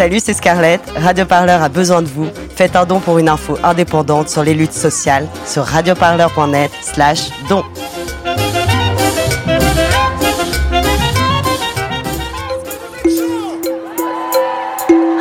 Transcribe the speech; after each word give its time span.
Salut, 0.00 0.18
c'est 0.18 0.32
Scarlett. 0.32 0.80
Radio 0.96 1.26
Parleur 1.26 1.62
a 1.62 1.68
besoin 1.68 2.00
de 2.00 2.08
vous. 2.08 2.26
Faites 2.56 2.74
un 2.74 2.86
don 2.86 3.00
pour 3.00 3.18
une 3.18 3.28
info 3.28 3.58
indépendante 3.62 4.30
sur 4.30 4.42
les 4.42 4.54
luttes 4.54 4.72
sociales 4.72 5.28
sur 5.46 5.62
radioparleur.net 5.62 6.70
slash 6.80 7.28
don. 7.50 7.62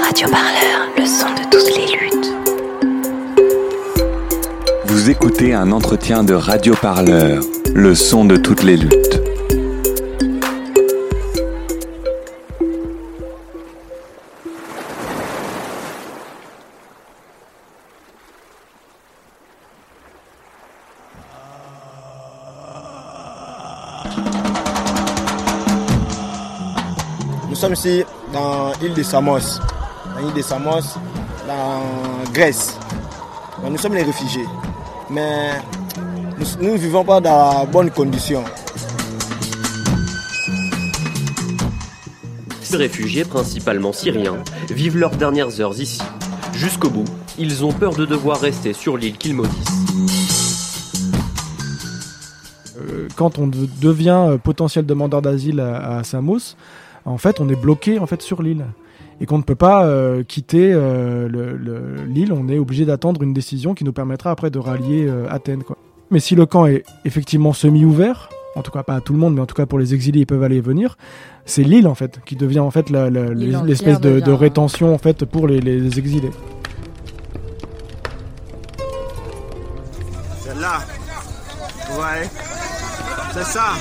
Radio 0.01 0.29
Parleur, 0.29 0.87
le 0.97 1.05
son 1.05 1.27
de 1.27 1.43
toutes 1.51 1.75
les 1.75 1.87
luttes. 1.97 2.31
Vous 4.85 5.09
écoutez 5.09 5.53
un 5.53 5.73
entretien 5.73 6.23
de 6.23 6.33
Radio 6.33 6.73
Parleur, 6.73 7.43
le 7.73 7.95
son 7.95 8.23
de 8.23 8.37
toutes 8.37 8.63
les 8.63 8.77
luttes. 8.77 9.18
Ici 27.79 28.03
dans 28.33 28.73
l'île 28.81 28.93
de 28.93 29.03
Samos, 29.03 29.39
dans 30.13 30.19
l'île 30.25 30.33
de 30.35 30.41
Samos, 30.41 30.81
dans 31.47 32.31
Grèce. 32.33 32.77
Donc, 33.61 33.71
nous 33.71 33.77
sommes 33.77 33.93
les 33.93 34.03
réfugiés, 34.03 34.45
mais 35.09 35.51
nous 36.59 36.73
ne 36.73 36.77
vivons 36.77 37.05
pas 37.05 37.21
dans 37.21 37.63
de 37.63 37.71
bonnes 37.71 37.89
conditions. 37.89 38.43
Ces 42.61 42.75
réfugiés, 42.75 43.23
principalement 43.23 43.93
syriens, 43.93 44.43
vivent 44.69 44.97
leurs 44.97 45.15
dernières 45.15 45.61
heures 45.61 45.79
ici. 45.79 46.01
Jusqu'au 46.53 46.89
bout, 46.89 47.05
ils 47.37 47.63
ont 47.63 47.71
peur 47.71 47.95
de 47.95 48.05
devoir 48.05 48.41
rester 48.41 48.73
sur 48.73 48.97
l'île 48.97 49.17
qu'ils 49.17 49.35
maudissent. 49.35 49.55
Euh, 52.77 53.07
quand 53.15 53.39
on 53.39 53.47
de- 53.47 53.69
devient 53.79 54.21
euh, 54.27 54.37
potentiel 54.37 54.85
demandeur 54.85 55.21
d'asile 55.21 55.61
à 55.61 56.03
Samos, 56.03 56.55
en 57.09 57.17
fait, 57.17 57.39
on 57.41 57.49
est 57.49 57.59
bloqué 57.59 57.99
en 57.99 58.05
fait 58.05 58.21
sur 58.21 58.41
l'île 58.41 58.65
et 59.19 59.25
qu'on 59.25 59.39
ne 59.39 59.43
peut 59.43 59.55
pas 59.55 59.83
euh, 59.85 60.23
quitter 60.23 60.71
euh, 60.71 61.27
le- 61.27 61.57
le- 61.57 62.05
l'île. 62.07 62.31
On 62.31 62.47
est 62.47 62.59
obligé 62.59 62.85
d'attendre 62.85 63.23
une 63.23 63.33
décision 63.33 63.73
qui 63.73 63.83
nous 63.83 63.91
permettra 63.93 64.31
après 64.31 64.49
de 64.51 64.59
rallier 64.59 65.07
euh, 65.07 65.25
Athènes. 65.29 65.63
Quoi. 65.63 65.77
Mais 66.11 66.19
si 66.19 66.35
le 66.35 66.45
camp 66.45 66.67
est 66.67 66.83
effectivement 67.05 67.51
semi-ouvert, 67.51 68.29
en 68.55 68.61
tout 68.61 68.71
cas 68.71 68.83
pas 68.83 68.95
à 68.95 69.01
tout 69.01 69.13
le 69.13 69.19
monde, 69.19 69.33
mais 69.35 69.41
en 69.41 69.45
tout 69.45 69.55
cas 69.55 69.65
pour 69.65 69.79
les 69.79 69.93
exilés, 69.93 70.21
ils 70.21 70.25
peuvent 70.25 70.43
aller 70.43 70.57
et 70.57 70.61
venir. 70.61 70.97
C'est 71.45 71.63
l'île 71.63 71.87
en 71.87 71.95
fait 71.95 72.19
qui 72.25 72.35
devient 72.35 72.59
en 72.59 72.71
fait 72.71 72.89
l'espèce 72.91 73.99
de, 73.99 74.31
rétention 74.31 74.93
en 74.93 74.97
fait 74.99 75.25
pour 75.25 75.47
les, 75.47 75.59
les 75.61 75.97
exilés. 75.97 76.31
C'est 83.33 83.43
ça. 83.45 83.73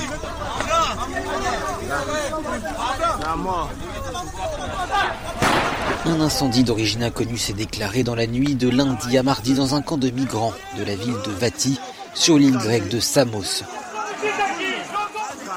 Un 6.05 6.19
incendie 6.19 6.63
d'origine 6.63 7.03
inconnue 7.03 7.37
s'est 7.37 7.53
déclaré 7.53 8.03
dans 8.03 8.15
la 8.15 8.25
nuit 8.25 8.55
de 8.55 8.69
lundi 8.69 9.17
à 9.17 9.23
mardi 9.23 9.53
dans 9.53 9.75
un 9.75 9.81
camp 9.81 9.97
de 9.97 10.09
migrants 10.09 10.53
de 10.77 10.83
la 10.83 10.95
ville 10.95 11.17
de 11.25 11.31
Vati, 11.31 11.79
sur 12.15 12.39
l'île 12.39 12.57
grecque 12.57 12.89
de 12.89 12.99
Samos. 12.99 13.63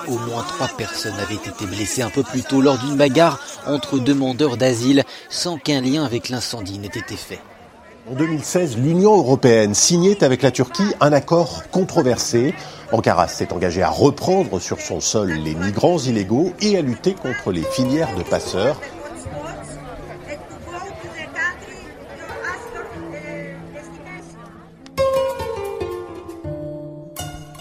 Au 0.07 0.19
moins 0.19 0.43
trois 0.43 0.69
personnes 0.69 1.19
avaient 1.19 1.35
été 1.37 1.65
blessées 1.65 2.03
un 2.03 2.11
peu 2.11 2.23
plus 2.23 2.43
tôt 2.43 2.61
lors 2.61 2.77
d'une 2.77 2.97
bagarre 2.97 3.41
entre 3.67 3.99
demandeurs 3.99 4.59
d'asile 4.59 5.05
sans 5.31 5.57
qu'un 5.57 5.81
lien 5.81 6.05
avec 6.05 6.29
l'incendie 6.29 6.79
n'ait 6.79 6.89
été 6.89 7.17
fait. 7.17 7.41
En 8.11 8.15
2016, 8.15 8.79
l'Union 8.79 9.17
européenne 9.17 9.75
signait 9.75 10.25
avec 10.25 10.43
la 10.43 10.51
Turquie 10.51 10.93
un 11.01 11.13
accord 11.13 11.63
controversé. 11.71 12.53
Ankara 12.91 13.29
s'est 13.29 13.53
engagé 13.53 13.81
à 13.81 13.91
reprendre 13.91 14.59
sur 14.59 14.81
son 14.81 15.01
sol 15.01 15.31
les 15.31 15.55
migrants 15.55 15.99
illégaux 15.99 16.53
et 16.61 16.77
à 16.77 16.83
lutter 16.83 17.15
contre 17.15 17.53
les 17.53 17.63
filières 17.63 18.15
de 18.17 18.25
passeurs. 18.25 18.81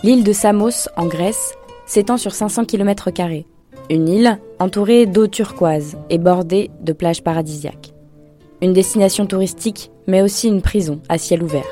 L'île 0.03 0.24
de 0.24 0.34
Samos, 0.34 0.90
en 0.97 1.06
Grèce, 1.06 1.53
s'étend 1.85 2.18
sur 2.18 2.34
500 2.34 2.66
km. 2.66 3.09
Une 3.91 4.07
île 4.07 4.40
entourée 4.57 5.06
d'eau 5.06 5.28
turquoise 5.28 5.97
et 6.09 6.18
bordée 6.18 6.72
de 6.81 6.94
plages 6.94 7.22
paradisiaques. 7.22 7.91
Une 8.62 8.74
destination 8.74 9.26
touristique, 9.26 9.92
mais 10.08 10.22
aussi 10.22 10.48
une 10.48 10.62
prison 10.62 11.02
à 11.10 11.18
ciel 11.18 11.42
ouvert. 11.42 11.66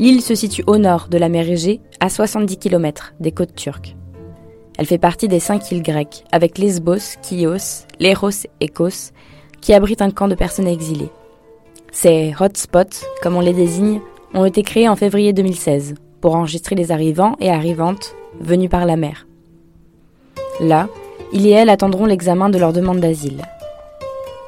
L'île 0.00 0.22
se 0.22 0.34
situe 0.34 0.64
au 0.66 0.76
nord 0.76 1.06
de 1.08 1.18
la 1.18 1.28
mer 1.28 1.48
Égée, 1.48 1.80
à 2.00 2.08
70 2.08 2.58
km 2.58 3.14
des 3.20 3.30
côtes 3.30 3.54
turques. 3.54 3.94
Elle 4.76 4.86
fait 4.86 4.98
partie 4.98 5.28
des 5.28 5.38
cinq 5.38 5.70
îles 5.70 5.82
grecques, 5.82 6.24
avec 6.32 6.58
Lesbos, 6.58 7.16
Chios, 7.22 7.86
Léros 8.00 8.46
et 8.60 8.68
Kos, 8.68 9.12
qui 9.60 9.72
abritent 9.72 10.02
un 10.02 10.10
camp 10.10 10.26
de 10.26 10.34
personnes 10.34 10.66
exilées. 10.66 11.10
Ces 11.92 12.34
hotspots, 12.40 13.06
comme 13.22 13.36
on 13.36 13.40
les 13.40 13.52
désigne, 13.52 14.00
ont 14.34 14.44
été 14.44 14.62
créés 14.62 14.88
en 14.88 14.96
février 14.96 15.32
2016 15.32 15.94
pour 16.20 16.34
enregistrer 16.34 16.74
les 16.74 16.90
arrivants 16.90 17.36
et 17.38 17.50
arrivantes 17.50 18.16
venus 18.40 18.70
par 18.70 18.86
la 18.86 18.96
mer. 18.96 19.26
Là, 20.58 20.88
il 21.32 21.46
et 21.46 21.50
elle 21.50 21.70
attendront 21.70 22.06
l'examen 22.06 22.48
de 22.48 22.58
leur 22.58 22.72
demande 22.72 22.98
d'asile. 22.98 23.42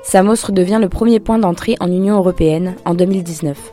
Samos 0.05 0.45
redevient 0.47 0.79
le 0.81 0.91
premier 0.91 1.19
point 1.19 1.39
d'entrée 1.39 1.77
en 1.81 1.91
Union 1.91 2.17
européenne 2.19 2.77
en 2.85 2.95
2019. 2.95 3.73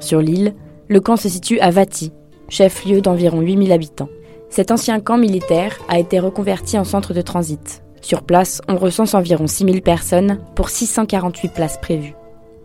Sur 0.00 0.20
l'île, 0.20 0.54
le 0.88 1.00
camp 1.00 1.16
se 1.16 1.28
situe 1.28 1.60
à 1.60 1.70
Vati, 1.70 2.12
chef-lieu 2.48 3.02
d'environ 3.02 3.40
8000 3.40 3.70
habitants. 3.70 4.08
Cet 4.48 4.70
ancien 4.70 5.00
camp 5.00 5.18
militaire 5.18 5.78
a 5.88 5.98
été 5.98 6.18
reconverti 6.18 6.78
en 6.78 6.84
centre 6.84 7.12
de 7.12 7.20
transit. 7.20 7.82
Sur 8.00 8.22
place, 8.22 8.62
on 8.68 8.76
recense 8.76 9.14
environ 9.14 9.46
6000 9.46 9.82
personnes 9.82 10.38
pour 10.56 10.70
648 10.70 11.52
places 11.52 11.78
prévues, 11.78 12.14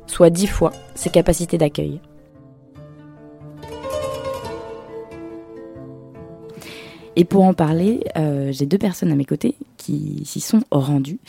soit 0.07 0.29
10 0.29 0.47
fois 0.47 0.71
ses 0.95 1.09
capacités 1.09 1.57
d'accueil. 1.57 1.99
Et 7.17 7.25
pour 7.25 7.43
en 7.43 7.53
parler, 7.53 8.05
euh, 8.17 8.53
j'ai 8.53 8.65
deux 8.65 8.77
personnes 8.77 9.11
à 9.11 9.15
mes 9.15 9.25
côtés 9.25 9.55
qui 9.89 10.23
s'y 10.25 10.39
sont 10.39 10.61
rendues. 10.71 11.19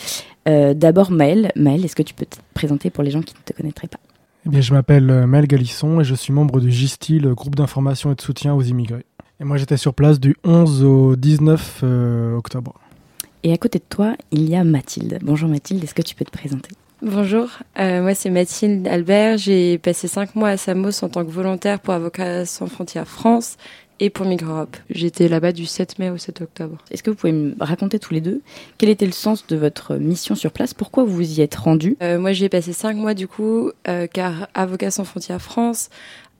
Euh, 0.48 0.74
D'abord 0.74 1.10
Maël. 1.10 1.52
Maël, 1.56 1.84
est-ce 1.84 1.96
que 1.96 2.02
tu 2.02 2.14
peux 2.14 2.26
te 2.26 2.36
présenter 2.54 2.90
pour 2.90 3.04
les 3.04 3.10
gens 3.10 3.22
qui 3.22 3.34
ne 3.34 3.42
te 3.44 3.56
connaîtraient 3.56 3.88
pas? 3.88 4.00
Eh 4.46 4.48
bien, 4.48 4.60
je 4.60 4.72
m'appelle 4.72 5.10
euh, 5.10 5.26
Mel 5.26 5.46
Galisson 5.46 6.00
et 6.00 6.04
je 6.04 6.14
suis 6.14 6.32
membre 6.32 6.60
du 6.60 6.70
GISTI, 6.70 7.18
le 7.18 7.34
groupe 7.34 7.56
d'information 7.56 8.12
et 8.12 8.14
de 8.14 8.20
soutien 8.20 8.54
aux 8.54 8.62
immigrés. 8.62 9.04
Et 9.40 9.44
moi, 9.44 9.56
j'étais 9.56 9.76
sur 9.76 9.94
place 9.94 10.20
du 10.20 10.36
11 10.44 10.84
au 10.84 11.16
19 11.16 11.80
euh, 11.82 12.36
octobre. 12.36 12.74
Et 13.42 13.52
à 13.52 13.56
côté 13.56 13.78
de 13.78 13.84
toi, 13.88 14.14
il 14.30 14.48
y 14.48 14.54
a 14.54 14.64
Mathilde. 14.64 15.18
Bonjour 15.22 15.48
Mathilde, 15.48 15.82
est-ce 15.82 15.94
que 15.94 16.02
tu 16.02 16.14
peux 16.14 16.26
te 16.26 16.30
présenter? 16.30 16.70
Bonjour, 17.02 17.48
euh, 17.78 18.02
moi 18.02 18.14
c'est 18.14 18.28
Mathilde 18.28 18.86
Albert. 18.86 19.38
J'ai 19.38 19.78
passé 19.78 20.06
cinq 20.06 20.34
mois 20.34 20.50
à 20.50 20.56
Samos 20.58 21.02
en 21.02 21.08
tant 21.08 21.24
que 21.24 21.30
volontaire 21.30 21.80
pour 21.80 21.94
Avocats 21.94 22.44
sans 22.44 22.66
frontières 22.66 23.08
France 23.08 23.56
et 24.00 24.10
pour 24.10 24.26
Migreurope. 24.26 24.76
J'étais 24.88 25.28
là-bas 25.28 25.52
du 25.52 25.66
7 25.66 25.98
mai 25.98 26.10
au 26.10 26.16
7 26.16 26.40
octobre. 26.40 26.78
Est-ce 26.90 27.02
que 27.02 27.10
vous 27.10 27.16
pouvez 27.16 27.32
me 27.32 27.54
raconter 27.60 27.98
tous 27.98 28.14
les 28.14 28.20
deux 28.20 28.40
quel 28.78 28.88
était 28.88 29.06
le 29.06 29.12
sens 29.12 29.46
de 29.46 29.56
votre 29.56 29.96
mission 29.96 30.34
sur 30.34 30.52
place? 30.52 30.74
Pourquoi 30.74 31.04
vous 31.04 31.38
y 31.38 31.42
êtes 31.42 31.54
rendu? 31.54 31.96
Euh, 32.02 32.18
moi 32.18 32.32
j'ai 32.32 32.48
passé 32.48 32.72
cinq 32.72 32.96
mois 32.96 33.14
du 33.14 33.28
coup, 33.28 33.70
euh, 33.88 34.06
car 34.06 34.48
Avocats 34.54 34.90
sans 34.90 35.04
frontières 35.04 35.42
France 35.42 35.90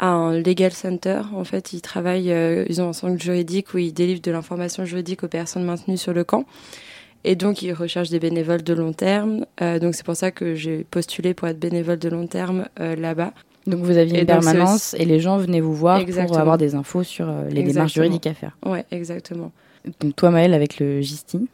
a 0.01 0.09
un 0.09 0.39
legal 0.39 0.73
center. 0.73 1.21
En 1.35 1.45
fait, 1.45 1.73
ils 1.73 1.83
travaillent, 1.83 2.33
euh, 2.33 2.65
ils 2.69 2.81
ont 2.81 2.89
un 2.89 2.93
centre 2.93 3.23
juridique 3.23 3.75
où 3.75 3.79
ils 3.79 3.93
délivrent 3.93 4.23
de 4.23 4.31
l'information 4.31 4.85
juridique 4.85 5.23
aux 5.23 5.29
personnes 5.29 5.65
maintenues 5.65 5.99
sur 5.99 6.15
le 6.15 6.25
camp. 6.25 6.47
Et 7.25 7.37
donc, 7.37 7.63
ils 7.63 7.73
recherchent 7.73 8.09
des 8.09 8.19
bénévoles 8.19 8.63
de 8.63 8.73
long 8.73 8.93
terme. 8.93 9.45
Euh, 9.61 9.79
donc, 9.79 9.95
c'est 9.95 10.05
pour 10.05 10.17
ça 10.17 10.31
que 10.31 10.55
j'ai 10.55 10.85
postulé 10.91 11.35
pour 11.35 11.49
être 11.49 11.59
bénévole 11.59 11.99
de 11.99 12.09
long 12.09 12.27
terme 12.27 12.67
euh, 12.81 12.97
là-bas. 12.97 13.35
Donc 13.67 13.81
vous 13.81 13.97
aviez 13.97 14.19
Et 14.19 14.21
une 14.21 14.27
permanence 14.27 14.95
et 14.95 15.05
les 15.05 15.21
gens 15.21 15.37
venaient 15.37 15.61
vous 15.61 15.75
voir 15.75 15.99
pour 15.99 16.09
Exactement. 16.09 16.39
avoir 16.39 16.59
des 16.59 16.75
infos 16.75 17.03
sur 17.03 17.29
euh, 17.29 17.49
les 17.49 17.63
démarches 17.63 17.95
juridiques 17.95 18.27
à 18.27 18.35
faire. 18.35 18.57
Ouais, 18.65 18.85
exactement. 18.91 19.53
Donc 20.01 20.17
toi 20.17 20.31
Maël 20.31 20.55
avec 20.55 20.79
le 20.79 21.01
GISTI. 21.01 21.49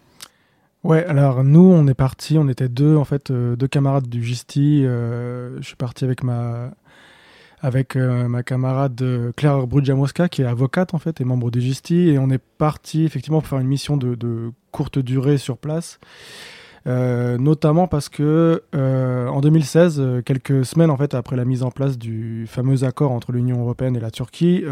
Ouais, 0.85 1.05
alors 1.07 1.43
nous, 1.43 1.65
on 1.65 1.87
est 1.89 1.95
partis, 1.95 2.39
on 2.39 2.49
était 2.49 2.69
deux, 2.69 2.95
en 2.97 3.05
fait, 3.05 3.33
euh, 3.33 3.57
deux 3.57 3.67
camarades 3.67 4.09
du 4.09 4.23
GISTI. 4.23 4.85
euh, 4.85 5.57
je 5.61 5.67
suis 5.67 5.75
parti 5.75 6.05
avec 6.05 6.23
ma, 6.23 6.71
avec 7.61 7.97
euh, 7.97 8.29
ma 8.29 8.45
camarade 8.45 9.01
euh, 9.03 9.33
Claire 9.37 9.67
Brudjamowska, 9.67 10.29
qui 10.29 10.43
est 10.43 10.47
avocate, 10.47 10.95
en 10.95 10.99
fait, 10.99 11.21
et 11.21 11.25
membre 11.25 11.51
du 11.51 11.61
GISTI. 11.61 12.11
Et 12.11 12.19
on 12.21 12.31
est 12.31 12.39
parti, 12.39 13.05
effectivement, 13.05 13.41
pour 13.41 13.49
faire 13.49 13.59
une 13.59 13.67
mission 13.67 13.97
de, 13.97 14.15
de 14.15 14.53
courte 14.71 15.01
durée 15.01 15.39
sur 15.39 15.59
place. 15.59 15.99
Euh, 16.87 17.37
notamment 17.37 17.89
parce 17.89 18.09
que 18.09 18.63
euh, 18.75 19.27
en 19.27 19.41
2016, 19.41 19.97
euh, 19.99 20.23
quelques 20.23 20.65
semaines 20.65 20.91
en 20.91 20.97
fait 20.97 21.15
après 21.15 21.35
la 21.35 21.45
mise 21.45 21.65
en 21.65 21.73
place 21.73 21.99
du 21.99 22.47
fameux 22.47 22.85
accord 22.85 23.11
entre 23.11 23.33
l'Union 23.33 23.61
européenne 23.61 23.97
et 23.97 24.01
la 24.01 24.13
Turquie, 24.13 24.65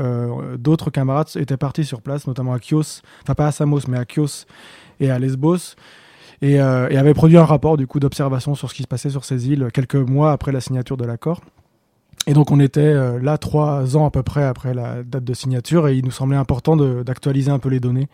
d'autres 0.59 0.91
camarades 0.91 1.29
étaient 1.37 1.57
partis 1.57 1.85
sur 1.85 2.03
place, 2.03 2.27
notamment 2.27 2.53
à 2.53 2.59
Chios, 2.61 3.03
enfin 3.23 3.35
pas 3.35 3.49
à 3.49 3.53
Samos, 3.53 3.81
mais 3.89 3.99
à 3.99 4.05
Chios 4.05 4.47
et 5.01 5.11
à 5.11 5.19
Lesbos. 5.19 5.75
et, 6.41 6.59
avait 6.61 7.15
produit 7.15 7.37
un 7.37 7.45
rapport 7.45 7.77
du 7.77 7.87
coup 7.87 7.99
d'observation 7.99 8.55
sur 8.55 8.71
ce 8.71 8.75
qui 8.75 8.83
se 8.83 8.89
passait 8.89 9.11
sur 9.11 9.25
ces 9.25 9.49
îles 9.49 9.69
quelques 9.73 9.97
mois 9.97 10.33
après 10.33 10.53
la 10.53 10.61
signature 10.61 10.97
de 10.97 11.05
l'accord. 11.05 11.41
Et 12.27 12.33
donc 12.33 12.51
on 12.51 12.61
était 12.61 12.95
là 13.21 13.39
trois 13.39 13.97
ans 13.97 14.07
à 14.07 14.11
peu 14.11 14.23
près 14.23 14.45
après 14.45 14.73
la 14.73 15.03
date 15.03 15.25
de 15.25 15.35
signature 15.35 15.89
et 15.89 15.97
il 15.97 16.05
nous 16.05 16.11
semblait 16.11 16.37
important 16.37 16.77
d'actualiser 16.77 17.51
un 17.51 17.59
peu 17.59 17.69
les 17.69 17.81
données 17.81 18.09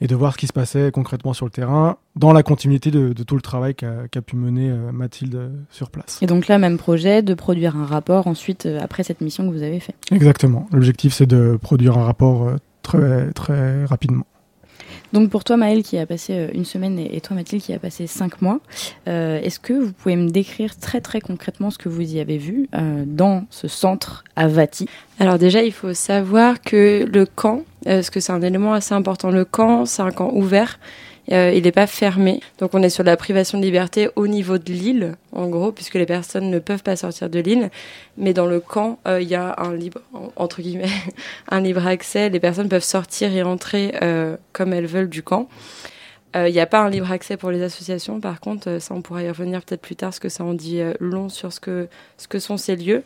et 0.00 0.06
de 0.06 0.14
voir 0.14 0.32
ce 0.32 0.38
qui 0.38 0.46
se 0.46 0.52
passait 0.52 0.90
concrètement 0.90 1.32
sur 1.32 1.46
le 1.46 1.50
terrain 1.50 1.96
dans 2.16 2.32
la 2.32 2.42
continuité 2.42 2.90
de, 2.90 3.12
de 3.12 3.22
tout 3.22 3.36
le 3.36 3.42
travail 3.42 3.74
qu'a 3.74 4.22
pu 4.22 4.36
mener 4.36 4.70
euh, 4.70 4.92
Mathilde 4.92 5.52
sur 5.70 5.90
place. 5.90 6.18
Et 6.22 6.26
donc 6.26 6.48
là, 6.48 6.58
même 6.58 6.78
projet, 6.78 7.22
de 7.22 7.34
produire 7.34 7.76
un 7.76 7.84
rapport 7.84 8.26
ensuite 8.26 8.66
euh, 8.66 8.80
après 8.80 9.02
cette 9.02 9.20
mission 9.20 9.46
que 9.48 9.52
vous 9.52 9.62
avez 9.62 9.80
fait. 9.80 9.94
Exactement. 10.10 10.66
L'objectif 10.72 11.12
c'est 11.12 11.26
de 11.26 11.58
produire 11.60 11.98
un 11.98 12.04
rapport 12.04 12.48
euh, 12.48 12.56
très 12.82 13.32
très 13.32 13.84
rapidement. 13.84 14.26
Donc 15.12 15.30
pour 15.30 15.44
toi, 15.44 15.56
Maëlle, 15.56 15.82
qui 15.82 15.98
a 15.98 16.06
passé 16.06 16.34
euh, 16.34 16.48
une 16.54 16.64
semaine, 16.64 16.98
et 16.98 17.20
toi, 17.20 17.36
Mathilde, 17.36 17.62
qui 17.62 17.72
a 17.72 17.78
passé 17.78 18.06
cinq 18.06 18.42
mois, 18.42 18.60
euh, 19.08 19.40
est-ce 19.40 19.58
que 19.58 19.72
vous 19.72 19.92
pouvez 19.92 20.16
me 20.16 20.30
décrire 20.30 20.78
très 20.78 21.00
très 21.00 21.20
concrètement 21.20 21.70
ce 21.70 21.78
que 21.78 21.88
vous 21.88 22.14
y 22.14 22.20
avez 22.20 22.38
vu 22.38 22.68
euh, 22.74 23.04
dans 23.06 23.44
ce 23.50 23.68
centre 23.68 24.24
à 24.36 24.46
Vati 24.46 24.88
Alors 25.18 25.38
déjà, 25.38 25.62
il 25.62 25.72
faut 25.72 25.94
savoir 25.94 26.60
que 26.60 27.06
le 27.10 27.26
camp, 27.26 27.62
parce 27.84 28.10
que 28.10 28.20
c'est 28.20 28.32
un 28.32 28.42
élément 28.42 28.72
assez 28.72 28.94
important, 28.94 29.30
le 29.30 29.44
camp, 29.44 29.86
c'est 29.86 30.02
un 30.02 30.12
camp 30.12 30.30
ouvert. 30.32 30.78
Euh, 31.32 31.52
il 31.54 31.62
n'est 31.62 31.72
pas 31.72 31.86
fermé. 31.86 32.40
Donc 32.58 32.74
on 32.74 32.82
est 32.82 32.90
sur 32.90 33.04
la 33.04 33.16
privation 33.16 33.58
de 33.58 33.62
liberté 33.64 34.08
au 34.16 34.26
niveau 34.26 34.58
de 34.58 34.72
l'île, 34.72 35.16
en 35.32 35.48
gros, 35.48 35.70
puisque 35.70 35.94
les 35.94 36.06
personnes 36.06 36.50
ne 36.50 36.58
peuvent 36.58 36.82
pas 36.82 36.96
sortir 36.96 37.30
de 37.30 37.38
l'île. 37.38 37.70
Mais 38.16 38.32
dans 38.34 38.46
le 38.46 38.58
camp, 38.58 38.98
euh, 39.06 39.20
il 39.20 39.28
y 39.28 39.36
a 39.36 39.54
un 39.58 39.72
libre, 39.74 40.00
en- 40.12 40.32
entre 40.34 40.60
guillemets, 40.60 40.88
un 41.48 41.60
libre 41.60 41.86
accès. 41.86 42.30
Les 42.30 42.40
personnes 42.40 42.68
peuvent 42.68 42.82
sortir 42.82 43.32
et 43.32 43.42
entrer 43.44 43.94
euh, 44.02 44.36
comme 44.52 44.72
elles 44.72 44.86
veulent 44.86 45.08
du 45.08 45.22
camp. 45.22 45.48
Il 46.36 46.52
n'y 46.52 46.60
a 46.60 46.66
pas 46.66 46.78
un 46.78 46.90
libre 46.90 47.10
accès 47.10 47.36
pour 47.36 47.50
les 47.50 47.60
associations. 47.60 48.20
Par 48.20 48.38
contre, 48.38 48.78
ça 48.80 48.94
on 48.94 49.02
pourra 49.02 49.24
y 49.24 49.28
revenir 49.28 49.62
peut-être 49.64 49.80
plus 49.80 49.96
tard, 49.96 50.10
parce 50.10 50.20
que 50.20 50.28
ça 50.28 50.44
en 50.44 50.54
dit 50.54 50.80
long 51.00 51.28
sur 51.28 51.52
ce 51.52 51.58
que, 51.58 51.88
ce 52.18 52.28
que 52.28 52.38
sont 52.38 52.56
ces 52.56 52.76
lieux. 52.76 53.02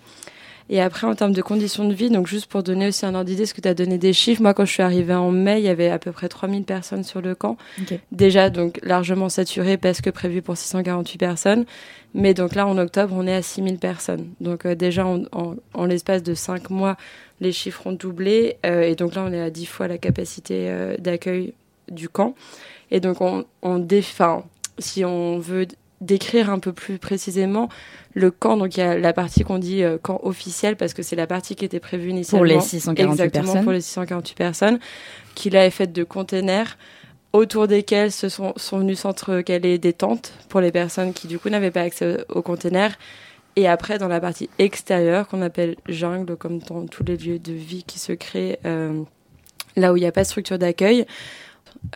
Et 0.71 0.81
après, 0.81 1.07
en 1.07 1.15
termes 1.15 1.33
de 1.35 1.43
conditions 1.43 1.87
de 1.87 1.93
vie, 1.93 2.09
donc 2.09 2.27
juste 2.27 2.47
pour 2.47 2.63
donner 2.63 2.89
aussi 2.89 3.05
un 3.05 3.15
ordre 3.15 3.27
d'idée, 3.27 3.45
ce 3.45 3.53
que 3.53 3.61
tu 3.61 3.69
as 3.69 3.75
donné 3.75 3.99
des 3.99 4.13
chiffres, 4.15 4.41
moi 4.41 4.55
quand 4.55 4.65
je 4.65 4.73
suis 4.73 4.83
arrivée 4.83 5.15
en 5.15 5.31
mai, 5.31 5.61
il 5.61 5.65
y 5.65 5.69
avait 5.69 5.91
à 5.91 5.99
peu 5.99 6.11
près 6.11 6.29
3000 6.29 6.65
personnes 6.65 7.05
sur 7.05 7.21
le 7.21 7.35
camp. 7.35 7.57
Déjà, 8.13 8.49
donc 8.49 8.81
largement 8.83 9.29
saturé 9.29 9.77
parce 9.77 10.01
que 10.01 10.09
prévu 10.11 10.41
pour 10.41 10.57
648 10.57 11.19
personnes. 11.19 11.65
Mais 12.15 12.33
donc 12.33 12.55
là, 12.55 12.67
en 12.67 12.79
octobre, 12.79 13.15
on 13.17 13.27
est 13.27 13.35
à 13.35 13.43
6000 13.43 13.79
personnes. 13.79 14.29
Donc 14.41 14.65
euh, 14.65 14.75
déjà, 14.75 15.05
en 15.05 15.85
l'espace 15.85 16.23
de 16.23 16.33
5 16.35 16.71
mois, 16.71 16.97
les 17.41 17.53
chiffres 17.53 17.87
ont 17.87 17.93
doublé. 17.93 18.57
euh, 18.65 18.83
et 18.83 18.95
donc 18.95 19.15
là, 19.17 19.25
on 19.27 19.33
est 19.33 19.41
à 19.41 19.51
10 19.51 19.67
fois 19.67 19.89
la 19.89 19.99
capacité 19.99 20.69
euh, 20.71 20.97
d'accueil 20.97 21.53
du 21.91 22.09
camp. 22.09 22.35
Et 22.91 23.01
donc, 23.01 23.21
on, 23.21 23.45
on 23.63 23.79
défend, 23.79 24.45
si 24.79 25.05
on 25.05 25.39
veut 25.39 25.67
décrire 26.01 26.51
un 26.51 26.59
peu 26.59 26.73
plus 26.73 26.99
précisément 26.99 27.69
le 28.15 28.31
camp, 28.31 28.57
donc 28.57 28.77
il 28.77 28.81
y 28.81 28.83
a 28.83 28.97
la 28.97 29.13
partie 29.13 29.43
qu'on 29.43 29.59
dit 29.59 29.83
euh, 29.83 29.99
camp 30.01 30.21
officiel, 30.23 30.77
parce 30.77 30.95
que 30.95 31.03
c'est 31.03 31.17
la 31.17 31.27
partie 31.27 31.57
qui 31.57 31.65
était 31.65 31.81
prévue 31.81 32.11
initialement. 32.11 32.45
les 32.45 32.61
648 32.61 33.11
Exactement, 33.11 33.45
personnes. 33.45 33.63
pour 33.65 33.73
les 33.73 33.81
648 33.81 34.35
personnes, 34.37 34.79
qui 35.35 35.51
là 35.51 35.67
est 35.67 35.71
faite 35.71 35.93
de 35.93 36.05
containers 36.05 36.77
autour 37.33 37.67
desquels 37.67 38.13
se 38.13 38.29
sont, 38.29 38.53
sont 38.57 38.79
venus 38.79 39.01
s'entrecaler 39.01 39.79
des 39.79 39.93
tentes 39.93 40.33
pour 40.49 40.61
les 40.61 40.71
personnes 40.71 41.13
qui 41.13 41.27
du 41.27 41.41
coup 41.41 41.49
n'avaient 41.49 41.73
pas 41.73 41.83
accès 41.83 42.25
aux 42.29 42.43
containers. 42.43 42.97
Et 43.57 43.67
après, 43.67 43.99
dans 43.99 44.09
la 44.09 44.21
partie 44.21 44.49
extérieure, 44.59 45.29
qu'on 45.29 45.43
appelle 45.43 45.77
jungle, 45.89 46.37
comme 46.37 46.61
dans 46.61 46.87
tous 46.87 47.05
les 47.05 47.17
lieux 47.17 47.39
de 47.41 47.53
vie 47.53 47.85
qui 47.85 47.99
se 47.99 48.13
créent, 48.13 48.59
euh, 48.65 49.03
là 49.77 49.93
où 49.93 49.97
il 49.97 50.01
n'y 50.01 50.07
a 50.07 50.13
pas 50.13 50.23
de 50.23 50.29
structure 50.29 50.59
d'accueil, 50.59 51.07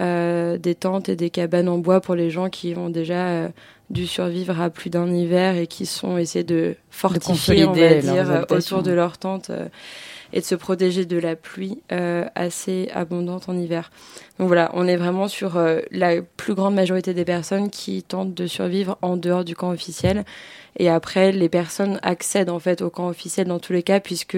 euh, 0.01 0.59
des 0.59 0.75
tentes 0.75 1.09
et 1.09 1.17
des 1.17 1.31
cabanes 1.31 1.69
en 1.69 1.79
bois 1.79 2.01
pour 2.01 2.17
les 2.17 2.31
gens 2.31 2.49
qui 2.49 2.75
ont 2.77 2.91
déjà 2.91 3.51
dû 3.91 4.07
survivre 4.07 4.61
à 4.61 4.71
plus 4.71 4.91
d'un 4.91 5.13
hiver 5.13 5.57
et 5.57 5.67
qui 5.67 5.87
sont 5.87 6.19
essayés 6.19 6.45
de 6.45 6.77
fortifier, 6.91 7.65
on 7.65 7.73
va 7.73 7.95
dire, 7.95 8.31
euh, 8.31 8.45
autour 8.51 8.83
de 8.83 8.91
leur 8.91 9.17
tente 9.17 9.51
euh, 9.51 9.69
et 10.35 10.41
de 10.41 10.45
se 10.45 10.55
protéger 10.55 11.07
de 11.07 11.17
la 11.17 11.37
pluie 11.37 11.81
euh, 11.91 12.27
assez 12.35 12.91
abondante 12.93 13.49
en 13.49 13.57
hiver. 13.57 13.91
Donc 14.39 14.49
voilà, 14.49 14.71
on 14.75 14.87
est 14.87 14.97
vraiment 14.97 15.27
sur 15.27 15.57
euh, 15.57 15.81
la 15.91 16.21
plus 16.21 16.55
grande 16.55 16.75
majorité 16.75 17.15
des 17.15 17.25
personnes 17.25 17.71
qui 17.71 18.03
tentent 18.03 18.35
de 18.35 18.47
survivre 18.47 18.99
en 19.01 19.17
dehors 19.17 19.45
du 19.45 19.57
camp 19.57 19.71
officiel. 19.71 20.25
Et 20.79 20.91
après, 20.91 21.33
les 21.33 21.49
personnes 21.49 21.99
accèdent 22.03 22.51
en 22.51 22.59
fait 22.59 22.83
au 22.83 22.91
camp 22.91 23.09
officiel 23.09 23.47
dans 23.47 23.59
tous 23.59 23.73
les 23.73 23.83
cas, 23.83 24.01
puisque 24.01 24.37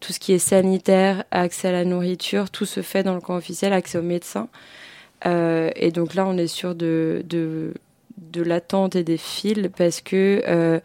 tout 0.00 0.12
ce 0.12 0.18
qui 0.18 0.32
est 0.32 0.38
sanitaire, 0.38 1.24
accès 1.30 1.68
à 1.68 1.72
la 1.72 1.86
nourriture, 1.86 2.50
tout 2.50 2.66
se 2.66 2.82
fait 2.82 3.02
dans 3.02 3.14
le 3.14 3.20
camp 3.22 3.36
officiel, 3.36 3.72
accès 3.72 3.98
aux 3.98 4.02
médecins. 4.02 4.48
Et 5.24 5.92
donc 5.92 6.14
là, 6.14 6.26
on 6.26 6.36
est 6.36 6.48
sûr 6.48 6.74
de, 6.74 7.22
de, 7.28 7.74
de 8.30 8.42
l'attente 8.42 8.96
et 8.96 9.04
des 9.04 9.16
fils 9.16 9.68
parce 9.76 10.00
que 10.00 10.42
euh, 10.46 10.80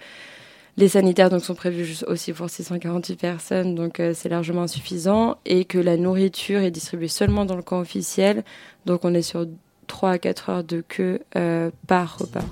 les 0.77 0.89
sanitaires 0.89 1.29
donc, 1.29 1.43
sont 1.43 1.55
prévus 1.55 2.03
aussi 2.05 2.33
pour 2.33 2.49
648 2.49 3.15
personnes, 3.15 3.73
donc 3.73 3.99
euh, 3.99 4.13
c'est 4.13 4.29
largement 4.29 4.61
insuffisant. 4.61 5.37
Et 5.45 5.65
que 5.65 5.79
la 5.79 5.97
nourriture 5.97 6.61
est 6.61 6.71
distribuée 6.71 7.07
seulement 7.07 7.45
dans 7.45 7.55
le 7.55 7.63
camp 7.63 7.79
officiel. 7.79 8.43
Donc 8.85 9.03
on 9.03 9.13
est 9.13 9.23
sur 9.23 9.47
3 9.87 10.11
à 10.11 10.17
4 10.19 10.49
heures 10.49 10.63
de 10.63 10.81
queue 10.81 11.19
euh, 11.35 11.71
par 11.87 12.19
repas. 12.19 12.45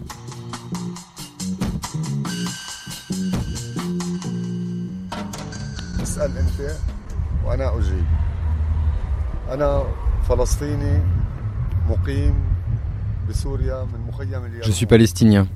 Je 14.61 14.71
suis 14.71 14.85
palestinien. 14.85 15.47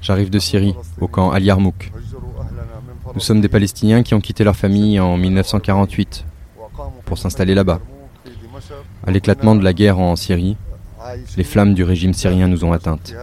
J'arrive 0.00 0.30
de 0.30 0.38
Syrie, 0.38 0.74
au 1.00 1.08
camp 1.08 1.30
Al 1.30 1.42
Yarmouk. 1.42 1.92
Nous 3.14 3.20
sommes 3.20 3.40
des 3.40 3.48
Palestiniens 3.48 4.02
qui 4.02 4.14
ont 4.14 4.20
quitté 4.20 4.44
leur 4.44 4.56
famille 4.56 4.98
en 5.00 5.16
1948 5.16 6.24
pour 7.04 7.18
s'installer 7.18 7.54
là-bas. 7.54 7.80
À 9.06 9.10
l'éclatement 9.10 9.54
de 9.54 9.64
la 9.64 9.72
guerre 9.72 9.98
en 9.98 10.16
Syrie, 10.16 10.56
les 11.36 11.44
flammes 11.44 11.74
du 11.74 11.84
régime 11.84 12.14
syrien 12.14 12.48
nous 12.48 12.64
ont 12.64 12.72
atteintes. 12.72 13.14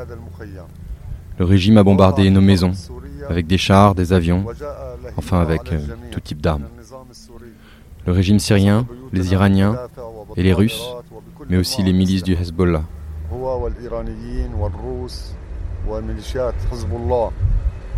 Le 1.40 1.46
régime 1.46 1.78
a 1.78 1.84
bombardé 1.84 2.30
nos 2.30 2.42
maisons 2.42 2.72
avec 3.30 3.48
des 3.48 3.58
chars, 3.58 3.96
des 3.96 4.14
avions, 4.14 4.46
enfin 5.18 5.42
avec 5.42 5.72
euh, 5.72 5.80
tout 6.12 6.20
type 6.20 6.42
d'armes. 6.42 6.68
Le 8.06 8.12
régime 8.12 8.40
syrien, 8.40 8.88
les 9.12 9.34
Iraniens 9.34 9.78
et 10.36 10.44
les 10.44 10.54
Russes, 10.54 10.82
mais 11.50 11.58
aussi 11.58 11.84
les 11.84 11.94
milices 11.94 12.24
du 12.24 12.34
Hezbollah. 12.34 12.84
هو 13.33 13.65
والإيرانيين 13.65 14.55
والروس 14.55 15.33
وميليشيات 15.89 16.55
حزب 16.71 16.97
الله 16.97 17.33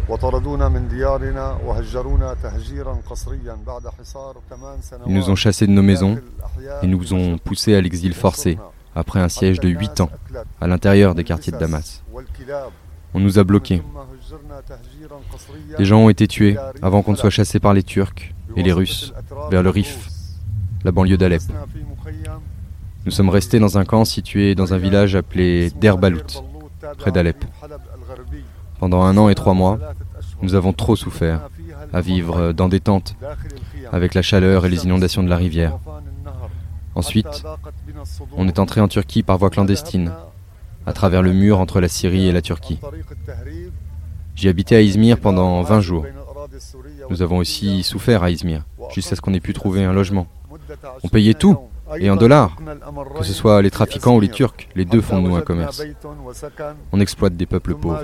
وطردونا 0.08 0.68
من 0.68 0.88
ديارنا 0.88 1.58
وهجرونا 1.66 2.34
تهجيرا 2.42 2.98
قسريا 3.10 3.56
بعد 3.66 3.88
حصار 3.88 4.36
ثمان 4.50 4.80
سنوات 4.82 5.08
Ils 5.08 5.14
nous 5.14 5.30
ont 5.30 5.36
chassés 5.36 5.66
de 5.66 5.72
nos 5.72 5.82
maisons 5.82 6.18
et 6.82 6.86
nous 6.86 7.14
ont 7.14 7.38
poussés 7.38 7.74
à 7.74 7.80
l'exil 7.80 8.14
forcé 8.14 8.58
après 8.94 9.20
un 9.20 9.28
siège 9.28 9.60
de 9.60 9.68
8 9.68 10.00
ans 10.00 10.10
à 10.60 10.66
l'intérieur 10.66 11.14
des 11.14 11.24
quartiers 11.24 11.52
de 11.52 11.58
Damas. 11.58 12.02
On 13.14 13.20
nous 13.20 13.38
a 13.38 13.44
bloqués. 13.44 13.82
Des 15.78 15.84
gens 15.84 16.00
ont 16.00 16.08
été 16.08 16.26
tués 16.28 16.56
avant 16.82 17.02
qu'on 17.02 17.12
ne 17.12 17.16
soit 17.16 17.30
chassés 17.30 17.60
par 17.60 17.72
les 17.74 17.82
Turcs 17.82 18.34
et 18.56 18.62
les 18.62 18.72
Russes 18.72 19.12
vers 19.50 19.62
le 19.62 19.70
Rif, 19.70 20.10
la 20.84 20.92
banlieue 20.92 21.16
d'Alep. 21.16 21.42
Nous 23.09 23.15
sommes 23.15 23.29
restés 23.29 23.57
dans 23.57 23.79
un 23.79 23.85
camp 23.85 24.05
situé 24.05 24.53
dans 24.53 24.75
un 24.75 24.77
village 24.77 25.15
appelé 25.15 25.71
Derbalout, 25.71 26.43
près 26.99 27.11
d'Alep. 27.11 27.43
Pendant 28.79 29.01
un 29.01 29.17
an 29.17 29.29
et 29.29 29.33
trois 29.33 29.55
mois, 29.55 29.79
nous 30.43 30.53
avons 30.53 30.73
trop 30.73 30.95
souffert 30.95 31.49
à 31.91 32.01
vivre 32.01 32.53
dans 32.53 32.69
des 32.69 32.79
tentes 32.79 33.15
avec 33.91 34.13
la 34.13 34.21
chaleur 34.21 34.67
et 34.67 34.69
les 34.69 34.85
inondations 34.85 35.23
de 35.23 35.27
la 35.27 35.37
rivière. 35.37 35.79
Ensuite, 36.93 37.43
on 38.37 38.47
est 38.47 38.59
entré 38.59 38.79
en 38.79 38.87
Turquie 38.87 39.23
par 39.23 39.39
voie 39.39 39.49
clandestine, 39.49 40.11
à 40.85 40.93
travers 40.93 41.23
le 41.23 41.33
mur 41.33 41.59
entre 41.59 41.81
la 41.81 41.87
Syrie 41.87 42.27
et 42.27 42.31
la 42.31 42.43
Turquie. 42.43 42.79
J'ai 44.35 44.49
habité 44.49 44.75
à 44.75 44.81
Izmir 44.81 45.19
pendant 45.19 45.63
20 45.63 45.81
jours. 45.81 46.05
Nous 47.09 47.23
avons 47.23 47.37
aussi 47.37 47.81
souffert 47.81 48.21
à 48.21 48.29
Izmir, 48.29 48.65
jusqu'à 48.93 49.15
ce 49.15 49.21
qu'on 49.21 49.33
ait 49.33 49.39
pu 49.39 49.53
trouver 49.53 49.83
un 49.83 49.93
logement. 49.93 50.27
On 51.03 51.07
payait 51.07 51.33
tout, 51.33 51.57
et 52.00 52.10
en 52.10 52.16
dollars. 52.16 52.56
Que 53.18 53.24
ce 53.24 53.32
soit 53.32 53.60
les 53.62 53.70
trafiquants 53.70 54.14
ou 54.16 54.20
les 54.20 54.28
Turcs, 54.28 54.68
les 54.74 54.84
deux 54.84 55.00
font 55.00 55.20
de 55.22 55.28
nous 55.28 55.36
un 55.36 55.40
commerce. 55.42 55.82
On 56.92 57.00
exploite 57.00 57.36
des 57.36 57.46
peuples 57.46 57.74
pauvres. 57.74 58.02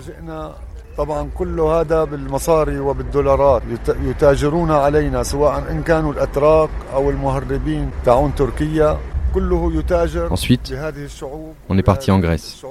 طبعا 0.99 1.29
كل 1.39 1.61
هذا 1.61 2.05
بالمصاري 2.05 2.79
وبالدولارات 2.79 3.63
يت- 3.71 3.97
يتاجرون 4.05 4.71
علينا 4.71 5.23
سواء 5.23 5.71
ان 5.71 5.83
كانوا 5.83 6.13
الاتراك 6.13 6.71
او 6.95 7.11
المهربين 7.11 7.91
تاعون 8.05 8.35
تركيا 8.35 8.99
كله 9.35 9.73
يتاجر 9.75 10.29
Ensuite, 10.37 10.71
بهذه 10.71 11.05
الشعوب 11.05 11.55
on 11.71 11.79
est 11.79 11.83
parti 11.83 12.11
en 12.11 12.19
Grèce. 12.19 12.65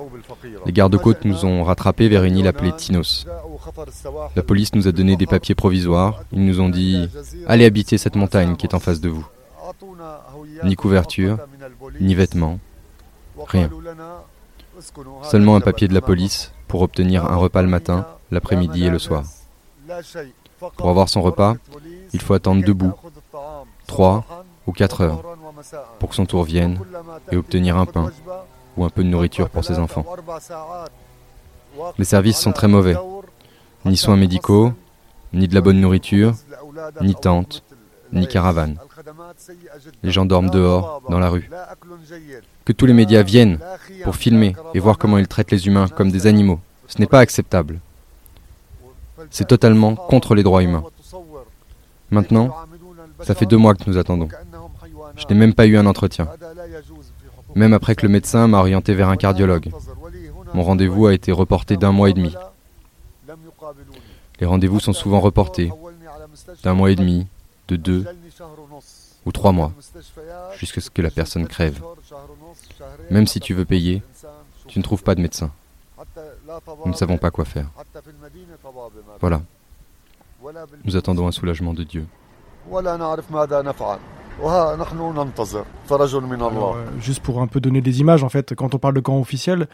Les 0.65 0.71
gardes-côtes 0.73 1.25
nous 1.25 1.45
ont 1.45 1.63
rattrapés 1.63 2.07
vers 2.09 2.23
une 2.25 2.38
île 2.38 2.47
appelée 2.47 2.73
Tinos. 2.73 3.25
La 4.35 4.43
police 4.43 4.75
nous 4.75 4.88
a 4.88 4.91
donné 4.91 5.15
des 5.15 5.25
papiers 5.25 5.55
provisoires. 5.55 6.21
Ils 6.33 6.45
nous 6.45 6.59
ont 6.59 6.69
dit 6.69 7.09
Allez 7.47 7.65
habiter 7.65 7.97
cette 7.97 8.15
montagne 8.17 8.55
qui 8.57 8.65
est 8.67 8.75
en 8.75 8.79
face 8.79 8.99
de 9.01 9.09
vous. 9.09 9.25
Ni 10.64 10.76
couverture, 10.76 11.38
ni 12.00 12.14
vêtements, 12.14 12.59
rien. 13.47 13.71
Seulement 15.23 15.56
un 15.56 15.61
papier 15.61 15.88
de 15.88 15.94
la 15.94 16.00
police 16.00 16.52
pour 16.68 16.83
obtenir 16.83 17.25
un 17.26 17.37
repas 17.37 17.62
le 17.62 17.68
matin, 17.68 18.06
l'après-midi 18.30 18.85
et 18.85 18.90
le 18.90 18.99
soir. 18.99 19.25
Pour 20.76 20.88
avoir 20.88 21.09
son 21.09 21.23
repas, 21.23 21.56
il 22.12 22.21
faut 22.21 22.35
attendre 22.35 22.64
debout, 22.64 22.92
3 23.87 24.25
ou 24.66 24.73
4 24.73 25.00
heures, 25.02 25.23
pour 25.99 26.09
que 26.11 26.14
son 26.14 26.26
tour 26.26 26.44
vienne 26.44 26.80
et 27.30 27.37
obtenir 27.37 27.76
un 27.76 27.87
pain 27.87 28.11
ou 28.76 28.85
un 28.85 28.90
peu 28.90 29.04
de 29.04 29.09
nourriture 29.09 29.50
pour 29.50 29.64
ses 29.64 29.78
enfants. 29.78 30.04
Les 31.99 32.04
services 32.04 32.38
sont 32.38 32.52
très 32.52 32.68
mauvais. 32.68 32.97
Ni 33.85 33.97
soins 33.97 34.16
médicaux, 34.16 34.73
ni 35.33 35.49
de 35.49 35.54
la 35.54 35.61
bonne 35.61 35.80
nourriture, 35.80 36.35
ni 37.02 37.14
tente, 37.14 37.62
ni 38.12 38.26
caravane. 38.26 38.78
Les 40.02 40.11
gens 40.11 40.25
dorment 40.25 40.50
dehors, 40.50 41.02
dans 41.08 41.18
la 41.18 41.28
rue. 41.28 41.49
Que 42.64 42.73
tous 42.73 42.87
les 42.87 42.92
médias 42.92 43.23
viennent 43.23 43.58
pour 44.02 44.16
filmer 44.16 44.54
et 44.75 44.80
voir 44.80 44.99
comment 44.99 45.18
ils 45.18 45.28
traitent 45.28 45.50
les 45.50 45.66
humains 45.66 45.88
comme 45.88 46.11
des 46.11 46.26
animaux, 46.26 46.61
ce 46.88 46.99
n'est 46.99 47.06
pas 47.06 47.20
acceptable. 47.20 47.80
C'est 49.30 49.46
totalement 49.46 49.94
contre 49.94 50.34
les 50.34 50.42
droits 50.42 50.62
humains. 50.62 50.84
Maintenant, 52.11 52.54
ça 53.23 53.34
fait 53.34 53.46
deux 53.46 53.56
mois 53.56 53.75
que 53.75 53.84
nous 53.87 53.99
attendons. 53.99 54.28
Je 55.16 55.26
n'ai 55.28 55.34
même 55.34 55.54
pas 55.54 55.66
eu 55.66 55.76
un 55.76 55.87
entretien. 55.87 56.28
Même 57.54 57.73
après 57.73 57.94
que 57.94 58.02
le 58.02 58.12
médecin 58.12 58.49
m'a 58.49 58.58
orienté 58.58 58.94
vers 58.94 59.08
un 59.08 59.16
cardiologue. 59.16 59.70
Mon 60.54 60.62
rendez-vous 60.62 61.06
a 61.06 61.14
été 61.14 61.32
reporté 61.32 61.76
d'un 61.76 61.92
mois 61.92 62.11
et 62.11 62.14
demi. 62.14 62.34
Les 64.40 64.46
rendez-vous 64.46 64.80
sont 64.80 64.92
souvent 64.92 65.20
reportés 65.20 65.70
d'un 66.62 66.75
mois 66.75 66.90
et 66.90 66.96
demi, 66.96 67.26
de 67.68 67.76
deux 67.76 68.04
ou 69.26 69.32
trois 69.32 69.52
mois, 69.52 69.72
jusqu'à 70.58 70.80
ce 70.80 70.90
que 70.90 71.02
la 71.02 71.10
personne 71.10 71.46
crève. 71.46 71.82
Même 73.10 73.26
si 73.26 73.40
tu 73.40 73.54
veux 73.54 73.64
payer, 73.64 74.02
tu 74.66 74.78
ne 74.78 74.84
trouves 74.84 75.02
pas 75.02 75.14
de 75.14 75.20
médecin. 75.20 75.50
Nous 76.84 76.92
ne 76.92 76.96
savons 76.96 77.18
pas 77.18 77.30
quoi 77.30 77.44
faire. 77.44 77.66
Voilà. 79.20 79.40
Nous 80.84 80.96
attendons 80.96 81.26
un 81.26 81.32
soulagement 81.32 81.72
de 81.72 81.84
Dieu. 81.84 82.06
juste 86.98 87.22
pour 87.22 87.40
un 87.40 87.46
peu 87.46 87.60
donner 87.60 87.80
des 87.80 88.00
images, 88.00 88.24
en 88.24 88.28
fait, 88.28 88.54
quand 88.54 88.74
on 88.74 88.78
parle 88.78 88.94
de 88.94 89.00
camp 89.00 89.18
officiel, 89.20 89.68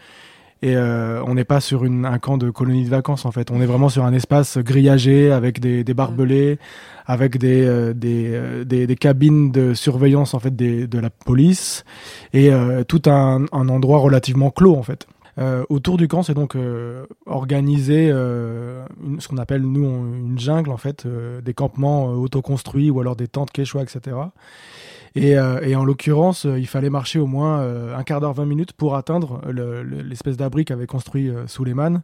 et 0.63 0.75
euh, 0.75 1.23
on 1.25 1.33
n'est 1.33 1.43
pas 1.43 1.59
sur 1.59 1.85
une, 1.85 2.05
un 2.05 2.19
camp 2.19 2.37
de 2.37 2.51
colonie 2.51 2.85
de 2.85 2.89
vacances 2.89 3.25
en 3.25 3.31
fait. 3.31 3.49
On 3.49 3.61
est 3.61 3.65
vraiment 3.65 3.89
sur 3.89 4.05
un 4.05 4.13
espace 4.13 4.57
grillagé 4.59 5.31
avec 5.31 5.59
des, 5.59 5.83
des 5.83 5.93
barbelés, 5.93 6.59
avec 7.07 7.37
des, 7.37 7.65
euh, 7.65 7.93
des, 7.93 8.31
euh, 8.33 8.63
des, 8.63 8.85
des, 8.85 8.95
cabines 8.95 9.51
de 9.51 9.73
surveillance 9.73 10.35
en 10.35 10.39
fait 10.39 10.55
des, 10.55 10.85
de 10.85 10.99
la 10.99 11.09
police 11.09 11.83
et 12.33 12.51
tout 12.87 13.01
un, 13.07 13.45
un, 13.51 13.69
endroit 13.69 13.99
relativement 13.99 14.51
clos 14.51 14.75
en 14.75 14.83
fait. 14.83 15.07
autour 15.69 15.97
du 15.97 16.07
camp, 16.07 16.21
c'est 16.23 16.33
donc 16.33 16.55
organisé 17.25 18.09
ce 18.09 19.27
qu'on 19.27 19.37
appelle 19.37 19.63
nous 19.63 19.85
une 19.85 20.37
jungle 20.37 20.69
en 20.69 20.77
fait, 20.77 21.07
des 21.43 21.53
campements 21.53 22.09
autoconstruits 22.09 22.91
ou 22.91 22.99
alors 22.99 23.15
des 23.15 23.27
tentes 23.27 23.51
quechua, 23.51 23.81
etc. 23.81 24.15
Euh, 25.17 25.61
et, 25.61 25.75
en 25.75 25.83
l'occurrence, 25.83 26.45
euh, 26.45 26.59
il 26.59 26.67
fallait 26.67 26.89
marcher 26.89 27.19
au 27.19 27.27
moins 27.27 27.59
euh, 27.61 27.95
un 27.95 28.03
quart 28.03 28.21
d'heure, 28.21 28.33
20 28.33 28.45
minutes 28.45 28.73
pour 28.73 28.95
atteindre 28.95 29.41
l'espèce 29.51 30.37
d'abri 30.37 30.65
qu'avait 30.65 30.87
construit 30.87 31.31
Suleiman. 31.47 32.01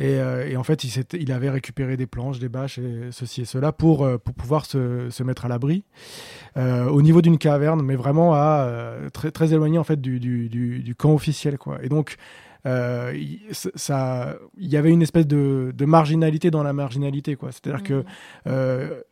Et, 0.00 0.18
et, 0.46 0.56
en 0.56 0.62
fait, 0.62 0.84
il, 0.84 0.92
il, 1.18 1.32
avait 1.32 1.50
récupéré 1.50 1.96
des 1.96 2.06
planches, 2.06 2.38
des 2.38 2.48
bâches, 2.48 2.78
et 2.78 3.08
ceci 3.10 3.42
et 3.42 3.44
cela 3.44 3.72
pour, 3.72 4.08
pour 4.20 4.34
pouvoir 4.34 4.64
se, 4.64 5.10
se 5.10 5.22
mettre 5.24 5.44
à 5.44 5.48
l'abri 5.48 5.82
au 6.56 7.02
niveau 7.02 7.20
d'une 7.20 7.36
caverne, 7.36 7.82
mais 7.82 7.96
vraiment 7.96 8.32
à, 8.32 8.70
très, 9.12 9.32
très 9.32 9.52
éloigné 9.54 9.76
en 9.76 9.82
fait 9.82 10.00
du, 10.00 10.20
du, 10.20 10.48
du, 10.48 10.94
camp 10.94 11.14
officiel. 11.14 11.58
Quoi. 11.58 11.78
Et 11.82 11.88
donc, 11.88 12.16
euh, 12.66 13.12
ça, 13.74 14.36
il 14.56 14.68
y 14.68 14.76
avait 14.76 14.90
une 14.90 15.02
espèce 15.02 15.26
de, 15.26 15.72
de 15.74 15.84
marginalité 15.84 16.50
dans 16.50 16.62
la 16.62 16.72
marginalité. 16.72 17.36
C'est-à-dire 17.50 17.82
que 17.82 17.94
mmh 17.94 18.04
euh, 18.46 19.02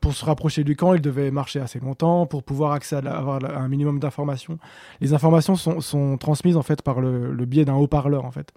pour 0.00 0.14
se 0.14 0.24
rapprocher 0.24 0.64
du 0.64 0.74
camp, 0.74 0.94
il 0.94 1.00
devait 1.00 1.30
marcher 1.30 1.60
assez 1.60 1.78
longtemps 1.78 2.26
pour 2.26 2.42
pouvoir 2.42 2.72
accéder 2.72 3.08
à 3.08 3.16
avoir 3.16 3.38
un 3.44 3.68
minimum 3.68 4.00
d'informations. 4.00 4.58
Les 5.00 5.14
informations 5.14 5.54
sont, 5.54 5.80
sont, 5.80 6.16
transmises 6.18 6.56
en 6.56 6.62
fait 6.62 6.82
par 6.82 7.00
le, 7.00 7.32
le 7.32 7.44
biais 7.44 7.64
d'un 7.64 7.74
haut-parleur 7.74 8.24
en 8.24 8.30
fait. 8.32 8.52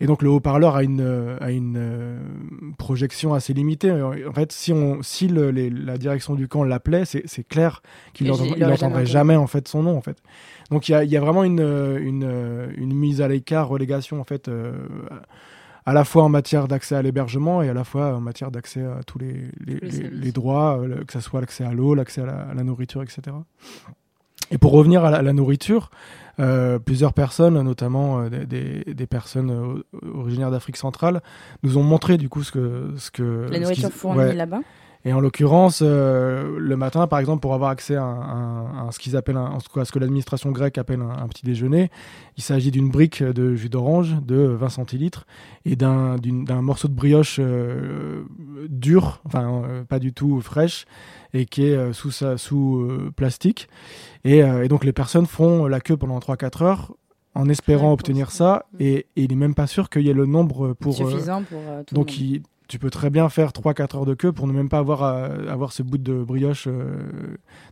Et 0.00 0.06
donc 0.06 0.22
le 0.22 0.30
haut-parleur 0.30 0.74
a 0.74 0.82
une, 0.82 1.36
a 1.40 1.50
une 1.50 1.76
euh, 1.78 2.18
projection 2.78 3.32
assez 3.32 3.52
limitée. 3.52 3.92
En 3.92 4.32
fait, 4.32 4.50
si, 4.50 4.72
on, 4.72 5.02
si 5.02 5.28
le, 5.28 5.50
la 5.50 5.98
direction 5.98 6.34
du 6.34 6.48
camp 6.48 6.64
l'appelait, 6.64 7.04
c'est 7.04 7.48
clair 7.48 7.82
qu'il 8.12 8.26
n'entendrait 8.26 9.06
jamais 9.06 9.36
en 9.36 9.46
fait 9.46 9.68
son 9.68 9.84
nom 9.84 9.96
en 9.96 10.02
fait. 10.02 10.18
Donc 10.70 10.88
il 10.88 10.92
y 10.92 10.94
a, 10.94 11.04
y 11.04 11.16
a, 11.16 11.20
vraiment 11.20 11.44
une, 11.44 11.60
une, 11.60 12.72
une 12.76 12.94
mise 12.94 13.20
à 13.20 13.28
l'écart, 13.28 13.68
relégation 13.68 14.20
en 14.20 14.24
fait. 14.24 14.48
Euh, 14.48 14.72
à 15.86 15.92
la 15.92 16.04
fois 16.04 16.24
en 16.24 16.28
matière 16.28 16.68
d'accès 16.68 16.94
à 16.94 17.02
l'hébergement 17.02 17.62
et 17.62 17.68
à 17.68 17.74
la 17.74 17.84
fois 17.84 18.14
en 18.14 18.20
matière 18.20 18.50
d'accès 18.50 18.84
à 18.84 19.02
tous 19.04 19.18
les, 19.18 19.50
les, 19.64 20.32
droits, 20.32 20.78
euh, 20.80 21.04
que 21.04 21.12
ce 21.12 21.20
soit 21.20 21.40
l'accès 21.40 21.64
à 21.64 21.72
l'eau, 21.72 21.94
l'accès 21.94 22.22
à, 22.22 22.54
la 22.54 22.62
nourriture, 22.62 23.02
etc. 23.02 23.36
Et 24.50 24.58
pour 24.58 24.72
revenir 24.72 25.04
à 25.04 25.22
la, 25.22 25.32
nourriture, 25.32 25.90
euh, 26.38 26.78
plusieurs 26.78 27.12
personnes, 27.12 27.60
notamment 27.62 28.20
euh, 28.20 28.28
des, 28.28 28.84
des, 28.84 29.06
personnes 29.06 29.82
originaires 30.14 30.50
d'Afrique 30.50 30.76
centrale, 30.76 31.22
nous 31.62 31.78
ont 31.78 31.82
montré 31.82 32.18
du 32.18 32.28
coup 32.28 32.42
ce 32.42 32.52
que... 32.52 32.94
Ce 32.96 33.10
que 33.10 33.48
la 33.50 33.60
nourriture 33.60 33.90
fournie 33.90 34.34
là-bas 34.34 34.60
et 35.04 35.14
en 35.14 35.20
l'occurrence, 35.20 35.80
euh, 35.82 36.58
le 36.58 36.76
matin, 36.76 37.06
par 37.06 37.18
exemple, 37.20 37.40
pour 37.40 37.54
avoir 37.54 37.70
accès 37.70 37.96
à, 37.96 38.88
ce 38.90 38.98
qu'ils 38.98 39.16
appellent, 39.16 39.38
un, 39.38 39.56
à 39.56 39.84
ce 39.84 39.92
que 39.92 39.98
l'administration 39.98 40.50
grecque 40.50 40.76
appelle 40.76 41.00
un, 41.00 41.26
petit 41.28 41.44
déjeuner, 41.44 41.90
il 42.36 42.42
s'agit 42.42 42.70
d'une 42.70 42.90
brique 42.90 43.22
de 43.22 43.54
jus 43.54 43.70
d'orange 43.70 44.16
de 44.22 44.36
20 44.36 44.68
centilitres 44.68 45.26
et 45.64 45.74
d'un 45.74 46.18
morceau 46.60 46.88
de 46.88 46.92
brioche 46.92 47.38
euh, 47.40 48.24
dur, 48.68 49.22
enfin 49.24 49.62
euh, 49.64 49.84
pas 49.84 49.98
du 49.98 50.12
tout 50.12 50.42
fraîche, 50.42 50.84
et 51.32 51.46
qui 51.46 51.64
est 51.64 51.92
sous, 51.94 52.10
sous 52.36 52.90
plastique. 53.16 53.68
Et, 54.24 54.42
donc 54.68 54.84
les 54.84 54.92
personnes 54.92 55.26
font 55.26 55.66
la 55.66 55.80
queue 55.80 55.96
pendant 55.96 56.18
3-4 56.18 56.62
heures 56.62 56.94
en 57.34 57.48
espérant 57.48 57.92
obtenir 57.92 58.32
ça, 58.32 58.66
et, 58.80 59.06
il 59.16 59.28
n'est 59.30 59.36
même 59.36 59.54
pas 59.54 59.68
sûr 59.68 59.88
qu'il 59.88 60.02
y 60.02 60.10
ait 60.10 60.14
le 60.14 60.26
nombre 60.26 60.74
pour... 60.74 60.94
Suffisant 60.94 61.42
pour 61.44 61.60
tout 61.86 61.94
donc 61.94 62.10
le 62.18 62.34
monde 62.34 62.42
tu 62.70 62.78
peux 62.78 62.88
très 62.88 63.10
bien 63.10 63.28
faire 63.28 63.50
3-4 63.50 63.96
heures 63.96 64.06
de 64.06 64.14
queue 64.14 64.30
pour 64.30 64.46
ne 64.46 64.52
même 64.52 64.68
pas 64.68 64.78
avoir, 64.78 65.02
à, 65.02 65.24
avoir 65.48 65.72
ce 65.72 65.82
bout 65.82 65.98
de 65.98 66.14
brioche 66.14 66.68
euh, 66.68 66.94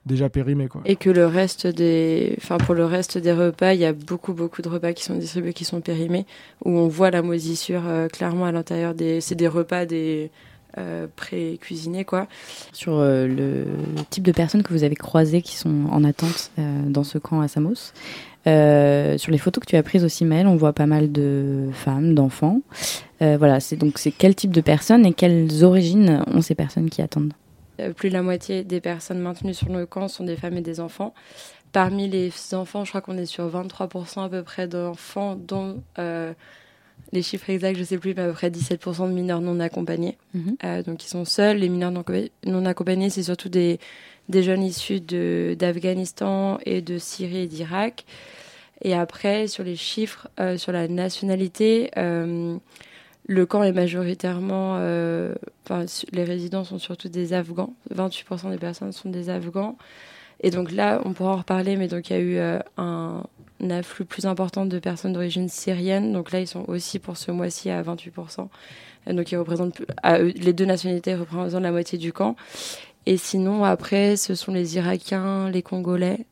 déjà 0.06 0.28
périmé. 0.28 0.66
Quoi. 0.66 0.82
Et 0.86 0.96
que 0.96 1.08
le 1.08 1.24
reste 1.24 1.68
des, 1.68 2.34
enfin 2.38 2.58
pour 2.58 2.74
le 2.74 2.84
reste 2.84 3.16
des 3.16 3.32
repas, 3.32 3.74
il 3.74 3.80
y 3.80 3.84
a 3.84 3.92
beaucoup 3.92 4.34
beaucoup 4.34 4.60
de 4.60 4.68
repas 4.68 4.92
qui 4.92 5.04
sont 5.04 5.14
distribués 5.14 5.52
qui 5.52 5.64
sont 5.64 5.80
périmés 5.80 6.26
où 6.64 6.70
on 6.70 6.88
voit 6.88 7.12
la 7.12 7.22
moisissure 7.22 7.82
euh, 7.86 8.08
clairement 8.08 8.46
à 8.46 8.52
l'intérieur 8.52 8.94
des, 8.94 9.20
c'est 9.20 9.36
des 9.36 9.46
repas 9.46 9.86
des 9.86 10.32
euh, 10.78 11.06
pré-cuisinés 11.14 12.04
quoi. 12.04 12.26
Sur 12.72 12.98
le 13.00 13.66
type 14.10 14.24
de 14.24 14.32
personnes 14.32 14.64
que 14.64 14.72
vous 14.72 14.82
avez 14.82 14.96
croisées 14.96 15.42
qui 15.42 15.56
sont 15.56 15.84
en 15.92 16.02
attente 16.02 16.50
dans 16.58 17.04
ce 17.04 17.18
camp 17.18 17.40
à 17.40 17.46
Samos, 17.46 17.92
euh, 18.48 19.18
sur 19.18 19.30
les 19.30 19.38
photos 19.38 19.62
que 19.62 19.68
tu 19.68 19.76
as 19.76 19.82
prises 19.82 20.04
aussi, 20.04 20.24
Maëlle, 20.24 20.46
on 20.46 20.56
voit 20.56 20.72
pas 20.72 20.86
mal 20.86 21.12
de 21.12 21.68
femmes, 21.72 22.14
d'enfants. 22.14 22.60
Euh, 23.20 23.36
voilà, 23.38 23.60
c'est 23.60 23.76
donc 23.76 23.98
c'est 23.98 24.10
quel 24.10 24.34
type 24.34 24.52
de 24.52 24.60
personnes 24.60 25.04
et 25.04 25.12
quelles 25.12 25.64
origines 25.64 26.22
ont 26.26 26.40
ces 26.40 26.54
personnes 26.54 26.88
qui 26.88 27.02
attendent? 27.02 27.32
Euh, 27.80 27.92
Plus 27.92 28.08
de 28.08 28.14
la 28.14 28.22
moitié 28.22 28.64
des 28.64 28.80
personnes 28.80 29.18
maintenues 29.18 29.54
sur 29.54 29.68
nos 29.68 29.86
camps 29.86 30.08
sont 30.08 30.24
des 30.24 30.36
femmes 30.36 30.56
et 30.56 30.62
des 30.62 30.80
enfants. 30.80 31.14
Parmi 31.72 32.08
les 32.08 32.32
enfants, 32.52 32.84
je 32.84 32.90
crois 32.90 33.02
qu'on 33.02 33.18
est 33.18 33.26
sur 33.26 33.46
23% 33.46 34.24
à 34.24 34.28
peu 34.28 34.42
près 34.42 34.66
d'enfants, 34.66 35.36
dont 35.36 35.82
les 37.12 37.22
chiffres 37.22 37.48
exacts, 37.50 37.76
je 37.76 37.80
ne 37.80 37.86
sais 37.86 37.98
plus, 37.98 38.14
mais 38.14 38.22
à 38.22 38.26
peu 38.26 38.32
près 38.32 38.50
17% 38.50 39.08
de 39.08 39.12
mineurs 39.12 39.40
non 39.40 39.60
accompagnés. 39.60 40.16
Mhm. 40.34 40.56
donc 40.86 41.04
ils 41.04 41.08
sont 41.08 41.24
seuls. 41.24 41.58
Les 41.58 41.68
mineurs 41.68 41.92
non 41.92 42.64
accompagnés, 42.66 43.10
c'est 43.10 43.22
surtout 43.22 43.50
des, 43.50 43.78
des 44.28 44.42
jeunes 44.42 44.62
issus 44.62 45.00
d'Afghanistan 45.00 46.58
et 46.64 46.80
de 46.80 46.98
Syrie 46.98 47.40
et 47.40 47.46
d'Irak. 47.46 48.04
Et 48.82 48.94
après, 48.94 49.48
sur 49.48 49.64
les 49.64 49.76
chiffres, 49.76 50.28
euh, 50.38 50.56
sur 50.56 50.72
la 50.72 50.88
nationalité, 50.88 51.90
euh, 51.96 52.56
le 53.26 53.46
camp 53.46 53.62
est 53.62 53.72
majoritairement. 53.72 54.76
Euh, 54.78 55.34
les 56.12 56.24
résidents 56.24 56.64
sont 56.64 56.78
surtout 56.78 57.08
des 57.08 57.32
Afghans. 57.32 57.74
28% 57.94 58.50
des 58.50 58.58
personnes 58.58 58.92
sont 58.92 59.10
des 59.10 59.30
Afghans. 59.30 59.76
Et 60.40 60.50
donc 60.50 60.70
là, 60.70 61.00
on 61.04 61.12
pourra 61.12 61.32
en 61.32 61.36
reparler, 61.36 61.76
mais 61.76 61.88
donc 61.88 62.10
il 62.10 62.12
y 62.12 62.16
a 62.16 62.20
eu 62.20 62.38
un, 62.38 62.62
un, 63.60 63.70
afflux 63.70 64.04
plus 64.04 64.24
important 64.24 64.66
de 64.66 64.78
personnes 64.78 65.12
d'origine 65.12 65.48
syrienne. 65.48 66.12
Donc 66.12 66.30
là, 66.30 66.40
ils 66.40 66.46
sont 66.46 66.64
aussi 66.68 67.00
pour 67.00 67.16
ce 67.16 67.32
mois-ci 67.32 67.70
à 67.70 67.82
28%. 67.82 68.48
donc 69.08 69.32
ils 69.32 69.36
représentent, 69.36 69.82
les 70.04 70.52
deux 70.52 70.64
nationalités 70.64 71.16
représentent 71.16 71.60
la 71.60 71.72
moitié 71.72 71.98
du 71.98 72.12
camp. 72.12 72.36
Et 73.04 73.16
sinon, 73.16 73.64
après, 73.64 74.16
ce 74.16 74.36
sont 74.36 74.52
les 74.52 74.76
Irakiens, 74.76 75.50
les 75.50 75.62
Congolais, 75.62 76.26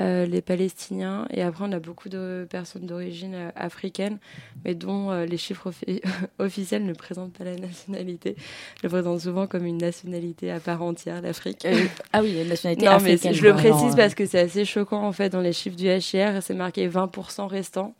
euh, 0.00 0.24
les 0.24 0.40
Palestiniens. 0.40 1.26
Et 1.30 1.42
après, 1.42 1.64
on 1.66 1.72
a 1.72 1.80
beaucoup 1.80 2.08
de 2.08 2.46
personnes 2.48 2.86
d'origine 2.86 3.34
euh, 3.34 3.50
africaine, 3.56 4.18
mais 4.64 4.74
dont 4.74 5.10
euh, 5.10 5.26
les 5.26 5.36
chiffres 5.36 5.72
officiels 6.38 6.84
ne 6.84 6.92
présentent 6.92 7.32
pas 7.32 7.44
la 7.44 7.56
nationalité. 7.56 8.36
Le 8.82 8.88
présentent 8.88 9.20
souvent 9.20 9.46
comme 9.46 9.66
une 9.66 9.78
nationalité 9.78 10.52
à 10.52 10.60
part 10.60 10.82
entière, 10.82 11.20
l'Afrique. 11.20 11.66
ah 12.12 12.22
oui, 12.22 12.40
une 12.40 12.48
nationalité 12.48 12.86
non, 12.86 12.92
africaine. 12.92 13.32
Mais 13.32 13.36
je 13.36 13.42
le 13.42 13.52
précise 13.52 13.96
parce 13.96 14.14
que 14.14 14.26
c'est 14.26 14.38
assez 14.38 14.64
choquant, 14.64 15.04
en 15.04 15.12
fait, 15.12 15.30
dans 15.30 15.40
les 15.40 15.52
chiffres 15.52 15.76
du 15.76 15.86
HCR, 15.86 16.40
c'est 16.40 16.54
marqué 16.54 16.88
20% 16.88 17.46
restants. 17.48 17.94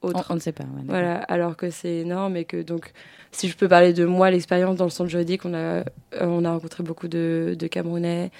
autre. 0.00 0.24
On, 0.30 0.34
ne 0.34 0.40
sait 0.40 0.52
pas. 0.52 0.64
voilà, 0.86 1.16
alors 1.22 1.56
que 1.56 1.70
c'est 1.70 1.96
énorme 1.96 2.36
et 2.36 2.44
que 2.44 2.62
donc, 2.62 2.92
si 3.32 3.48
je 3.48 3.56
peux 3.56 3.68
parler 3.68 3.92
de 3.92 4.04
moi, 4.04 4.30
l'expérience 4.30 4.76
dans 4.76 4.84
le 4.84 4.90
centre 4.90 5.10
juridique, 5.10 5.44
on 5.44 5.54
a, 5.54 5.82
on 6.20 6.44
a 6.44 6.52
rencontré 6.52 6.82
beaucoup 6.84 7.08
de, 7.08 7.56
de 7.58 7.66
Camerounais, 7.66 8.30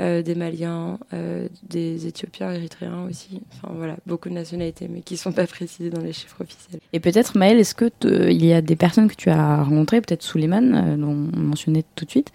euh, 0.00 0.22
des 0.22 0.34
Maliens, 0.34 0.98
euh, 1.12 1.46
des 1.68 2.06
Éthiopiens, 2.06 2.52
Érythréens 2.52 3.06
aussi. 3.08 3.40
Enfin 3.52 3.72
voilà, 3.76 3.96
beaucoup 4.06 4.28
de 4.28 4.34
nationalités, 4.34 4.88
mais 4.88 5.00
qui 5.02 5.14
ne 5.14 5.18
sont 5.18 5.32
pas 5.32 5.46
précisées 5.46 5.90
dans 5.90 6.00
les 6.00 6.12
chiffres 6.12 6.40
officiels. 6.40 6.80
Et 6.92 7.00
peut-être, 7.00 7.36
Maëlle, 7.36 7.58
est-ce 7.58 7.74
que 7.74 7.90
il 8.04 8.44
y 8.44 8.52
a 8.52 8.62
des 8.62 8.76
personnes 8.76 9.08
que 9.08 9.16
tu 9.16 9.30
as 9.30 9.62
rencontrées, 9.62 10.00
peut-être 10.00 10.22
Souleymane, 10.22 10.96
dont 10.98 11.28
on 11.34 11.38
mentionnait 11.38 11.84
tout 11.94 12.04
de 12.04 12.10
suite, 12.10 12.32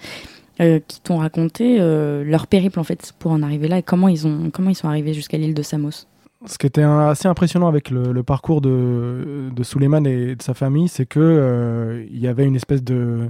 qui 0.59 1.01
t'ont 1.01 1.17
raconté 1.17 1.77
leur 1.79 2.47
périple 2.47 2.79
en 2.79 2.83
fait 2.83 3.13
pour 3.19 3.31
en 3.31 3.41
arriver 3.41 3.67
là 3.67 3.79
et 3.79 3.83
comment 3.83 4.07
ils 4.07 4.25
ont 4.25 4.51
comment 4.51 4.69
ils 4.69 4.75
sont 4.75 4.87
arrivés 4.87 5.13
jusqu'à 5.13 5.37
l'île 5.37 5.53
de 5.53 5.63
Samos? 5.63 6.05
Ce 6.47 6.57
qui 6.57 6.67
était 6.67 6.83
assez 6.83 7.27
impressionnant 7.27 7.67
avec 7.67 7.89
le, 7.89 8.21
parcours 8.21 8.61
de, 8.61 9.49
de 9.55 9.63
Suleiman 9.63 10.05
et 10.05 10.35
de 10.35 10.41
sa 10.41 10.53
famille, 10.53 10.87
c'est 10.87 11.05
que 11.05 11.19
euh, 11.19 12.05
il 12.11 12.19
y 12.19 12.27
avait 12.27 12.45
une 12.45 12.55
espèce 12.55 12.83
de 12.83 13.29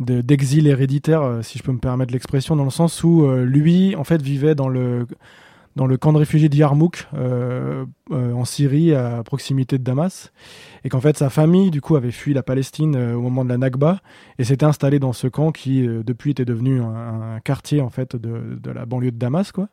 d'exil 0.00 0.66
héréditaire, 0.66 1.22
euh, 1.22 1.42
si 1.42 1.58
je 1.58 1.62
peux 1.62 1.72
me 1.72 1.78
permettre 1.78 2.12
l'expression, 2.12 2.56
dans 2.56 2.64
le 2.64 2.70
sens 2.70 3.04
où 3.04 3.24
euh, 3.24 3.44
lui, 3.44 3.94
en 3.96 4.04
fait, 4.04 4.20
vivait 4.20 4.54
dans 4.54 4.68
le 4.68 5.06
dans 5.76 5.86
le 5.86 5.96
camp 5.96 6.12
de 6.12 6.18
réfugiés 6.18 6.48
d'Yarmouk 6.48 7.06
euh, 7.14 7.84
euh, 8.10 8.32
en 8.32 8.44
Syrie 8.44 8.92
à 8.92 9.22
proximité 9.22 9.78
de 9.78 9.84
Damas 9.84 10.32
et 10.82 10.88
qu'en 10.88 11.00
fait 11.00 11.16
sa 11.16 11.30
famille 11.30 11.70
du 11.70 11.80
coup 11.80 11.94
avait 11.94 12.10
fui 12.10 12.34
la 12.34 12.42
Palestine 12.42 12.96
au 12.96 13.20
moment 13.20 13.44
de 13.44 13.50
la 13.50 13.56
Nakba 13.56 14.00
et 14.40 14.44
s'était 14.44 14.66
installé 14.66 14.98
dans 14.98 15.12
ce 15.12 15.28
camp 15.28 15.52
qui 15.52 15.86
depuis 15.86 16.32
était 16.32 16.44
devenu 16.44 16.80
un, 16.80 17.38
quartier 17.44 17.80
en 17.80 17.88
fait 17.88 18.16
de, 18.16 18.58
de, 18.60 18.70
la 18.72 18.84
banlieue 18.84 19.12
de 19.12 19.16
Damas 19.16 19.52
quoi. 19.52 19.68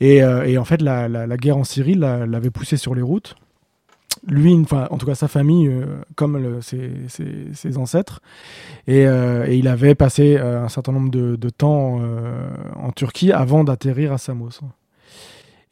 Et, 0.00 0.18
et 0.18 0.58
en 0.58 0.64
fait 0.64 0.82
la, 0.82 1.08
la 1.08 1.36
guerre 1.38 1.56
en 1.56 1.64
Syrie 1.64 1.94
l'avait 1.94 2.50
poussé 2.50 2.76
sur 2.76 2.94
les 2.94 3.02
routes 3.02 3.34
lui, 4.26 4.54
enfin, 4.54 4.86
en 4.90 4.98
tout 4.98 5.06
cas 5.06 5.14
sa 5.14 5.28
famille, 5.28 5.70
comme 6.14 6.36
le, 6.36 6.60
ses, 6.60 7.76
ancêtres, 7.76 8.20
et, 8.86 9.06
euh, 9.06 9.46
et, 9.48 9.56
il 9.56 9.68
avait 9.68 9.94
passé 9.94 10.38
un 10.38 10.68
certain 10.68 10.92
nombre 10.92 11.10
de, 11.10 11.50
temps 11.50 12.00
en 12.76 12.92
Turquie 12.92 13.32
avant 13.32 13.64
d'atterrir 13.64 14.12
à 14.12 14.18
Samos. 14.18 14.60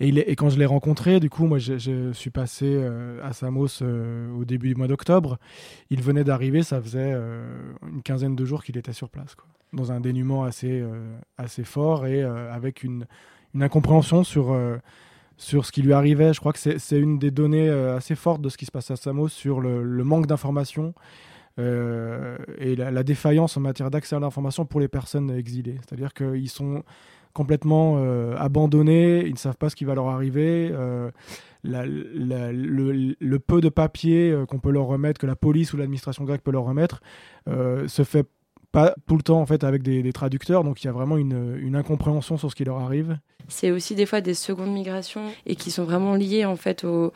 Et, 0.03 0.35
quand 0.35 0.49
je 0.49 0.59
l'ai 0.59 0.65
rencontré, 0.65 1.21
du 1.21 1.29
coup, 1.29 1.47
moi, 1.47 1.59
je, 1.59 2.11
suis 2.15 2.31
passé 2.31 2.65
euh, 2.67 3.23
à 3.23 3.35
Samos 3.35 3.83
euh, 3.83 4.33
au 4.33 4.47
début 4.47 4.69
du 4.69 4.75
mois 4.75 4.89
d'octobre. 4.89 5.39
Il 5.91 6.01
venait 6.01 6.25
d'arriver, 6.25 6.63
ça 6.63 6.81
faisait 6.81 7.13
euh, 7.15 7.75
une 7.87 8.03
quinzaine 8.03 8.35
de 8.35 8.45
jours 8.47 8.65
qu'il 8.65 8.79
était 8.79 8.95
sur 8.95 9.11
place, 9.11 9.37
dans 9.75 9.93
un 9.93 10.01
dénuement 10.01 10.43
assez, 10.43 10.83
fort 11.65 12.07
et 12.07 12.23
avec 12.23 12.83
une, 12.83 13.05
incompréhension 13.61 14.25
sur, 14.25 14.57
sur 15.41 15.65
ce 15.65 15.73
qui 15.73 15.83
lui 15.83 15.93
arrivait. 15.93 16.33
Je 16.35 16.41
crois 16.41 16.53
que 16.53 16.59
c'est 16.59 16.99
une 16.99 17.19
des 17.19 17.31
données 17.31 17.69
assez 17.69 18.15
fortes 18.15 18.43
de 18.43 18.49
ce 18.49 18.57
qui 18.57 18.67
se 18.67 18.71
passe 18.71 18.91
à 18.91 18.97
Samos 18.97 19.29
sur 19.29 19.61
le, 19.61 20.05
manque 20.05 20.27
d'informations. 20.27 20.95
et 21.59 22.77
la, 22.77 22.91
la, 22.91 23.03
défaillance 23.03 23.57
en 23.57 23.61
matière 23.61 23.91
d'accès 23.91 24.17
à 24.17 24.21
l'information 24.21 24.67
pour 24.67 24.81
les 24.81 24.89
personnes 24.89 25.31
exilées. 25.31 25.79
C'est-à-dire 25.83 26.13
qu'ils 26.13 26.51
sont 26.51 26.83
complètement 27.33 27.97
euh, 27.99 28.37
abandonnés, 28.37 29.25
ils 29.27 29.33
ne 29.33 29.39
savent 29.39 29.57
pas 29.57 29.71
ce 29.71 29.77
qui 29.77 29.85
va 29.85 29.95
leur 29.95 30.09
arriver. 30.09 30.71
Euh, 30.73 31.11
le, 31.63 33.39
peu 33.39 33.61
de 33.61 33.69
papier 33.69 34.31
euh, 34.31 34.47
qu'on 34.47 34.59
peut 34.59 34.71
leur 34.71 34.87
remettre, 34.87 35.21
que 35.21 35.27
la 35.27 35.37
police 35.37 35.73
ou 35.73 35.77
l'administration 35.77 36.25
grecque 36.25 36.43
peut 36.43 36.51
leur 36.51 36.65
remettre, 36.65 37.03
se 37.47 38.03
fait 38.05 38.27
pas 38.73 38.95
tout 39.07 39.17
le 39.17 39.23
temps 39.23 39.41
en 39.41 39.47
fait 39.47 39.65
avec 39.65 39.83
des, 39.83 40.13
traducteurs, 40.13 40.65
donc 40.65 40.83
il 40.83 40.87
y 40.87 40.91
a 40.91 40.93
vraiment 40.93 41.17
une, 41.17 41.75
incompréhension 41.75 42.37
sur 42.37 42.51
ce 42.51 42.57
qui 42.57 42.65
leur 42.65 42.79
arrive. 42.79 43.19
C'est 43.49 43.71
aussi 43.71 43.95
des 43.95 44.07
fois 44.07 44.21
des 44.21 44.35
secondes 44.35 44.73
migrations 44.73 45.25
et 45.47 45.57
qui 45.57 45.71
sont 45.71 45.85
vraiment 45.85 46.15
liées 46.15 46.45
en 46.45 46.57
fait 46.57 46.85
au, 46.85 47.13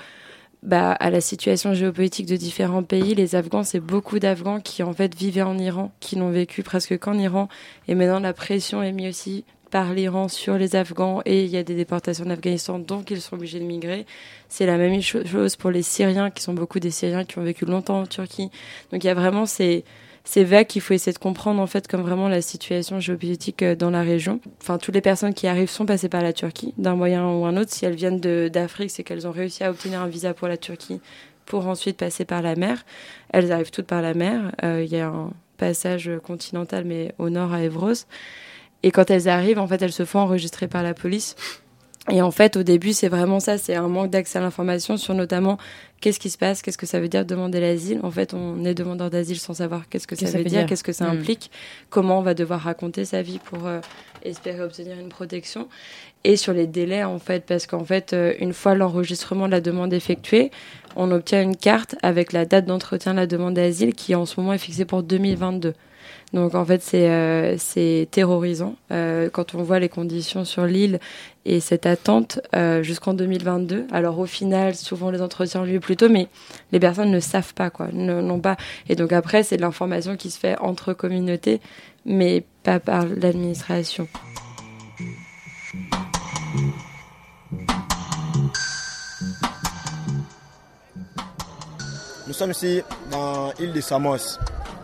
bah, 0.63 0.93
à 0.93 1.11
la 1.11 1.21
situation 1.21 1.75
géopolitique 1.75 2.27
de 2.27 2.37
différents 2.37 2.83
pays. 2.83 3.15
Les 3.15 3.35
Afghans, 3.37 3.63
c'est 3.63 3.81
beaucoup 3.81 4.19
d'Afghans 4.19 4.61
qui 4.61 4.83
en 4.83 4.93
fait 4.93 5.15
vivaient 5.15 5.43
en 5.43 5.59
Iran, 5.59 5.93
qui 6.01 6.17
n'ont 6.17 6.31
vécu 6.31 6.63
presque 6.63 6.99
qu'en 6.99 7.19
Iran, 7.19 7.49
et 7.87 7.95
maintenant 7.95 8.21
la 8.21 8.33
pression 8.33 8.83
est 8.83 8.93
mise 8.93 9.11
aussi 9.11 9.45
par 9.71 9.93
l'Iran 9.93 10.29
sur 10.29 10.57
les 10.57 10.77
Afghans 10.77 11.21
et 11.25 11.43
il 11.43 11.51
y 11.51 11.57
a 11.57 11.65
des 11.65 11.75
déportations 11.75 12.25
d'Afghanistan, 12.25 12.79
donc 12.79 13.11
ils 13.11 13.21
sont 13.21 13.35
obligés 13.35 13.59
de 13.59 13.65
migrer. 13.65 14.07
C'est 14.49 14.67
la 14.67 14.77
même 14.77 15.03
chose 15.03 15.57
pour 15.57 15.71
les 15.73 15.83
Syriens, 15.83 16.31
qui 16.31 16.45
sont 16.45 16.55
beaucoup 16.55 16.79
des 16.79 16.93
Syriens 16.93 17.25
qui 17.25 17.39
ont 17.39 17.43
vécu 17.43 17.65
longtemps 17.65 18.01
en 18.01 18.07
Turquie. 18.07 18.51
Donc 18.93 19.03
il 19.03 19.09
y 19.09 19.11
a 19.11 19.15
vraiment 19.15 19.47
ces, 19.47 19.85
ces 20.25 20.43
vagues 20.43 20.67
qu'il 20.67 20.81
faut 20.81 20.95
essayer 20.95 21.13
de 21.13 21.19
comprendre 21.19 21.61
en 21.61 21.67
fait 21.67 21.87
comme 21.87 22.01
vraiment 22.01 22.29
la 22.29 22.41
situation 22.41 22.99
géopolitique 22.99 23.63
euh, 23.63 23.77
dans 23.77 23.91
la 23.91 24.03
région. 24.03 24.41
Enfin, 24.61 24.79
toutes 24.79 24.95
les 24.95 25.03
personnes 25.03 25.35
qui 25.35 25.47
arrivent 25.47 25.71
sont 25.71 25.87
passées 25.87 26.09
par 26.09 26.23
la 26.23 26.33
Turquie, 26.33 26.75
d'un 26.79 26.97
moyen 26.97 27.29
ou 27.29 27.45
un 27.45 27.57
autre. 27.57 27.71
Si 27.71 27.85
elles 27.85 27.95
viennent 27.95 28.21
d'Afrique, 28.21 28.91
c'est 28.91 29.05
qu'elles 29.05 29.27
ont 29.27 29.33
réussi 29.33 29.63
à 29.65 29.71
obtenir 29.71 30.01
un 30.01 30.09
visa 30.09 30.33
pour 30.35 30.49
la 30.49 30.57
Turquie 30.57 31.01
pour 31.45 31.67
ensuite 31.67 31.99
passer 31.99 32.25
par 32.25 32.41
la 32.41 32.57
mer. 32.57 32.85
Elles 33.31 33.53
arrivent 33.53 33.71
toutes 33.71 33.87
par 33.87 34.01
la 34.01 34.15
mer. 34.15 34.53
Euh, 34.65 34.83
il 34.83 34.91
y 34.91 34.99
a 34.99 35.09
un 35.09 35.31
passage 35.59 36.11
continental, 36.25 36.85
mais 36.85 37.15
au 37.19 37.29
nord 37.29 37.53
à 37.53 37.63
Evros. 37.63 38.07
Et 38.83 38.91
quand 38.91 39.11
elles 39.11 39.29
arrivent, 39.29 39.59
en 39.59 39.67
fait, 39.67 39.81
elles 39.83 39.93
se 39.93 40.05
font 40.05 40.21
enregistrer 40.21 40.69
par 40.69 40.83
la 40.83 40.95
police. 40.95 41.37
Et 42.11 42.21
en 42.21 42.31
fait, 42.31 42.57
au 42.57 42.63
début, 42.63 42.93
c'est 42.93 43.09
vraiment 43.09 43.41
ça, 43.41 43.57
c'est 43.57 43.75
un 43.75 43.89
manque 43.89 44.11
d'accès 44.11 44.39
à 44.39 44.43
l'information 44.43 44.99
sur 44.99 45.15
notamment 45.15 45.57
qu'est-ce 46.03 46.21
qui 46.21 46.29
se 46.29 46.37
passe, 46.37 46.61
qu'est-ce 46.61 46.77
que 46.77 46.85
ça 46.85 47.01
veut 47.01 47.09
dire 47.09 47.25
demander 47.25 47.61
l'asile. 47.61 48.01
En 48.03 48.11
fait, 48.11 48.35
on 48.35 48.63
est 48.67 48.75
demandeur 48.75 49.09
d'asile 49.09 49.39
sans 49.39 49.55
savoir 49.55 49.89
qu'est-ce 49.89 50.07
que, 50.07 50.15
ça, 50.15 50.27
veut 50.37 50.45
dire, 50.45 50.67
qu'est-ce 50.67 50.85
que 50.85 50.93
ça 50.93 51.07
hmm. 51.07 51.19
implique, 51.19 51.51
comment 51.89 52.19
on 52.19 52.23
va 52.23 52.35
devoir 52.35 52.61
raconter 52.61 53.07
sa 53.07 53.23
vie 53.23 53.39
pour 53.39 53.67
euh, 53.67 53.81
espérer 54.23 54.61
obtenir 54.61 54.99
une 54.99 55.09
protection. 55.09 55.67
Et 56.25 56.37
sur 56.37 56.53
les 56.53 56.67
délais, 56.67 57.05
en 57.05 57.19
fait, 57.19 57.47
parce 57.47 57.67
qu'en 57.67 57.85
fait, 57.85 58.13
euh, 58.13 58.35
une 58.39 58.53
fois 58.53 58.75
l'enregistrement 58.75 59.47
de 59.47 59.53
la 59.53 59.63
demande 59.63 59.95
effectuée, 59.95 60.51
on 60.97 61.11
obtient 61.11 61.41
une 61.41 61.57
carte 61.57 61.97
avec 62.03 62.35
la 62.35 62.45
date 62.45 62.67
d'entretien 62.67 63.13
de 63.13 63.19
la 63.19 63.27
demande 63.27 63.55
d'asile 63.55 63.95
qui 63.95 64.15
en 64.15 64.27
ce 64.27 64.39
moment 64.39 64.53
est 64.53 64.59
fixée 64.59 64.85
pour 64.85 65.03
2022. 65.03 65.73
Donc 66.35 66.57
en 66.57 66.65
fait, 66.65 66.83
c'est 66.83 67.09
euh, 67.09 68.05
terrorisant 68.11 68.75
euh, 68.91 69.31
quand 69.31 69.55
on 69.55 69.63
voit 69.63 69.79
les 69.79 69.89
conditions 69.89 70.45
sur 70.45 70.67
l'île 70.67 70.99
et 71.45 71.61
cette 71.61 71.87
attente 71.87 72.41
euh, 72.57 72.83
jusqu'en 72.83 73.15
2022. 73.15 73.87
Alors 73.93 74.19
au 74.19 74.27
final, 74.27 74.75
souvent 74.75 75.13
les 75.13 75.23
entretiens 75.23 75.61
ont 75.61 75.65
lieu 75.65 75.79
plus 75.79 75.97
tôt, 75.97 76.09
mais 76.09 76.27
les 76.73 76.81
personnes 76.81 77.13
ne 77.13 77.21
savent 77.21 77.55
pas 77.55 77.71
quoi, 77.71 77.87
n'ont 77.93 78.41
pas. 78.41 78.57
Et 78.89 78.97
donc 78.97 79.13
après, 79.13 79.45
c'est 79.45 79.57
de 79.57 79.63
l'information 79.63 80.17
qui 80.17 80.29
se 80.29 80.41
fait 80.41 80.59
entre 80.59 80.93
communautés, 80.93 81.61
mais 82.05 82.43
pas 82.65 82.81
par 82.81 83.07
l'administration. 83.07 84.09
Nous 92.27 92.33
sommes 92.33 92.51
ici 92.51 92.83
dans 93.13 93.53
l'île 93.61 93.73
de 93.73 93.81
Samos. 93.81 94.39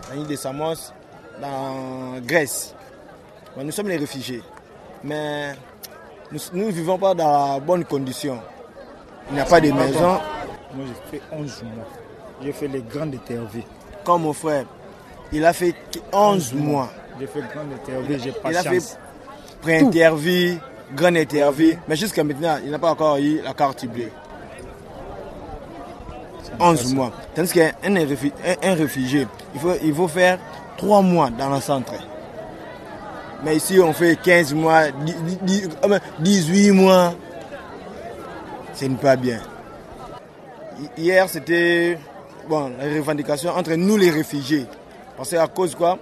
Dans 0.08 0.14
l'île 0.14 0.28
de 0.28 0.36
Samos, 0.36 0.92
dans 1.40 2.20
Grèce. 2.20 2.74
Nous 3.56 3.72
sommes 3.72 3.88
les 3.88 3.96
réfugiés. 3.96 4.42
Mais 5.02 5.52
nous 6.32 6.66
ne 6.66 6.70
vivons 6.70 6.98
pas 6.98 7.14
dans 7.14 7.60
bonnes 7.60 7.84
conditions. 7.84 8.40
Il 9.28 9.34
n'y 9.34 9.40
a 9.40 9.44
pas 9.44 9.60
de 9.60 9.70
maison. 9.72 10.18
Moi, 10.74 10.86
j'ai 10.86 11.18
fait 11.18 11.22
11 11.32 11.62
mois. 11.62 11.86
J'ai 12.42 12.52
fait 12.52 12.68
les 12.68 12.82
grandes 12.82 13.14
interviews. 13.14 13.64
Comme 14.04 14.22
mon 14.22 14.32
frère, 14.32 14.64
il 15.32 15.44
a 15.44 15.52
fait 15.52 15.74
11 16.12 16.54
mois. 16.54 16.88
J'ai 17.18 17.26
fait 17.26 17.40
grande 17.40 17.72
interview, 17.72 18.18
j'ai 18.22 18.32
pas 18.32 18.50
Il 18.50 18.56
a 18.56 18.62
fait 18.62 18.98
pré-interview, 19.60 20.58
grande 20.94 21.16
interview, 21.16 21.74
mais 21.86 21.96
jusqu'à 21.96 22.24
maintenant, 22.24 22.56
il 22.64 22.70
n'a 22.70 22.78
pas 22.78 22.90
encore 22.90 23.18
eu 23.18 23.42
la 23.42 23.52
carte 23.52 23.84
bleue. 23.86 24.10
11 26.58 26.94
mois. 26.94 27.12
Tandis 27.34 27.52
qu'un 27.52 27.72
un, 27.84 28.74
réfugié, 28.74 29.26
il 29.54 29.60
faut, 29.60 29.72
il 29.82 29.94
faut 29.94 30.08
faire 30.08 30.38
3 30.80 31.02
mois 31.02 31.28
dans 31.28 31.50
le 31.50 31.60
centre. 31.60 31.92
Mais 33.44 33.56
ici, 33.56 33.78
on 33.80 33.92
fait 33.92 34.16
15 34.16 34.54
mois, 34.54 34.84
18 36.20 36.70
mois. 36.72 37.12
Ce 38.72 38.86
n'est 38.86 38.96
pas 38.96 39.16
bien. 39.16 39.40
Hier, 40.96 41.28
c'était 41.28 41.98
bon, 42.48 42.72
la 42.78 42.84
revendication 42.84 43.50
entre 43.50 43.74
nous, 43.74 43.98
les 43.98 44.10
réfugiés. 44.10 44.66
Parce 45.18 45.30
qu'à 45.30 45.46
cause 45.48 45.74
quoi? 45.74 45.98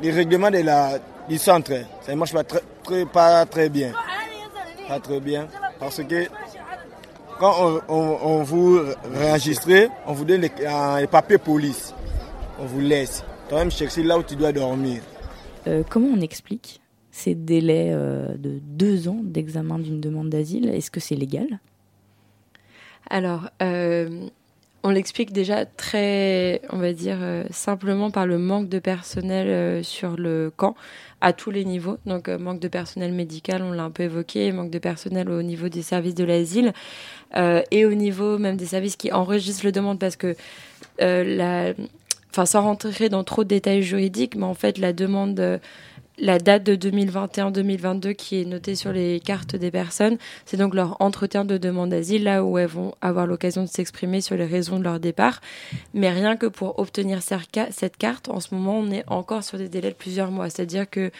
Les 0.00 0.10
règlements 0.10 0.50
de 0.50 0.58
la, 0.60 0.98
du 1.28 1.36
centre, 1.36 1.74
ça 2.00 2.12
ne 2.12 2.16
marche 2.16 2.32
pas 2.32 2.44
très, 2.44 3.04
pas 3.04 3.44
très 3.44 3.68
bien. 3.68 3.92
Pas 4.88 4.98
très 4.98 5.20
bien. 5.20 5.46
Parce 5.78 6.02
que 6.02 6.26
quand 7.38 7.82
on, 7.88 8.42
vous 8.44 8.80
réenregistre, 9.14 9.90
on 10.06 10.14
vous 10.14 10.24
donne 10.24 10.40
les, 10.40 10.52
les 11.00 11.06
papiers 11.06 11.36
police 11.36 11.92
on 12.58 12.64
vous 12.64 12.80
laisse. 12.80 13.24
Quand 13.48 13.56
même 13.56 13.70
chercher 13.70 14.02
là 14.02 14.18
où 14.18 14.22
tu 14.22 14.36
dois 14.36 14.52
dormir. 14.52 15.02
Euh, 15.66 15.82
comment 15.88 16.08
on 16.08 16.20
explique 16.20 16.80
ces 17.10 17.34
délais 17.34 17.90
euh, 17.92 18.36
de 18.36 18.58
deux 18.62 19.08
ans 19.08 19.20
d'examen 19.22 19.78
d'une 19.78 20.00
demande 20.00 20.30
d'asile? 20.30 20.68
Est-ce 20.68 20.90
que 20.90 21.00
c'est 21.00 21.14
légal? 21.14 21.60
Alors, 23.08 23.50
euh, 23.62 24.28
on 24.86 24.90
l'explique 24.90 25.32
déjà 25.32 25.66
très, 25.66 26.62
on 26.70 26.78
va 26.78 26.92
dire, 26.92 27.18
euh, 27.20 27.42
simplement 27.50 28.12
par 28.12 28.24
le 28.24 28.38
manque 28.38 28.68
de 28.68 28.78
personnel 28.78 29.48
euh, 29.48 29.82
sur 29.82 30.16
le 30.16 30.52
camp 30.54 30.76
à 31.20 31.32
tous 31.32 31.50
les 31.50 31.64
niveaux. 31.64 31.96
Donc, 32.06 32.28
euh, 32.28 32.38
manque 32.38 32.60
de 32.60 32.68
personnel 32.68 33.12
médical, 33.12 33.62
on 33.62 33.72
l'a 33.72 33.82
un 33.82 33.90
peu 33.90 34.04
évoqué, 34.04 34.52
manque 34.52 34.70
de 34.70 34.78
personnel 34.78 35.28
au 35.28 35.42
niveau 35.42 35.68
des 35.68 35.82
services 35.82 36.14
de 36.14 36.22
l'asile 36.22 36.72
et 37.70 37.84
au 37.84 37.92
niveau 37.92 38.38
même 38.38 38.56
des 38.56 38.66
services 38.66 38.96
qui 38.96 39.12
enregistrent 39.12 39.66
le 39.66 39.72
demande 39.72 39.98
parce 39.98 40.16
que 40.16 40.36
la, 40.98 41.74
enfin, 42.36 42.46
sans 42.46 42.62
rentrer 42.62 43.08
dans 43.08 43.24
trop 43.24 43.44
de 43.44 43.48
détails 43.48 43.82
juridiques, 43.82 44.36
mais 44.36 44.44
en 44.44 44.54
fait, 44.54 44.78
la 44.78 44.92
demande 44.92 45.60
la 46.18 46.38
date 46.38 46.64
de 46.64 46.76
2021-2022 46.76 48.14
qui 48.14 48.40
est 48.40 48.44
notée 48.44 48.74
sur 48.74 48.92
les 48.92 49.20
cartes 49.20 49.56
des 49.56 49.70
personnes, 49.70 50.16
c'est 50.44 50.56
donc 50.56 50.74
leur 50.74 50.96
entretien 51.00 51.44
de 51.44 51.58
demande 51.58 51.90
d'asile, 51.90 52.24
là 52.24 52.44
où 52.44 52.58
elles 52.58 52.68
vont 52.68 52.94
avoir 53.00 53.26
l'occasion 53.26 53.62
de 53.62 53.68
s'exprimer 53.68 54.20
sur 54.20 54.36
les 54.36 54.46
raisons 54.46 54.78
de 54.78 54.84
leur 54.84 55.00
départ. 55.00 55.40
Mais 55.94 56.10
rien 56.10 56.36
que 56.36 56.46
pour 56.46 56.78
obtenir 56.78 57.20
cette 57.22 57.96
carte, 57.96 58.28
en 58.28 58.40
ce 58.40 58.54
moment, 58.54 58.78
on 58.78 58.90
est 58.90 59.04
encore 59.08 59.44
sur 59.44 59.58
des 59.58 59.68
délais 59.68 59.90
de 59.90 59.96
plusieurs 59.96 60.30
mois. 60.30 60.48
C'est-à-dire 60.48 60.88
que 60.88 61.10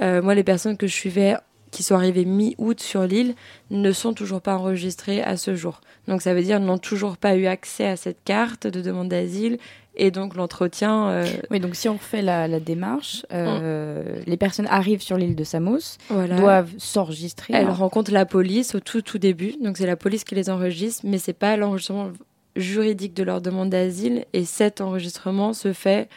euh, 0.00 0.22
moi, 0.22 0.34
les 0.34 0.44
personnes 0.44 0.76
que 0.76 0.86
je 0.86 0.94
suivais 0.94 1.36
qui 1.72 1.82
sont 1.82 1.96
arrivées 1.96 2.24
mi-août 2.24 2.78
sur 2.80 3.02
l'île 3.02 3.34
ne 3.70 3.90
sont 3.90 4.12
toujours 4.12 4.40
pas 4.40 4.54
enregistrées 4.56 5.22
à 5.22 5.36
ce 5.36 5.56
jour. 5.56 5.80
Donc 6.06 6.22
ça 6.22 6.34
veut 6.34 6.42
dire 6.42 6.60
n'ont 6.60 6.78
toujours 6.78 7.16
pas 7.16 7.34
eu 7.34 7.46
accès 7.46 7.86
à 7.86 7.96
cette 7.96 8.22
carte 8.24 8.68
de 8.68 8.80
demande 8.80 9.08
d'asile 9.08 9.58
et 9.96 10.10
donc 10.10 10.36
l'entretien. 10.36 11.08
Euh, 11.08 11.26
oui, 11.50 11.60
donc 11.60 11.74
si 11.74 11.88
on 11.88 11.98
fait 11.98 12.22
la, 12.22 12.60
démarche, 12.60 13.26
euh, 13.32 14.20
les 14.26 14.36
personnes 14.36 14.68
arrivent 14.70 15.02
sur 15.02 15.16
l'île 15.16 15.34
de 15.34 15.44
Samos, 15.44 15.98
doivent 16.10 16.70
s'enregistrer. 16.78 17.54
Elles 17.54 17.70
rencontrent 17.70 18.12
la 18.12 18.26
police 18.26 18.74
au 18.74 18.80
tout 18.80 19.02
tout 19.02 19.18
début, 19.18 19.54
donc 19.60 19.78
c'est 19.78 19.86
la 19.86 19.96
police 19.96 20.24
qui 20.24 20.34
les 20.34 20.50
enregistre, 20.50 21.02
mais 21.04 21.18
c'est 21.18 21.32
pas 21.32 21.56
l'enregistrement 21.56 22.10
juridique 22.54 23.14
de 23.14 23.22
leur 23.22 23.40
demande 23.40 23.70
d'asile. 23.70 24.26
Et 24.34 24.44
cet 24.44 24.80
enregistrement 24.80 25.54
se 25.54 25.72
fait 25.72 26.08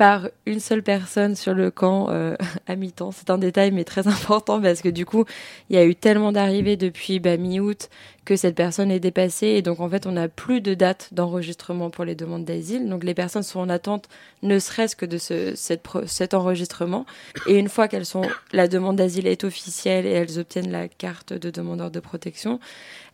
par 0.00 0.30
une 0.46 0.60
seule 0.60 0.82
personne 0.82 1.36
sur 1.36 1.52
le 1.52 1.70
camp 1.70 2.06
euh, 2.08 2.34
à 2.66 2.74
mi-temps. 2.74 3.10
C'est 3.10 3.28
un 3.28 3.36
détail 3.36 3.70
mais 3.70 3.84
très 3.84 4.08
important 4.08 4.58
parce 4.58 4.80
que 4.80 4.88
du 4.88 5.04
coup, 5.04 5.26
il 5.68 5.76
y 5.76 5.78
a 5.78 5.84
eu 5.84 5.94
tellement 5.94 6.32
d'arrivées 6.32 6.78
depuis 6.78 7.20
bah, 7.20 7.36
mi-août 7.36 7.90
que 8.24 8.34
cette 8.34 8.54
personne 8.54 8.90
est 8.90 9.00
dépassée 9.00 9.48
et 9.48 9.62
donc 9.62 9.78
en 9.80 9.90
fait, 9.90 10.06
on 10.06 10.12
n'a 10.12 10.28
plus 10.28 10.62
de 10.62 10.72
date 10.72 11.10
d'enregistrement 11.12 11.90
pour 11.90 12.06
les 12.06 12.14
demandes 12.14 12.46
d'asile. 12.46 12.88
Donc 12.88 13.04
les 13.04 13.12
personnes 13.12 13.42
sont 13.42 13.60
en 13.60 13.68
attente 13.68 14.08
ne 14.42 14.58
serait-ce 14.58 14.96
que 14.96 15.04
de 15.04 15.18
ce, 15.18 15.54
cette, 15.54 15.86
cet 16.06 16.32
enregistrement 16.32 17.04
et 17.46 17.58
une 17.58 17.68
fois 17.68 17.86
qu'elles 17.86 18.06
sont 18.06 18.22
la 18.52 18.68
demande 18.68 18.96
d'asile 18.96 19.26
est 19.26 19.44
officielle 19.44 20.06
et 20.06 20.12
elles 20.12 20.38
obtiennent 20.38 20.70
la 20.70 20.88
carte 20.88 21.34
de 21.34 21.50
demandeur 21.50 21.90
de 21.90 22.00
protection, 22.00 22.58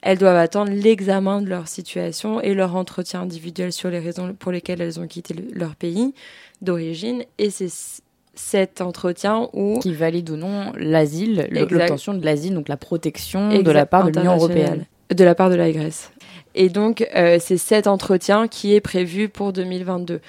elles 0.02 0.18
doivent 0.18 0.36
attendre 0.36 0.70
l'examen 0.70 1.42
de 1.42 1.48
leur 1.48 1.66
situation 1.66 2.40
et 2.40 2.54
leur 2.54 2.76
entretien 2.76 3.22
individuel 3.22 3.72
sur 3.72 3.90
les 3.90 3.98
raisons 3.98 4.34
pour 4.34 4.52
lesquelles 4.52 4.80
elles 4.80 5.00
ont 5.00 5.08
quitté 5.08 5.34
leur 5.52 5.74
pays 5.74 6.14
d'origine 6.62 7.24
et 7.38 7.50
c'est 7.50 7.70
cet 8.34 8.80
entretien 8.80 9.48
où 9.52 9.78
qui 9.78 9.94
valide 9.94 10.30
ou 10.30 10.36
non 10.36 10.72
l'asile, 10.76 11.48
l'obtention 11.50 12.14
de 12.14 12.24
l'asile, 12.24 12.54
donc 12.54 12.68
la 12.68 12.76
protection 12.76 13.48
de 13.62 13.70
la 13.70 13.86
part 13.86 14.10
de 14.10 14.18
l'Union 14.18 14.36
européenne, 14.36 14.86
de 15.14 15.24
la 15.24 15.34
part 15.34 15.50
de 15.50 15.54
la 15.54 15.70
Grèce. 15.70 16.10
Et 16.54 16.68
donc 16.68 17.06
euh, 17.14 17.38
c'est 17.40 17.56
cet 17.56 17.86
entretien 17.86 18.48
qui 18.48 18.74
est 18.74 18.80
prévu 18.80 19.28
pour 19.28 19.52
2022. 19.52 20.20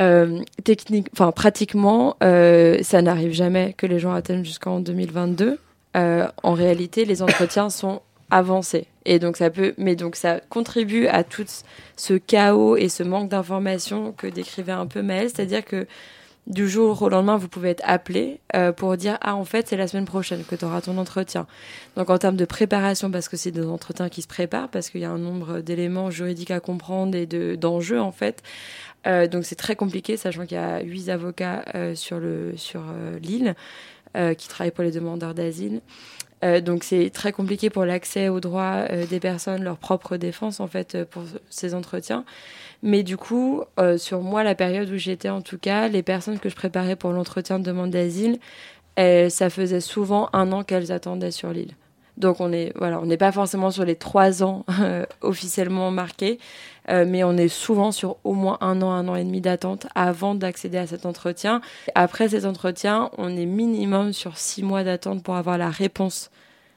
Euh, 0.00 0.40
technique, 0.64 1.08
enfin 1.12 1.32
pratiquement, 1.32 2.16
euh, 2.22 2.78
ça 2.82 3.02
n'arrive 3.02 3.32
jamais 3.32 3.74
que 3.76 3.86
les 3.86 3.98
gens 3.98 4.12
atteignent 4.12 4.44
jusqu'en 4.44 4.80
2022. 4.80 5.58
Euh, 5.96 6.26
en 6.42 6.54
réalité, 6.54 7.04
les 7.04 7.22
entretiens 7.22 7.68
sont 7.68 8.00
avancés. 8.30 8.86
Et 9.04 9.18
donc 9.18 9.36
ça 9.36 9.50
peut, 9.50 9.74
mais 9.78 9.96
donc 9.96 10.16
ça 10.16 10.40
contribue 10.48 11.06
à 11.06 11.24
tout 11.24 11.46
ce 11.96 12.14
chaos 12.14 12.76
et 12.76 12.88
ce 12.88 13.02
manque 13.02 13.28
d'informations 13.28 14.12
que 14.12 14.26
décrivait 14.26 14.72
un 14.72 14.86
peu 14.86 15.02
Maëlle, 15.02 15.30
c'est-à-dire 15.30 15.64
que 15.64 15.86
du 16.48 16.68
jour 16.68 17.00
au 17.02 17.08
lendemain, 17.08 17.36
vous 17.36 17.46
pouvez 17.48 17.70
être 17.70 17.82
appelé 17.84 18.40
euh, 18.56 18.72
pour 18.72 18.96
dire 18.96 19.16
ah 19.20 19.36
en 19.36 19.44
fait 19.44 19.68
c'est 19.68 19.76
la 19.76 19.86
semaine 19.86 20.06
prochaine 20.06 20.44
que 20.44 20.56
tu 20.56 20.64
auras 20.64 20.80
ton 20.80 20.98
entretien. 20.98 21.46
Donc 21.96 22.10
en 22.10 22.18
termes 22.18 22.36
de 22.36 22.44
préparation, 22.44 23.10
parce 23.10 23.28
que 23.28 23.36
c'est 23.36 23.52
des 23.52 23.64
entretiens 23.64 24.08
qui 24.08 24.22
se 24.22 24.28
préparent, 24.28 24.68
parce 24.68 24.90
qu'il 24.90 25.00
y 25.00 25.04
a 25.04 25.10
un 25.10 25.18
nombre 25.18 25.60
d'éléments 25.60 26.10
juridiques 26.10 26.50
à 26.50 26.60
comprendre 26.60 27.16
et 27.16 27.26
de 27.26 27.54
d'enjeux 27.54 28.00
en 28.00 28.12
fait. 28.12 28.42
Euh, 29.06 29.28
donc 29.28 29.44
c'est 29.44 29.56
très 29.56 29.76
compliqué, 29.76 30.16
sachant 30.16 30.44
qu'il 30.46 30.56
y 30.56 30.60
a 30.60 30.80
huit 30.80 31.10
avocats 31.10 31.64
euh, 31.74 31.94
sur 31.94 32.18
le 32.18 32.54
sur 32.56 32.82
l'île 33.20 33.54
qui 34.36 34.46
travaillent 34.46 34.72
pour 34.72 34.84
les 34.84 34.90
demandeurs 34.90 35.32
d'asile. 35.32 35.80
Euh, 36.44 36.60
donc 36.60 36.84
c'est 36.84 37.10
très 37.10 37.32
compliqué 37.32 37.70
pour 37.70 37.84
l'accès 37.84 38.28
aux 38.28 38.40
droits 38.40 38.86
euh, 38.90 39.06
des 39.06 39.20
personnes, 39.20 39.62
leur 39.62 39.76
propre 39.76 40.16
défense 40.16 40.60
en 40.60 40.66
fait 40.66 40.94
euh, 40.94 41.04
pour 41.04 41.22
ces 41.50 41.74
entretiens. 41.74 42.24
Mais 42.82 43.04
du 43.04 43.16
coup, 43.16 43.62
sur 43.96 44.22
moi, 44.22 44.42
la 44.42 44.56
période 44.56 44.90
où 44.90 44.96
j'étais 44.96 45.28
en 45.28 45.40
tout 45.40 45.56
cas, 45.56 45.86
les 45.86 46.02
personnes 46.02 46.40
que 46.40 46.48
je 46.48 46.56
préparais 46.56 46.96
pour 46.96 47.12
l'entretien 47.12 47.60
de 47.60 47.64
demande 47.64 47.92
d'asile, 47.92 48.40
ça 48.96 49.50
faisait 49.50 49.80
souvent 49.80 50.28
un 50.32 50.50
an 50.50 50.64
qu'elles 50.64 50.90
attendaient 50.90 51.30
sur 51.30 51.52
l'île. 51.52 51.76
Donc 52.16 52.40
on 52.40 52.52
est 52.52 52.72
voilà, 52.76 53.00
n'est 53.02 53.16
pas 53.16 53.32
forcément 53.32 53.70
sur 53.70 53.84
les 53.84 53.96
trois 53.96 54.42
ans 54.42 54.64
officiellement 55.22 55.90
marqués, 55.90 56.38
mais 56.88 57.24
on 57.24 57.36
est 57.36 57.48
souvent 57.48 57.90
sur 57.90 58.16
au 58.22 58.34
moins 58.34 58.58
un 58.60 58.82
an, 58.82 58.90
un 58.90 59.08
an 59.08 59.16
et 59.16 59.24
demi 59.24 59.40
d'attente 59.40 59.86
avant 59.94 60.34
d'accéder 60.34 60.78
à 60.78 60.86
cet 60.86 61.06
entretien. 61.06 61.60
Après 61.94 62.28
cet 62.28 62.44
entretien, 62.44 63.10
on 63.16 63.36
est 63.36 63.46
minimum 63.46 64.12
sur 64.12 64.36
six 64.36 64.62
mois 64.62 64.84
d'attente 64.84 65.22
pour 65.22 65.36
avoir 65.36 65.56
la 65.56 65.70
réponse 65.70 66.30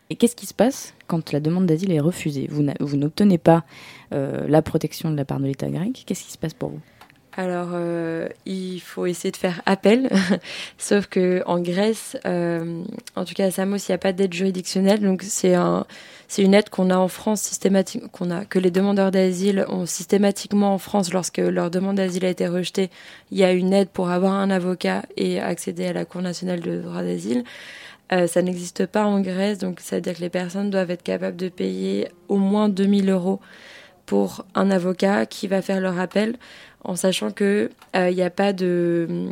et 0.10 0.16
qu'est-ce 0.16 0.36
qui 0.36 0.46
se 0.46 0.54
passe 0.54 0.94
quand 1.08 1.32
la 1.32 1.40
demande 1.40 1.66
d'asile 1.66 1.92
est 1.92 2.00
refusée? 2.00 2.48
Vous 2.50 2.98
n'obtenez 2.98 3.38
pas 3.38 3.64
euh, 4.14 4.48
la 4.48 4.62
protection 4.62 5.10
de 5.10 5.18
la 5.18 5.26
part 5.26 5.40
de 5.40 5.46
l'État 5.46 5.70
grec? 5.70 6.04
Qu'est-ce 6.06 6.24
qui 6.24 6.32
se 6.32 6.38
passe 6.38 6.54
pour 6.54 6.70
vous? 6.70 6.82
Alors, 7.38 7.72
euh, 7.74 8.30
il 8.46 8.80
faut 8.80 9.06
essayer 9.06 9.32
de 9.32 9.36
faire 9.36 9.62
appel, 9.66 10.10
sauf 10.78 11.08
que 11.08 11.44
en 11.46 11.60
Grèce, 11.60 12.18
euh, 12.26 12.82
en 13.18 13.26
tout 13.26 13.34
cas 13.34 13.48
à 13.48 13.52
Samos, 13.52 13.76
il 13.76 13.92
n'y 13.92 13.96
a 13.96 13.98
pas 13.98 14.14
d'aide 14.14 14.34
juridictionnelle, 14.34 15.02
donc 15.02 15.22
c'est 15.22 15.54
un, 15.54 15.86
c'est 16.30 16.44
une 16.44 16.54
aide 16.54 16.70
qu'on 16.70 16.90
a 16.90 16.98
en 16.98 17.10
France 17.10 17.42
systématiquement, 17.42 18.08
qu'on 18.08 18.32
a, 18.32 18.46
que 18.46 18.58
les 18.58 18.72
demandeurs 18.72 19.12
d'asile 19.12 19.66
ont 19.68 19.86
systématiquement 19.86 20.74
en 20.74 20.78
France 20.78 21.12
lorsque 21.12 21.40
leur 21.40 21.70
demande 21.70 21.98
d'asile 21.98 22.24
a 22.24 22.30
été 22.30 22.48
rejetée. 22.48 22.90
Il 23.32 23.38
y 23.38 23.44
a 23.44 23.52
une 23.52 23.74
aide 23.74 23.90
pour 23.90 24.10
avoir 24.10 24.32
un 24.32 24.50
avocat 24.50 25.04
et 25.18 25.42
accéder 25.42 25.88
à 25.88 25.94
la 25.94 26.06
Cour 26.06 26.22
nationale 26.22 26.62
de 26.62 26.82
droit 26.82 27.04
d'asile. 27.04 27.44
Euh, 28.14 28.28
ça 28.28 28.44
n'existe 28.44 28.86
pas 28.86 29.04
en 29.04 29.20
Grèce, 29.20 29.58
donc 29.58 29.82
ça 29.82 29.98
veut 29.98 30.02
dire 30.02 30.16
que 30.16 30.22
les 30.22 30.30
personnes 30.30 30.70
doivent 30.70 30.92
être 30.92 31.04
capables 31.04 31.38
de 31.38 31.50
payer 31.50 32.08
au 32.30 32.38
moins 32.38 32.70
2000 32.70 33.10
euros 33.10 33.42
pour 34.06 34.46
un 34.54 34.72
avocat 34.72 35.26
qui 35.26 35.48
va 35.48 35.62
faire 35.62 35.82
leur 35.82 36.00
appel, 36.00 36.38
en 36.86 36.96
sachant 36.96 37.32
que 37.32 37.70
il 37.94 38.00
euh, 38.00 38.12
n'y 38.12 38.22
a 38.22 38.30
pas 38.30 38.54
de 38.54 39.28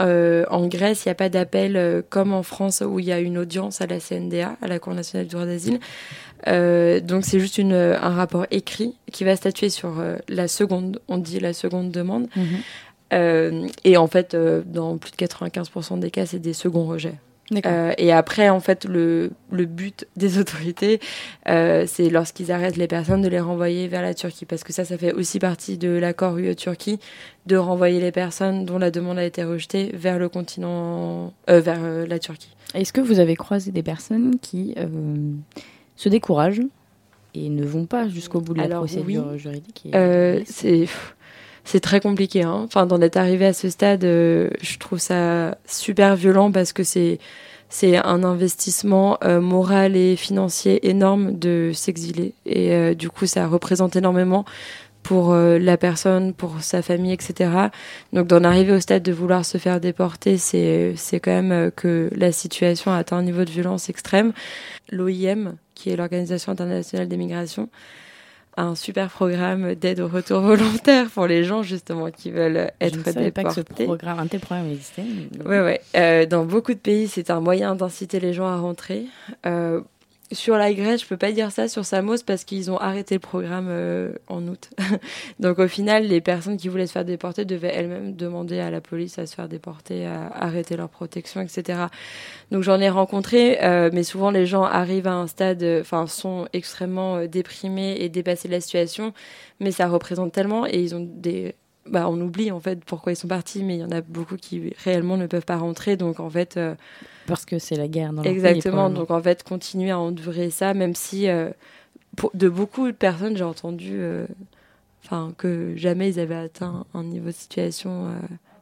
euh, 0.00 0.44
en 0.50 0.66
Grèce, 0.66 1.04
il 1.04 1.08
n'y 1.08 1.12
a 1.12 1.14
pas 1.14 1.28
d'appel 1.28 2.02
comme 2.10 2.32
en 2.32 2.42
France 2.42 2.82
où 2.86 2.98
il 2.98 3.06
y 3.06 3.12
a 3.12 3.20
une 3.20 3.38
audience 3.38 3.80
à 3.80 3.86
la 3.86 3.98
CNDA, 3.98 4.56
à 4.60 4.66
la 4.66 4.78
Cour 4.78 4.94
nationale 4.94 5.26
du 5.26 5.34
droit 5.34 5.46
d'asile. 5.46 5.80
donc 6.46 7.24
c'est 7.24 7.40
juste 7.40 7.58
une, 7.58 7.72
un 7.72 8.10
rapport 8.10 8.46
écrit 8.50 8.94
qui 9.10 9.24
va 9.24 9.36
statuer 9.36 9.70
sur 9.70 10.02
la 10.28 10.48
seconde, 10.48 11.00
on 11.08 11.18
dit 11.18 11.40
la 11.40 11.52
seconde 11.52 11.90
demande. 11.90 12.28
Mhm. 12.36 13.68
et 13.84 13.96
en 13.96 14.06
fait, 14.06 14.36
dans 14.36 14.98
plus 14.98 15.12
de 15.12 15.16
95% 15.16 15.98
des 15.98 16.10
cas, 16.10 16.26
c'est 16.26 16.40
des 16.40 16.52
seconds 16.52 16.86
rejets. 16.86 17.18
Euh, 17.54 17.92
et 17.96 18.12
après, 18.12 18.48
en 18.48 18.60
fait, 18.60 18.84
le, 18.84 19.30
le 19.50 19.64
but 19.66 20.06
des 20.16 20.38
autorités, 20.38 21.00
euh, 21.48 21.84
c'est 21.86 22.10
lorsqu'ils 22.10 22.52
arrêtent 22.52 22.76
les 22.76 22.88
personnes 22.88 23.22
de 23.22 23.28
les 23.28 23.40
renvoyer 23.40 23.88
vers 23.88 24.02
la 24.02 24.14
Turquie, 24.14 24.44
parce 24.44 24.64
que 24.64 24.72
ça, 24.72 24.84
ça 24.84 24.98
fait 24.98 25.12
aussi 25.12 25.38
partie 25.38 25.78
de 25.78 25.90
l'accord 25.90 26.36
UE-Turquie, 26.38 26.98
de 27.46 27.56
renvoyer 27.56 28.00
les 28.00 28.12
personnes 28.12 28.64
dont 28.64 28.78
la 28.78 28.90
demande 28.90 29.18
a 29.18 29.24
été 29.24 29.44
rejetée 29.44 29.90
vers 29.94 30.18
le 30.18 30.28
continent, 30.28 31.32
euh, 31.48 31.60
vers 31.60 31.80
la 32.06 32.18
Turquie. 32.18 32.54
Est-ce 32.74 32.92
que 32.92 33.00
vous 33.00 33.20
avez 33.20 33.36
croisé 33.36 33.70
des 33.70 33.82
personnes 33.82 34.38
qui 34.40 34.74
se 35.94 36.08
découragent 36.08 36.62
et 37.34 37.48
ne 37.48 37.64
vont 37.64 37.86
pas 37.86 38.08
jusqu'au 38.08 38.40
bout 38.40 38.54
de 38.54 38.60
la 38.60 38.68
procédure 38.68 39.38
juridique 39.38 39.86
C'est 40.46 40.88
c'est 41.66 41.80
très 41.80 42.00
compliqué. 42.00 42.42
Hein. 42.42 42.62
Enfin, 42.64 42.86
d'en 42.86 43.00
être 43.02 43.16
arrivé 43.16 43.44
à 43.44 43.52
ce 43.52 43.68
stade, 43.68 44.04
euh, 44.04 44.48
je 44.62 44.78
trouve 44.78 45.00
ça 45.00 45.58
super 45.66 46.16
violent 46.16 46.50
parce 46.50 46.72
que 46.72 46.84
c'est 46.84 47.18
c'est 47.68 47.96
un 47.96 48.22
investissement 48.22 49.18
euh, 49.24 49.40
moral 49.40 49.96
et 49.96 50.14
financier 50.14 50.88
énorme 50.88 51.36
de 51.36 51.72
s'exiler. 51.74 52.32
Et 52.46 52.72
euh, 52.72 52.94
du 52.94 53.10
coup, 53.10 53.26
ça 53.26 53.48
représente 53.48 53.96
énormément 53.96 54.44
pour 55.02 55.36
la 55.36 55.76
personne, 55.76 56.34
pour 56.34 56.62
sa 56.62 56.82
famille, 56.82 57.12
etc. 57.12 57.68
Donc 58.12 58.26
d'en 58.26 58.42
arriver 58.42 58.72
au 58.72 58.80
stade 58.80 59.04
de 59.04 59.12
vouloir 59.12 59.44
se 59.44 59.56
faire 59.56 59.80
déporter, 59.80 60.36
c'est 60.36 60.94
c'est 60.96 61.20
quand 61.20 61.30
même 61.30 61.70
que 61.70 62.10
la 62.16 62.32
situation 62.32 62.90
a 62.90 62.96
atteint 62.96 63.18
un 63.18 63.22
niveau 63.22 63.44
de 63.44 63.50
violence 63.50 63.88
extrême. 63.88 64.32
L'OIM, 64.90 65.54
qui 65.76 65.90
est 65.90 65.96
l'Organisation 65.96 66.50
internationale 66.50 67.06
des 67.06 67.16
migrations, 67.16 67.68
un 68.56 68.74
super 68.74 69.10
programme 69.10 69.74
d'aide 69.74 70.00
au 70.00 70.08
retour 70.08 70.40
volontaire 70.40 71.08
pour 71.10 71.26
les 71.26 71.44
gens 71.44 71.62
justement 71.62 72.10
qui 72.10 72.30
veulent 72.30 72.70
être 72.80 72.94
Je 72.94 72.98
ne 72.98 73.04
savais 73.04 73.30
pas 73.30 73.44
que 73.44 73.52
ce 73.52 73.60
programme, 73.60 74.18
un 74.18 74.26
tel 74.26 74.40
programme 74.40 74.70
existait. 74.70 75.04
Ouais, 75.44 75.60
ouais. 75.60 75.80
Euh, 75.96 76.26
dans 76.26 76.44
beaucoup 76.44 76.72
de 76.72 76.78
pays, 76.78 77.08
c'est 77.08 77.30
un 77.30 77.40
moyen 77.40 77.74
d'inciter 77.74 78.20
les 78.20 78.32
gens 78.32 78.46
à 78.46 78.56
rentrer. 78.56 79.06
Euh, 79.44 79.80
sur 80.32 80.56
la 80.56 80.72
Grèce, 80.72 81.02
je 81.02 81.06
peux 81.06 81.16
pas 81.16 81.30
dire 81.30 81.52
ça 81.52 81.68
sur 81.68 81.84
Samos 81.84 82.22
parce 82.26 82.44
qu'ils 82.44 82.70
ont 82.70 82.78
arrêté 82.78 83.14
le 83.14 83.20
programme 83.20 83.68
euh, 83.68 84.12
en 84.26 84.46
août. 84.48 84.70
Donc 85.40 85.60
au 85.60 85.68
final, 85.68 86.06
les 86.06 86.20
personnes 86.20 86.56
qui 86.56 86.68
voulaient 86.68 86.88
se 86.88 86.92
faire 86.92 87.04
déporter 87.04 87.44
devaient 87.44 87.72
elles-mêmes 87.72 88.16
demander 88.16 88.58
à 88.58 88.70
la 88.70 88.80
police 88.80 89.18
à 89.18 89.26
se 89.26 89.34
faire 89.36 89.48
déporter, 89.48 90.04
à 90.04 90.26
arrêter 90.34 90.76
leur 90.76 90.88
protection, 90.88 91.40
etc. 91.40 91.84
Donc 92.50 92.62
j'en 92.64 92.80
ai 92.80 92.90
rencontré, 92.90 93.62
euh, 93.62 93.90
mais 93.92 94.02
souvent 94.02 94.30
les 94.30 94.46
gens 94.46 94.64
arrivent 94.64 95.06
à 95.06 95.14
un 95.14 95.28
stade, 95.28 95.62
euh, 95.62 95.80
enfin 95.80 96.06
sont 96.08 96.48
extrêmement 96.52 97.24
déprimés 97.26 97.96
et 98.00 98.08
dépassés 98.08 98.48
de 98.48 98.54
la 98.54 98.60
situation, 98.60 99.12
mais 99.60 99.70
ça 99.70 99.86
représente 99.86 100.32
tellement 100.32 100.66
et 100.66 100.80
ils 100.80 100.94
ont 100.94 101.08
des 101.08 101.54
bah, 101.86 102.08
on 102.08 102.20
oublie 102.20 102.50
en 102.50 102.58
fait 102.58 102.84
pourquoi 102.84 103.12
ils 103.12 103.16
sont 103.16 103.28
partis, 103.28 103.62
mais 103.62 103.76
il 103.76 103.80
y 103.80 103.84
en 103.84 103.92
a 103.92 104.00
beaucoup 104.00 104.36
qui 104.36 104.74
réellement 104.82 105.16
ne 105.16 105.28
peuvent 105.28 105.44
pas 105.44 105.56
rentrer. 105.56 105.96
Donc 105.96 106.18
en 106.18 106.28
fait, 106.28 106.58
parce 107.26 107.44
que 107.44 107.58
c'est 107.58 107.76
la 107.76 107.88
guerre 107.88 108.12
dans 108.12 108.22
Exactement. 108.22 108.90
donc 108.90 109.10
en 109.10 109.20
fait, 109.20 109.42
continuer 109.42 109.90
à 109.90 109.98
endurer 109.98 110.50
ça, 110.50 110.74
même 110.74 110.94
si 110.94 111.28
euh, 111.28 111.50
pour, 112.16 112.30
de 112.34 112.48
beaucoup 112.48 112.86
de 112.86 112.92
personnes, 112.92 113.36
j'ai 113.36 113.44
entendu 113.44 113.92
euh, 113.94 114.26
enfin 115.04 115.32
que 115.36 115.74
jamais 115.76 116.10
ils 116.10 116.20
avaient 116.20 116.36
atteint 116.36 116.84
un 116.94 117.04
niveau 117.04 117.26
de 117.26 117.32
situation 117.32 118.08
euh, 118.08 118.12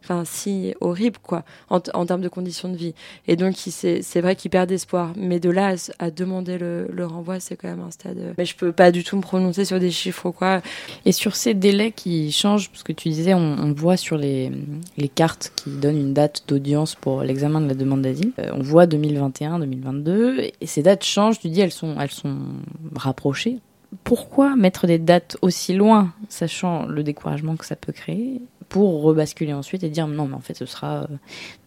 enfin 0.05 0.25
si 0.25 0.75
horrible 0.81 1.19
quoi 1.23 1.45
en, 1.71 1.81
termes 1.81 2.21
de 2.21 2.29
conditions 2.29 2.69
de 2.69 2.77
vie. 2.77 2.95
Et 3.27 3.37
donc 3.37 3.55
c'est 3.57 4.21
vrai 4.21 4.37
qu'il 4.37 4.51
perd 4.51 4.71
espoir 4.71 5.13
mais 5.17 5.41
de 5.41 5.51
là 5.51 5.75
à, 5.99 6.11
demander 6.11 6.59
le, 6.59 7.05
renvoi 7.05 7.41
c'est 7.41 7.57
quand 7.57 7.69
même 7.69 7.83
un 7.83 7.91
stade 7.91 8.19
euh, 8.19 8.33
mais 8.39 8.45
je 8.45 8.57
peux 8.57 8.73
pas 8.73 8.91
du 8.91 9.05
tout 9.05 9.17
me 9.17 9.23
prononcer 9.23 9.65
sur 9.65 9.79
des 9.79 9.91
chiffres 9.91 10.31
quoi. 10.31 10.63
Et 11.05 11.13
sur 11.13 11.37
ces 11.37 11.55
délais 11.55 11.91
qui 11.91 12.33
changent 12.33 12.71
parce 12.71 12.83
que 12.83 12.93
tu 12.93 13.09
disais 13.09 13.35
on, 13.35 13.73
voit 13.73 13.97
sur 13.97 14.17
les, 14.17 14.53
les 14.97 15.09
cartes 15.09 15.53
qui 15.57 15.71
donnent 15.71 15.99
une 15.99 16.15
date 16.15 16.45
d'audience 16.47 16.95
pour 16.95 17.23
l'examen 17.23 17.61
de 17.61 17.67
la 17.69 17.75
demande 17.75 18.03
d'asile 18.03 18.33
euh, 18.39 18.51
on 18.55 18.63
voit 18.63 18.87
2021 18.87 19.59
2022 19.59 20.41
et 20.61 20.67
ces 20.67 20.83
dates 20.83 21.05
changent 21.05 21.41
tu 21.41 21.49
dis 21.49 21.61
elles 21.61 21.73
sont 21.73 21.97
elles 21.99 22.11
sont 22.11 22.39
rapprochées. 22.95 23.59
Pourquoi 24.03 24.57
mettre 24.57 24.87
des 24.87 24.99
dates 24.99 25.37
aussi 25.41 25.73
loin, 25.73 26.13
sachant 26.29 26.87
le 26.87 27.05
découragement 27.05 27.57
que 27.57 27.65
ça 27.65 27.77
peut 27.77 27.93
créer? 27.93 28.41
Pour 28.75 29.05
rebasculer 29.05 29.53
ensuite 29.53 29.85
et 29.85 29.89
dire 29.89 30.09
non, 30.09 30.27
mais 30.27 30.35
en 30.35 30.41
fait, 30.41 30.55
ce 30.55 30.67
sera 30.67 31.03
euh, 31.03 31.07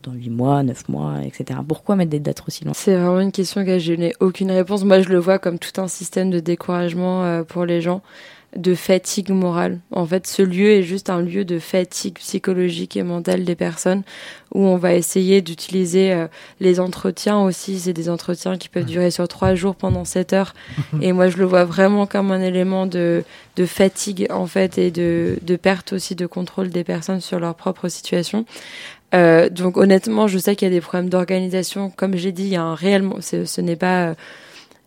dans 0.03 0.11
8 0.11 0.29
mois, 0.29 0.61
9 0.61 0.89
mois, 0.89 1.21
etc. 1.23 1.57
Pourquoi 1.65 1.95
mettre 1.95 2.11
des 2.11 2.19
dates 2.19 2.43
aussi 2.45 2.65
longues? 2.65 2.75
C'est 2.75 2.97
vraiment 2.97 3.21
une 3.21 3.31
question 3.31 3.63
que 3.63 3.79
je 3.79 3.93
n'ai 3.93 4.13
aucune 4.19 4.51
réponse. 4.51 4.83
Moi, 4.83 4.99
je 4.99 5.07
le 5.07 5.17
vois 5.17 5.39
comme 5.39 5.57
tout 5.57 5.79
un 5.79 5.87
système 5.87 6.29
de 6.29 6.41
découragement 6.41 7.23
euh, 7.23 7.43
pour 7.43 7.63
les 7.63 7.79
gens 7.79 8.01
de 8.55 8.75
fatigue 8.75 9.29
morale. 9.29 9.79
En 9.91 10.05
fait, 10.05 10.25
ce 10.25 10.41
lieu 10.41 10.71
est 10.71 10.83
juste 10.83 11.09
un 11.09 11.21
lieu 11.21 11.45
de 11.45 11.59
fatigue 11.59 12.15
psychologique 12.15 12.95
et 12.95 13.03
mentale 13.03 13.43
des 13.43 13.55
personnes 13.55 14.03
où 14.53 14.61
on 14.61 14.77
va 14.77 14.95
essayer 14.95 15.41
d'utiliser 15.41 16.13
euh, 16.13 16.27
les 16.59 16.79
entretiens 16.79 17.39
aussi. 17.39 17.79
C'est 17.79 17.93
des 17.93 18.09
entretiens 18.09 18.57
qui 18.57 18.69
peuvent 18.69 18.85
durer 18.85 19.11
sur 19.11 19.27
trois 19.27 19.53
jours 19.53 19.75
pendant 19.75 20.05
sept 20.05 20.33
heures. 20.33 20.53
et 21.01 21.11
moi, 21.11 21.27
je 21.27 21.37
le 21.37 21.45
vois 21.45 21.65
vraiment 21.65 22.07
comme 22.07 22.31
un 22.31 22.41
élément 22.41 22.87
de, 22.87 23.23
de 23.57 23.65
fatigue, 23.65 24.27
en 24.29 24.47
fait, 24.47 24.77
et 24.77 24.91
de, 24.91 25.37
de 25.41 25.55
perte 25.55 25.93
aussi 25.93 26.15
de 26.15 26.25
contrôle 26.25 26.69
des 26.69 26.83
personnes 26.83 27.21
sur 27.21 27.39
leur 27.39 27.53
propre 27.53 27.89
situation. 27.89 28.45
Euh, 29.13 29.49
donc 29.49 29.77
honnêtement, 29.77 30.27
je 30.27 30.37
sais 30.37 30.55
qu'il 30.55 30.67
y 30.67 30.71
a 30.71 30.73
des 30.73 30.81
problèmes 30.81 31.09
d'organisation. 31.09 31.89
Comme 31.89 32.15
j'ai 32.15 32.31
dit, 32.31 32.43
il 32.43 32.49
y 32.49 32.55
a 32.55 32.63
un 32.63 32.75
réel, 32.75 33.07
ce 33.21 33.61
n'est 33.61 33.75
pas 33.75 34.07
euh, 34.07 34.13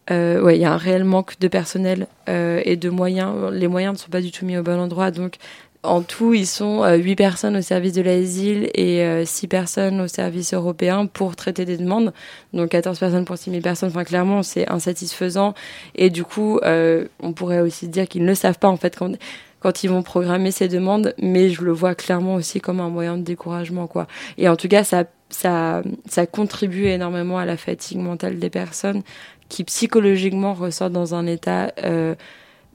ouais, 0.08 0.56
il 0.56 0.60
y 0.60 0.64
a 0.64 0.72
un 0.72 0.76
réel 0.76 1.04
manque 1.04 1.38
de 1.38 1.48
personnel 1.48 2.06
euh, 2.28 2.60
et 2.64 2.76
de 2.76 2.90
moyens. 2.90 3.52
Les 3.52 3.68
moyens 3.68 3.94
ne 3.94 3.98
sont 3.98 4.10
pas 4.10 4.20
du 4.20 4.32
tout 4.32 4.44
mis 4.44 4.56
au 4.56 4.62
bon 4.62 4.78
endroit. 4.78 5.10
Donc, 5.10 5.36
en 5.82 6.02
tout, 6.02 6.34
ils 6.34 6.46
sont 6.46 6.84
euh, 6.84 6.96
8 6.96 7.16
personnes 7.16 7.56
au 7.56 7.62
service 7.62 7.94
de 7.94 8.02
l'asile 8.02 8.68
et 8.74 9.02
euh, 9.02 9.24
6 9.24 9.48
personnes 9.48 10.00
au 10.00 10.08
service 10.08 10.52
européen 10.52 11.06
pour 11.06 11.36
traiter 11.36 11.64
des 11.64 11.78
demandes. 11.78 12.12
Donc 12.52 12.68
14 12.70 12.98
personnes 12.98 13.24
pour 13.24 13.38
6 13.38 13.50
000 13.50 13.62
personnes. 13.62 13.88
Enfin, 13.88 14.04
clairement, 14.04 14.42
c'est 14.42 14.68
insatisfaisant. 14.70 15.54
Et 15.94 16.10
du 16.10 16.22
coup, 16.24 16.58
euh, 16.64 17.06
on 17.22 17.32
pourrait 17.32 17.60
aussi 17.60 17.88
dire 17.88 18.08
qu'ils 18.08 18.26
ne 18.26 18.34
savent 18.34 18.58
pas, 18.58 18.68
en 18.68 18.76
fait, 18.76 18.94
quand, 18.94 19.12
quand 19.60 19.82
ils 19.82 19.88
vont 19.88 20.02
programmer 20.02 20.50
ces 20.50 20.68
demandes. 20.68 21.14
Mais 21.18 21.48
je 21.48 21.62
le 21.62 21.72
vois 21.72 21.94
clairement 21.94 22.34
aussi 22.34 22.60
comme 22.60 22.80
un 22.80 22.90
moyen 22.90 23.16
de 23.16 23.22
découragement, 23.22 23.86
quoi. 23.86 24.06
Et 24.36 24.48
en 24.48 24.56
tout 24.56 24.68
cas, 24.68 24.84
ça 24.84 25.04
ça, 25.32 25.82
ça 26.08 26.26
contribue 26.26 26.86
énormément 26.86 27.38
à 27.38 27.44
la 27.44 27.56
fatigue 27.56 27.98
mentale 27.98 28.40
des 28.40 28.50
personnes 28.50 29.02
qui 29.50 29.64
psychologiquement 29.64 30.54
ressortent 30.54 30.92
dans 30.94 31.14
un 31.14 31.26
état 31.26 31.74
euh, 31.84 32.14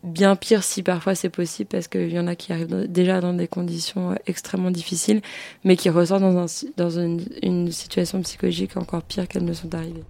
bien 0.03 0.35
pire 0.35 0.63
si 0.63 0.83
parfois 0.83 1.15
c'est 1.15 1.29
possible 1.29 1.69
parce 1.71 1.87
qu'il 1.87 2.13
y 2.13 2.19
en 2.19 2.27
a 2.27 2.35
qui 2.35 2.53
arrivent 2.53 2.85
déjà 2.87 3.21
dans 3.21 3.33
des 3.33 3.47
conditions 3.47 4.11
euh, 4.11 4.15
extrêmement 4.27 4.69
difficiles 4.69 5.21
mais 5.63 5.75
qui 5.77 5.89
ressortent 5.89 6.21
dans, 6.21 6.37
un, 6.37 6.45
dans 6.77 6.89
une 6.89 7.71
situation 7.71 8.21
psychologique 8.21 8.77
encore 8.77 9.01
pire 9.01 9.27
qu'elles 9.27 9.45
ne 9.45 9.53
sont 9.53 9.73
arrivées. 9.73 10.03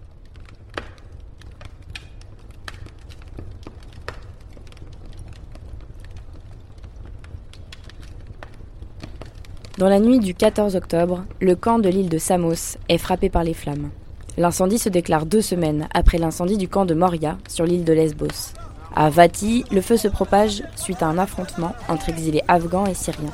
Dans 9.77 9.89
la 9.89 9.99
nuit 9.99 10.19
du 10.19 10.33
14 10.33 10.77
octobre, 10.77 11.25
le 11.41 11.53
camp 11.57 11.79
de 11.79 11.89
l'île 11.89 12.07
de 12.07 12.17
Samos 12.17 12.77
est 12.87 12.97
frappé 12.97 13.29
par 13.29 13.43
les 13.43 13.53
flammes. 13.53 13.91
L'incendie 14.37 14.79
se 14.79 14.89
déclare 14.89 15.25
deux 15.25 15.41
semaines 15.41 15.87
après 15.93 16.17
l'incendie 16.17 16.57
du 16.57 16.67
camp 16.67 16.85
de 16.85 16.93
Moria 16.93 17.37
sur 17.47 17.65
l'île 17.65 17.85
de 17.85 17.93
Lesbos. 17.93 18.53
À 18.93 19.09
Vati, 19.09 19.63
le 19.71 19.79
feu 19.79 19.95
se 19.95 20.09
propage 20.09 20.63
suite 20.75 21.01
à 21.01 21.07
un 21.07 21.17
affrontement 21.17 21.73
entre 21.87 22.09
exilés 22.09 22.43
afghans 22.49 22.85
et 22.85 22.93
syriens. 22.93 23.31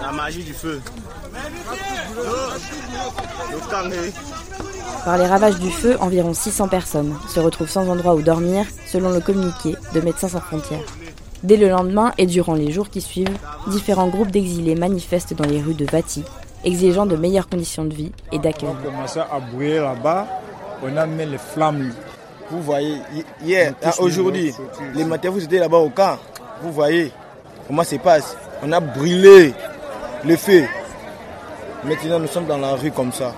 La 0.00 0.12
magie 0.12 0.44
du 0.44 0.52
feu. 0.52 0.80
Par 5.04 5.18
les 5.18 5.26
ravages 5.26 5.58
du 5.58 5.70
feu, 5.70 5.96
environ 6.00 6.32
600 6.32 6.68
personnes 6.68 7.14
se 7.28 7.40
retrouvent 7.40 7.70
sans 7.70 7.88
endroit 7.88 8.14
où 8.14 8.22
dormir, 8.22 8.66
selon 8.86 9.10
le 9.10 9.20
communiqué 9.20 9.74
de 9.94 10.00
Médecins 10.00 10.28
sans 10.28 10.40
frontières. 10.40 10.86
Dès 11.42 11.56
le 11.56 11.68
lendemain 11.68 12.12
et 12.18 12.26
durant 12.26 12.54
les 12.54 12.70
jours 12.70 12.90
qui 12.90 13.00
suivent, 13.00 13.36
différents 13.68 14.08
groupes 14.08 14.30
d'exilés 14.30 14.74
manifestent 14.74 15.34
dans 15.34 15.46
les 15.46 15.60
rues 15.60 15.74
de 15.74 15.86
Vati 15.90 16.24
exigeant 16.68 17.06
de 17.06 17.16
meilleures 17.16 17.48
conditions 17.48 17.84
de 17.84 17.94
vie 17.94 18.12
et 18.30 18.38
d'accueil. 18.38 18.68
On 18.70 18.78
a 18.78 18.90
commencé 18.90 19.18
à 19.20 19.40
brûler 19.40 19.80
là-bas, 19.80 20.26
on 20.82 20.96
a 20.96 21.06
mis 21.06 21.26
les 21.26 21.38
flammes. 21.38 21.92
Vous 22.50 22.62
voyez, 22.62 22.96
hier, 23.42 23.74
aujourd'hui, 23.98 24.54
les 24.94 25.04
matins, 25.04 25.30
vous 25.30 25.42
étiez 25.44 25.58
là-bas 25.58 25.78
au 25.78 25.90
camp. 25.90 26.16
Vous 26.62 26.72
voyez 26.72 27.10
comment 27.66 27.82
ça 27.82 27.90
se 27.90 27.96
passe. 27.96 28.36
On 28.62 28.72
a 28.72 28.80
brûlé 28.80 29.52
le 30.24 30.36
feu. 30.36 30.64
Maintenant, 31.84 32.18
nous 32.18 32.26
sommes 32.26 32.46
dans 32.46 32.58
la 32.58 32.74
rue 32.74 32.90
comme 32.90 33.12
ça. 33.12 33.32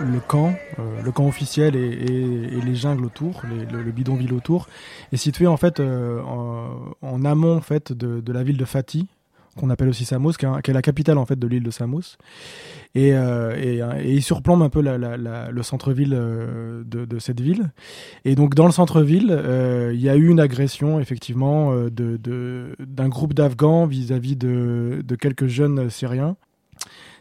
Le 0.00 0.20
camp, 0.20 0.54
euh, 0.78 1.02
le 1.02 1.12
camp 1.12 1.26
officiel 1.26 1.76
et, 1.76 2.60
les 2.60 2.74
jungles 2.74 3.04
autour, 3.04 3.42
le, 3.44 3.90
bidonville 3.90 4.32
autour, 4.32 4.68
est 5.12 5.16
situé 5.16 5.46
en 5.46 5.56
fait 5.56 5.80
euh, 5.80 6.20
en, 6.22 7.24
amont 7.24 7.56
en 7.56 7.60
fait 7.60 7.92
de, 7.92 8.32
la 8.32 8.42
ville 8.42 8.56
de 8.56 8.64
Fatih, 8.64 9.06
qu'on 9.56 9.70
appelle 9.70 9.88
aussi 9.88 10.04
Samos, 10.04 10.32
qui 10.32 10.46
est, 10.46 10.72
la 10.72 10.82
capitale 10.82 11.18
en 11.18 11.26
fait 11.26 11.38
de 11.38 11.46
l'île 11.46 11.62
de 11.62 11.70
Samos, 11.70 12.16
et, 12.94 13.12
euh, 13.14 14.00
il 14.04 14.22
surplombe 14.22 14.62
un 14.62 14.68
peu 14.68 14.80
le 14.82 15.62
centre-ville 15.62 16.10
de, 16.10 17.18
cette 17.18 17.40
ville. 17.40 17.70
Et 18.24 18.34
donc 18.34 18.54
dans 18.54 18.66
le 18.66 18.72
centre-ville, 18.72 19.38
il 19.92 20.00
y 20.00 20.08
a 20.08 20.16
eu 20.16 20.28
une 20.28 20.40
agression 20.40 21.00
effectivement 21.00 21.74
d'un 21.90 23.08
groupe 23.08 23.34
d'Afghans 23.34 23.86
vis-à-vis 23.86 24.36
de 24.36 25.16
quelques 25.16 25.46
jeunes 25.46 25.90
Syriens 25.90 26.36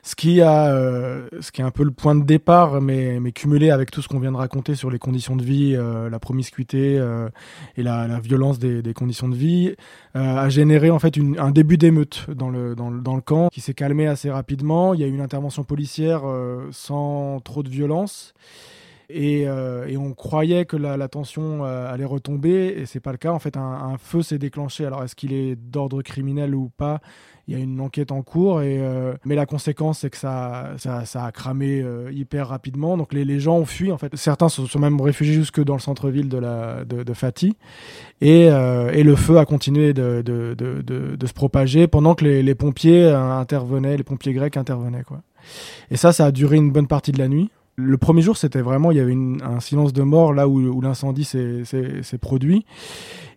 ce 0.04 0.16
qui 0.16 0.42
a, 0.42 0.74
euh, 0.74 1.28
ce 1.42 1.52
qui 1.52 1.62
est 1.62 1.64
un 1.64 1.72
peu 1.72 1.84
le 1.84 1.92
point 1.92 2.16
de 2.16 2.24
départ, 2.24 2.82
mais, 2.82 3.20
mais 3.20 3.32
cumulé 3.32 3.70
avec 3.70 3.92
tout 3.92 4.02
ce 4.02 4.08
qu'on 4.08 4.20
vient 4.20 4.32
de 4.32 4.38
raconter 4.38 4.76
sur 4.76 4.90
les 4.90 5.00
conditions 5.00 5.36
de 5.36 5.44
vie, 5.44 5.76
euh, 5.76 6.10
la 6.10 6.20
promiscuité 6.20 6.98
euh, 6.98 7.30
et 7.78 7.84
la, 7.84 8.08
la, 8.08 8.20
violence 8.20 8.60
des, 8.60 8.82
des, 8.82 8.94
conditions 8.94 9.30
de 9.30 9.36
vie, 9.36 9.76
a 10.14 10.50
généré 10.50 10.90
en 10.90 11.00
fait 11.00 11.16
une, 11.18 11.38
un 11.40 11.52
début 11.52 11.78
d'émeute 11.78 12.26
dans 12.30 12.50
le, 12.50 12.76
dans, 12.76 12.90
le, 12.90 13.02
dans 13.02 13.16
le 13.16 13.22
camp, 13.22 13.50
qui 13.50 13.62
s'est 13.62 13.74
calmé 13.74 14.08
assez 14.08 14.30
rapidement. 14.30 14.94
Il 14.94 15.00
y 15.00 15.04
a 15.04 15.08
eu 15.08 15.14
une 15.14 15.22
intervention 15.22 15.64
policière 15.64 16.24
sans 16.72 17.40
trop 17.42 17.64
de 17.64 17.70
violence. 17.70 18.34
Et, 19.10 19.42
et, 19.42 19.98
on 19.98 20.14
croyait 20.14 20.66
que 20.66 20.78
la, 20.78 20.96
la 20.96 21.08
tension 21.08 21.64
allait 21.64 22.06
retomber 22.06 22.76
et 22.78 22.86
c'est 22.86 23.00
pas 23.00 23.12
le 23.12 23.18
cas. 23.18 23.32
En 23.32 23.40
fait, 23.40 23.58
un, 23.58 23.62
un 23.62 23.98
feu 23.98 24.22
s'est 24.22 24.38
déclenché. 24.38 24.86
Alors, 24.86 25.04
est-ce 25.04 25.16
qu'il 25.16 25.34
est 25.34 25.56
d'ordre 25.56 26.02
criminel 26.02 26.54
ou 26.54 26.70
pas? 26.70 27.02
Il 27.50 27.54
y 27.54 27.56
a 27.56 27.64
une 27.64 27.82
enquête 27.82 28.12
en 28.12 28.22
cours, 28.22 28.62
et, 28.62 28.78
euh, 28.80 29.16
mais 29.26 29.34
la 29.34 29.48
conséquence, 29.48 30.02
c'est 30.02 30.12
que 30.12 30.18
ça, 30.18 30.76
ça, 30.78 31.26
a 31.26 31.32
cramé 31.32 31.82
euh, 31.82 32.12
hyper 32.12 32.48
rapidement. 32.48 32.96
Donc 32.96 33.12
les, 33.12 33.26
les, 33.26 33.40
gens 33.40 33.58
ont 33.58 33.66
fui, 33.66 33.92
en 33.92 33.98
fait. 33.98 34.16
Certains 34.16 34.50
se 34.50 34.64
sont 34.68 34.78
même 34.78 35.02
réfugiés 35.02 35.34
jusque 35.34 35.60
dans 35.64 35.74
le 35.74 35.80
centre-ville 35.80 36.30
de, 36.30 36.40
de, 36.86 37.02
de 37.02 37.14
Fatih. 37.16 37.56
Et, 38.22 38.52
euh, 38.52 38.92
et, 38.92 39.02
le 39.02 39.16
feu 39.16 39.40
a 39.40 39.46
continué 39.46 39.94
de, 39.94 40.22
de, 40.24 40.54
de, 40.54 41.26
se 41.26 41.34
propager 41.34 41.88
pendant 41.88 42.14
que 42.14 42.24
les, 42.24 42.44
les, 42.44 42.54
pompiers 42.54 43.10
intervenaient, 43.10 43.98
les 43.98 44.04
pompiers 44.04 44.34
grecs 44.34 44.56
intervenaient. 44.56 45.04
Quoi. 45.04 45.24
Et 45.90 45.98
ça, 45.98 46.12
ça 46.12 46.28
a 46.28 46.32
duré 46.32 46.58
une 46.58 46.72
bonne 46.72 46.86
partie 46.86 47.12
de 47.12 47.18
la 47.18 47.28
nuit. 47.28 47.50
Le 47.82 47.98
premier 47.98 48.22
jour, 48.22 48.36
c'était 48.36 48.62
vraiment, 48.62 48.92
il 48.92 48.98
y 48.98 49.00
avait 49.00 49.16
un 49.42 49.60
silence 49.60 49.94
de 49.94 50.04
mort 50.04 50.34
là 50.34 50.48
où, 50.48 50.60
où 50.60 50.82
l'incendie 50.82 51.24
s'est 51.24 52.18
produit. 52.20 52.66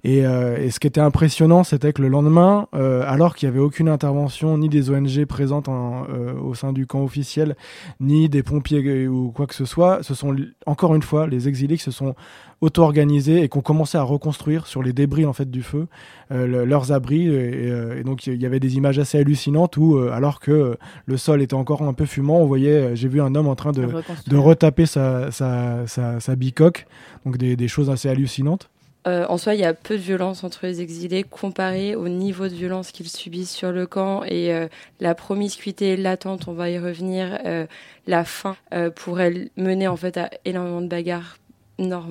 Et, 0.05 0.19
et, 0.19 0.71
ce 0.71 0.81
qui 0.81 0.87
était 0.87 1.01
impressionnant, 1.01 1.62
c'était 1.62 1.93
que 1.93 2.03
le 2.03 2.09
lendemain, 2.09 2.67
alors 2.73 3.37
qu'il 3.37 3.49
n'y 3.49 3.55
avait 3.55 3.65
aucune 3.65 3.88
intervention 3.88 4.59
ni 4.59 4.69
des 4.69 4.91
ONG 4.91 5.25
présentes 5.27 5.69
en, 5.69 6.07
au 6.43 6.55
sein 6.55 6.73
du 6.73 6.87
camp 6.87 7.05
officiel, 7.05 7.57
ni 8.01 8.29
des 8.29 8.43
pompiers 8.43 9.07
ou 9.07 9.31
quoi 9.31 9.47
que 9.47 9.55
ce 9.55 9.65
soit, 9.65 10.03
ce 10.03 10.15
sont 10.15 10.35
encore 10.67 10.97
une 10.97 11.03
fois 11.03 11.27
les 11.27 11.47
exilés 11.49 11.77
qui 11.77 11.85
se 11.85 11.93
sont 11.93 12.15
auto-organisés 12.62 13.43
et 13.43 13.49
qui 13.49 13.59
ont 13.59 13.62
commencé 13.62 13.99
à 13.99 14.03
reconstruire 14.03 14.67
sur 14.67 14.83
les 14.83 14.93
débris 14.93 15.27
en 15.27 15.33
fait 15.33 15.51
du 15.51 15.62
feu 15.62 15.88
euh, 16.31 16.65
leurs 16.65 16.93
abris. 16.93 17.29
Et, 17.29 17.69
et 17.99 18.05
donc 18.05 18.27
il 18.27 18.41
y 18.41 18.47
avait 18.47 18.61
des 18.61 18.77
images 18.77 18.99
assez 18.99 19.19
hallucinantes 19.19 19.77
où 19.77 19.97
euh, 19.97 20.12
alors 20.12 20.41
que 20.41 20.79
le 21.05 21.17
sol 21.17 21.43
était 21.43 21.55
encore 21.55 21.83
un 21.83 21.93
peu 21.93 22.07
fumant 22.07 22.38
on 22.38 22.47
voyait 22.47 22.95
j'ai 22.97 23.09
vu 23.09 23.21
un 23.21 23.35
homme 23.35 23.49
en 23.49 23.57
train 23.57 23.73
de, 23.73 23.88
de 24.27 24.37
retaper 24.37 24.87
sa, 24.87 25.31
sa, 25.31 25.87
sa, 25.87 26.21
sa 26.21 26.37
bicoque. 26.37 26.87
Donc 27.27 27.37
des, 27.37 27.57
des 27.57 27.69
choses 27.69 27.91
assez 27.91 28.09
hallucinantes 28.09 28.71
euh, 29.09 29.27
en 29.29 29.37
soi, 29.37 29.55
il 29.55 29.61
y 29.61 29.65
a 29.65 29.75
peu 29.75 29.97
de 29.97 30.03
violence 30.03 30.45
entre 30.45 30.67
les 30.67 30.81
exilés 30.81 31.25
comparé 31.25 31.97
au 31.97 32.09
niveau 32.09 32.47
de 32.47 32.55
violence 32.55 32.93
qu'ils 32.93 33.09
subissent 33.09 33.51
sur 33.51 33.73
le 33.73 33.87
camp 33.87 34.23
et 34.25 34.53
euh, 34.53 34.69
la 35.01 35.17
promiscuité 35.17 35.97
latente, 35.97 36.47
on 36.47 36.53
va 36.53 36.71
y 36.71 36.79
revenir, 36.79 37.38
euh, 37.45 37.67
la 38.07 38.25
faim 38.25 38.57
pourrait 38.95 39.51
mener 39.57 39.88
en 39.88 39.97
fait 39.97 40.17
à 40.17 40.31
énormément 40.45 40.81
de 40.81 40.87
bagarres 40.87 41.37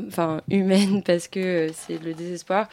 enfin 0.08 0.42
humaines 0.50 1.02
parce 1.06 1.30
que 1.30 1.70
c'est 1.74 2.04
le 2.04 2.14
désespoir 2.14 2.68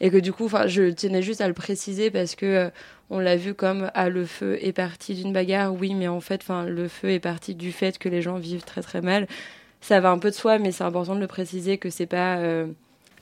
et 0.00 0.10
que 0.10 0.18
du 0.18 0.32
coup, 0.32 0.44
enfin, 0.44 0.68
je 0.68 0.90
tenais 0.92 1.22
juste 1.22 1.40
à 1.40 1.48
le 1.48 1.54
préciser 1.54 2.10
parce 2.10 2.36
que 2.36 2.70
on 3.10 3.18
l'a 3.18 3.36
vu 3.36 3.54
comme 3.54 3.90
ah 3.94 4.08
le 4.08 4.24
feu 4.24 4.56
est 4.64 4.72
parti 4.72 5.14
d'une 5.14 5.32
bagarre, 5.32 5.74
oui, 5.74 5.94
mais 5.94 6.08
en 6.08 6.20
fait, 6.20 6.42
enfin 6.42 6.64
le 6.64 6.86
feu 6.88 7.10
est 7.10 7.20
parti 7.20 7.54
du 7.56 7.72
fait 7.72 7.98
que 7.98 8.08
les 8.08 8.22
gens 8.22 8.36
vivent 8.38 8.64
très 8.64 8.82
très 8.82 9.00
mal. 9.00 9.26
Ça 9.80 10.00
va 10.00 10.10
un 10.10 10.18
peu 10.18 10.30
de 10.30 10.34
soi, 10.34 10.58
mais 10.58 10.72
c'est 10.72 10.84
important 10.84 11.14
de 11.14 11.20
le 11.20 11.26
préciser 11.26 11.76
que 11.78 11.90
c'est 11.90 12.06
pas 12.06 12.38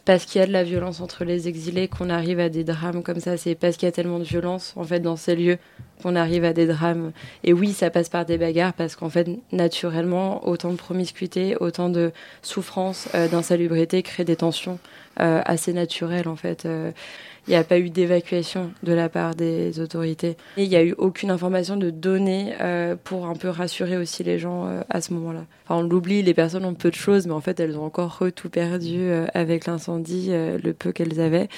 parce 0.05 0.25
qu'il 0.25 0.41
y 0.41 0.45
a 0.45 0.47
de 0.47 0.53
la 0.53 0.65
violence 0.65 1.01
entre 1.01 1.25
les 1.25 1.49
exilés 1.49 1.89
qu'on 1.89 2.11
arrive 2.11 2.41
à 2.41 2.49
des 2.49 2.65
drames 2.65 3.03
comme 3.03 3.21
ça. 3.21 3.37
C'est 3.37 3.55
parce 3.55 3.77
qu'il 3.77 3.87
y 3.87 3.89
a 3.89 3.93
tellement 3.93 4.19
de 4.19 4.25
violence 4.25 4.73
en 4.77 4.85
fait 4.85 5.01
dans 5.01 5.17
ces 5.17 5.37
lieux 5.37 5.59
qu'on 6.03 6.17
arrive 6.17 6.45
à 6.45 6.53
des 6.53 6.67
drames. 6.67 7.13
Et 7.45 7.53
oui, 7.53 7.73
ça 7.73 7.91
passe 7.91 8.09
par 8.09 8.25
des 8.25 8.39
bagarres 8.39 8.73
parce 8.73 8.97
qu'en 8.97 9.09
fait, 9.09 9.29
naturellement, 9.53 10.47
autant 10.49 10.71
de 10.73 10.77
promiscuité, 10.77 11.57
autant 11.61 11.89
de 11.89 12.13
souffrance, 12.43 13.09
euh, 13.15 13.29
d'insalubrité 13.29 14.03
crée 14.03 14.25
des 14.25 14.37
tensions 14.37 14.79
assez 15.17 15.73
naturelles 15.73 16.29
en 16.29 16.37
fait. 16.37 16.67
Euh, 16.67 16.93
il 17.49 17.51
n'y 17.51 17.57
a 17.57 17.65
pas 17.65 17.79
eu 17.79 17.91
d'évacuation 17.91 18.73
de 18.85 18.93
la 18.93 19.09
part 19.09 19.35
des 19.35 19.81
autorités. 19.81 20.37
Et 20.57 20.63
il 20.63 20.69
n'y 20.69 20.77
a 20.77 20.85
eu 20.85 20.95
aucune 20.97 21.31
information 21.31 21.77
de 21.77 21.91
données 21.91 22.55
euh, 22.61 22.95
pour 23.03 23.27
un 23.27 23.35
peu 23.35 23.49
rassurer 23.49 23.97
aussi 23.97 24.23
les 24.23 24.39
gens 24.39 24.67
euh, 24.67 24.83
à 24.89 25.01
ce 25.01 25.13
moment-là. 25.15 25.45
Enfin, 25.65 25.81
on 25.81 25.83
l'oublie, 25.83 26.23
les 26.23 26.35
personnes 26.35 26.65
ont 26.65 26.75
peu 26.75 26.91
de 26.91 26.95
choses, 26.95 27.27
mais 27.27 27.33
en 27.33 27.41
fait, 27.41 27.59
elles 27.59 27.77
ont 27.77 27.85
encore 27.85 28.23
tout 28.37 28.49
perdu 28.49 28.99
euh, 29.01 29.27
avec 29.35 29.67
l'incendie, 29.67 30.31
le 30.31 30.73
peu 30.73 30.93
qu'elles 30.93 31.21
avaient. 31.21 31.49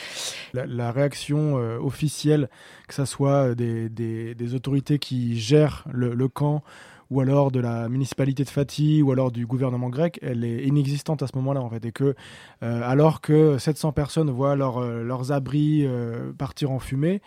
La, 0.55 0.91
réaction 0.91 1.57
officielle, 1.83 2.49
que 2.89 2.95
ce 2.95 3.05
soit 3.05 3.55
des, 3.55 3.89
des, 3.89 4.55
autorités 4.55 4.99
qui 4.99 5.39
gèrent 5.39 5.85
le 5.93 6.29
camp, 6.29 6.63
ou 7.11 7.21
alors 7.21 7.51
de 7.51 7.61
la 7.61 7.89
municipalité 7.89 8.45
de 8.45 8.49
Fatih, 8.49 9.03
ou 9.03 9.13
alors 9.13 9.31
du 9.31 9.47
gouvernement 9.47 9.89
grec, 9.89 10.19
elle 10.23 10.45
est 10.45 10.65
inexistante 10.65 11.23
à 11.23 11.27
ce 11.27 11.37
moment-là, 11.37 11.61
en 11.61 11.71
fait. 11.71 11.85
Et 11.85 11.93
que, 11.93 12.15
euh, 12.63 12.81
alors 12.83 13.21
que 13.21 13.59
700 13.59 13.93
personnes 13.93 14.31
voient 14.31 14.57
leur, 14.57 14.79
euh, 14.79 15.03
leurs 15.03 15.33
abris 15.33 15.85
euh, 15.85 16.33
partir 16.33 16.71
en 16.71 16.79
fumée, 16.79 17.21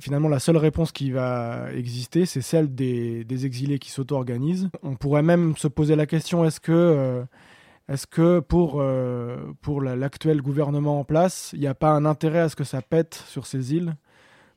finalement, 0.00 0.28
la 0.28 0.38
seule 0.38 0.56
réponse 0.56 0.92
qui 0.92 1.10
va 1.10 1.72
exister, 1.72 2.26
c'est 2.26 2.40
celle 2.40 2.74
des, 2.74 3.24
des, 3.24 3.46
exilés 3.46 3.78
qui 3.78 3.90
s'auto-organisent. 3.90 4.68
On 4.82 4.96
pourrait 4.96 5.22
même 5.22 5.56
se 5.56 5.68
poser 5.68 5.96
la 5.96 6.06
question, 6.06 6.44
est-ce 6.44 6.60
que... 6.60 7.24
Est-ce 7.88 8.08
que 8.08 8.40
pour, 8.40 8.82
pour 9.62 9.80
l'actuel 9.80 10.42
gouvernement 10.42 10.98
en 10.98 11.04
place, 11.04 11.50
il 11.52 11.60
n'y 11.60 11.68
a 11.68 11.74
pas 11.74 11.90
un 11.90 12.04
intérêt 12.04 12.40
à 12.40 12.48
ce 12.48 12.56
que 12.56 12.64
ça 12.64 12.82
pète 12.82 13.14
sur 13.28 13.46
ces 13.46 13.74
îles? 13.74 13.94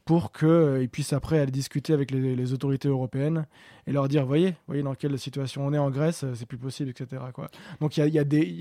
Pour 0.10 0.32
qu'ils 0.32 0.48
euh, 0.48 0.88
puissent 0.88 1.14
après 1.14 1.38
aller 1.38 1.52
discuter 1.52 1.94
avec 1.94 2.10
les, 2.10 2.52
autorités 2.52 2.88
européennes 2.88 3.46
et 3.86 3.92
leur 3.92 4.08
dire 4.08 4.26
voyez, 4.26 4.56
voyez 4.66 4.82
dans 4.82 4.96
quelle 4.96 5.20
situation 5.20 5.64
on 5.64 5.72
est 5.72 5.78
en 5.78 5.92
Grèce, 5.92 6.24
euh, 6.24 6.34
c'est 6.34 6.48
plus 6.48 6.58
possible, 6.58 6.90
etc. 6.90 7.22
Quoi. 7.32 7.48
Donc 7.80 7.96
il 7.96 8.08
y 8.08 8.18
a, 8.18 8.24
des, 8.24 8.58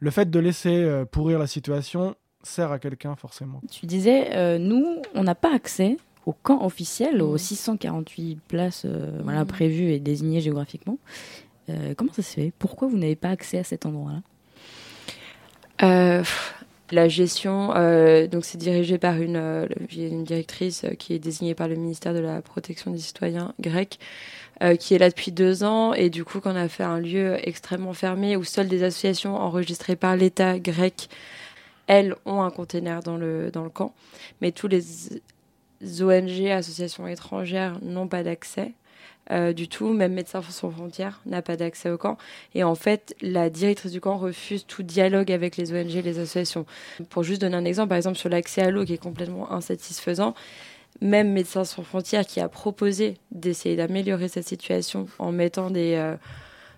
le 0.00 0.10
fait 0.10 0.28
de 0.28 0.38
laisser 0.38 0.74
euh, 0.74 1.06
pourrir 1.06 1.38
la 1.38 1.46
situation 1.46 2.16
sert 2.42 2.70
à 2.70 2.78
quelqu'un 2.78 3.16
forcément. 3.16 3.62
Tu 3.70 3.86
disais, 3.86 4.58
nous, 4.58 5.00
on 5.14 5.24
n'a 5.24 5.34
pas 5.34 5.54
accès 5.54 5.96
au 6.26 6.34
camp 6.34 6.62
officiel, 6.62 7.22
aux 7.22 7.38
648 7.38 8.34
mmh. 8.34 8.40
places 8.46 8.86
voilà, 9.22 9.44
mmh. 9.44 9.48
prévues 9.48 9.92
et 9.92 10.00
désignées 10.00 10.42
géographiquement. 10.42 10.98
comment 11.96 12.12
ça 12.12 12.20
se 12.20 12.34
fait? 12.34 12.52
Pourquoi 12.58 12.88
vous 12.88 12.98
n'avez 12.98 13.16
pas 13.16 13.30
accès 13.30 13.56
à 13.56 13.64
cet 13.64 13.86
endroit-là? 13.86 14.20
La 16.92 17.08
gestion, 17.08 17.72
euh, 17.74 18.26
donc 18.26 18.44
c'est 18.44 18.58
dirigé 18.58 18.98
par 18.98 19.20
une, 19.20 19.36
euh, 19.36 19.66
directrice 20.22 20.84
euh, 20.84 20.94
qui 20.94 21.14
est 21.14 21.18
désignée 21.18 21.54
par 21.54 21.68
le 21.68 21.76
ministère 21.76 22.14
de 22.14 22.18
la 22.18 22.40
protection 22.42 22.90
des 22.90 22.98
citoyens 22.98 23.54
grec, 23.60 23.98
qui 24.80 24.94
est 24.94 24.98
là 24.98 25.08
depuis 25.08 25.30
deux 25.30 25.62
ans. 25.62 25.94
Et 25.94 26.10
du 26.10 26.24
coup, 26.24 26.40
qu'on 26.40 26.56
a 26.56 26.68
fait 26.68 26.82
un 26.82 26.98
lieu 26.98 27.36
extrêmement 27.46 27.92
fermé 27.92 28.36
où 28.36 28.42
seules 28.42 28.66
des 28.66 28.82
associations 28.82 29.36
enregistrées 29.36 29.94
par 29.94 30.16
l'État 30.16 30.58
grec, 30.58 31.08
elles, 31.86 32.16
ont 32.26 32.42
un 32.42 32.50
container 32.50 33.00
dans 33.00 33.16
le, 33.16 33.52
dans 33.52 33.62
le 33.62 33.70
camp. 33.70 33.94
Mais 34.40 34.50
tous 34.50 34.66
les 34.66 34.82
ONG, 36.02 36.50
associations 36.50 37.06
étrangères, 37.06 37.78
n'ont 37.82 38.08
pas 38.08 38.24
d'accès. 38.24 38.72
Euh, 39.30 39.52
du 39.52 39.68
tout. 39.68 39.92
Même 39.92 40.14
Médecins 40.14 40.42
sans 40.42 40.70
frontières 40.70 41.20
n'a 41.26 41.42
pas 41.42 41.56
d'accès 41.56 41.90
au 41.90 41.98
camp. 41.98 42.16
Et 42.54 42.64
en 42.64 42.74
fait, 42.74 43.14
la 43.20 43.50
directrice 43.50 43.92
du 43.92 44.00
camp 44.00 44.16
refuse 44.16 44.64
tout 44.66 44.82
dialogue 44.82 45.30
avec 45.30 45.56
les 45.56 45.72
ONG 45.72 45.94
et 45.96 46.02
les 46.02 46.18
associations. 46.18 46.64
Pour 47.10 47.24
juste 47.24 47.42
donner 47.42 47.56
un 47.56 47.64
exemple, 47.64 47.90
par 47.90 47.98
exemple 47.98 48.16
sur 48.16 48.30
l'accès 48.30 48.62
à 48.62 48.70
l'eau 48.70 48.84
qui 48.84 48.94
est 48.94 49.02
complètement 49.02 49.52
insatisfaisant, 49.52 50.34
même 51.02 51.32
Médecins 51.32 51.64
sans 51.64 51.82
frontières 51.82 52.26
qui 52.26 52.40
a 52.40 52.48
proposé 52.48 53.18
d'essayer 53.30 53.76
d'améliorer 53.76 54.28
cette 54.28 54.48
situation 54.48 55.06
en 55.18 55.30
mettant 55.30 55.70
des, 55.70 55.94
euh, 55.96 56.16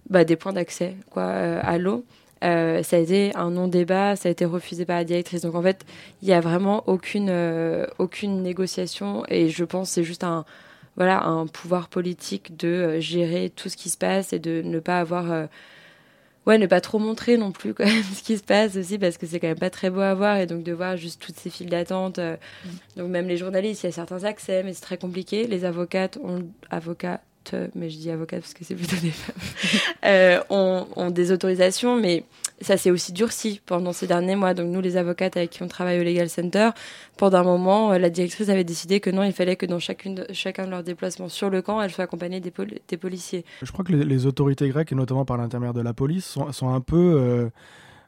bah, 0.09 0.25
des 0.25 0.37
points 0.37 0.53
d'accès 0.53 0.97
quoi, 1.11 1.23
euh, 1.23 1.61
à 1.63 1.79
l'eau. 1.79 2.05
ça 2.43 2.97
a 2.97 2.99
été 2.99 3.31
un 3.37 3.51
non-débat, 3.51 4.17
ça 4.17 4.29
a 4.29 4.33
été 4.33 4.45
refusé 4.45 4.85
par 4.85 4.97
la 4.97 5.05
directrice. 5.05 5.43
Donc 5.43 5.55
en 5.55 5.63
fait, 5.63 5.85
il 6.21 6.27
n'y 6.27 6.35
a 6.35 6.41
vraiment 6.41 6.83
aucune, 6.89 7.33
aucune 7.99 8.43
négociation 8.43 9.23
et 9.29 9.51
je 9.51 9.65
pense 9.65 9.91
que 9.91 9.95
c'est 9.95 10.05
juste 10.05 10.25
un, 10.25 10.45
voilà, 11.01 11.25
un 11.25 11.47
pouvoir 11.47 11.89
politique 11.89 12.59
de 12.59 12.69
euh, 12.69 13.01
gérer 13.01 13.49
tout 13.49 13.71
ce 13.71 13.79
qui 13.79 13.89
se 13.89 13.97
passe 13.97 14.35
et 14.35 14.39
de 14.39 14.61
ne 14.61 14.81
pas 14.81 15.01
avoir. 15.01 15.33
Euh, 15.33 15.47
ouais, 16.47 16.59
ne 16.59 16.67
pas 16.67 16.83
trop 16.83 16.99
montrer 16.99 17.39
non 17.39 17.53
plus 17.53 17.73
quand 17.73 17.87
même 17.87 18.03
ce 18.03 18.23
qui 18.23 18.37
se 18.37 18.43
passe 18.43 18.77
aussi 18.77 18.99
parce 18.99 19.17
que 19.17 19.27
c'est 19.27 19.41
quand 19.41 19.49
même 19.49 19.59
pas 19.59 19.71
très 19.71 19.89
beau 19.89 20.01
à 20.01 20.13
voir 20.13 20.37
et 20.37 20.45
donc 20.45 20.63
de 20.63 20.73
voir 20.75 20.99
juste 20.99 21.23
toutes 21.23 21.39
ces 21.39 21.49
files 21.49 21.71
d'attente. 21.71 22.19
Euh, 22.19 22.37
mm. 22.37 22.69
Donc 22.99 23.09
même 23.09 23.29
les 23.29 23.39
journalistes, 23.39 23.83
il 23.83 23.87
y 23.87 23.89
a 23.89 23.93
certains 23.93 24.25
accès, 24.25 24.63
mais 24.63 24.75
c'est 24.75 24.83
très 24.83 24.99
compliqué. 24.99 25.47
Les 25.47 25.65
avocates 25.65 26.19
ont 26.23 26.47
avocats 26.69 27.23
mais 27.75 27.91
je 27.91 27.99
dis 27.99 28.11
avocate 28.11 28.41
parce 28.41 28.55
que 28.55 28.65
c'est 28.65 28.75
plutôt 28.75 28.97
des 28.97 29.11
femmes, 29.11 29.35
euh, 30.05 30.41
ont, 30.51 31.11
des 31.11 31.33
autorisations, 31.33 31.97
mais 31.99 32.25
ça 32.61 32.77
s'est 32.77 32.91
aussi 32.91 33.13
durci 33.13 33.61
pendant 33.65 33.93
ces 33.93 34.07
derniers 34.07 34.37
mois. 34.37 34.55
Donc 34.55 34.71
nous, 34.71 34.81
les 34.81 34.97
avocates 34.97 35.37
avec 35.37 35.51
qui 35.51 35.63
on 35.63 35.69
travaille 35.69 35.99
au 36.01 36.05
Legal 36.05 36.29
Center, 36.29 36.71
pendant 37.17 37.39
un 37.39 37.43
moment, 37.43 37.93
euh, 37.93 37.99
la 37.99 38.11
directrice 38.11 38.49
avait 38.49 38.65
décidé 38.65 39.01
que 39.01 39.11
non, 39.11 39.23
il 39.23 39.33
fallait 39.33 39.57
que 39.57 39.67
dans 39.67 39.79
chacune 39.79 40.25
chacun 40.33 40.67
de 40.67 40.71
leurs 40.71 40.83
déplacements 40.83 41.29
sur 41.29 41.51
le 41.51 41.63
camp, 41.63 41.81
elle 41.81 41.91
soit 41.91 42.05
accompagnée 42.05 42.41
des, 42.41 42.51
policiers. 42.51 43.45
Je 43.63 43.73
crois 43.73 43.85
que 43.85 43.93
les, 43.93 44.27
autorités 44.27 44.69
grecques, 44.69 44.93
et 44.93 44.97
notamment 44.97 45.25
par 45.25 45.37
l'intermédiaire 45.37 45.75
de 45.75 45.83
la 45.83 45.95
police, 45.95 46.25
sont, 46.25 46.69
un 46.69 46.81
peu... 46.81 47.51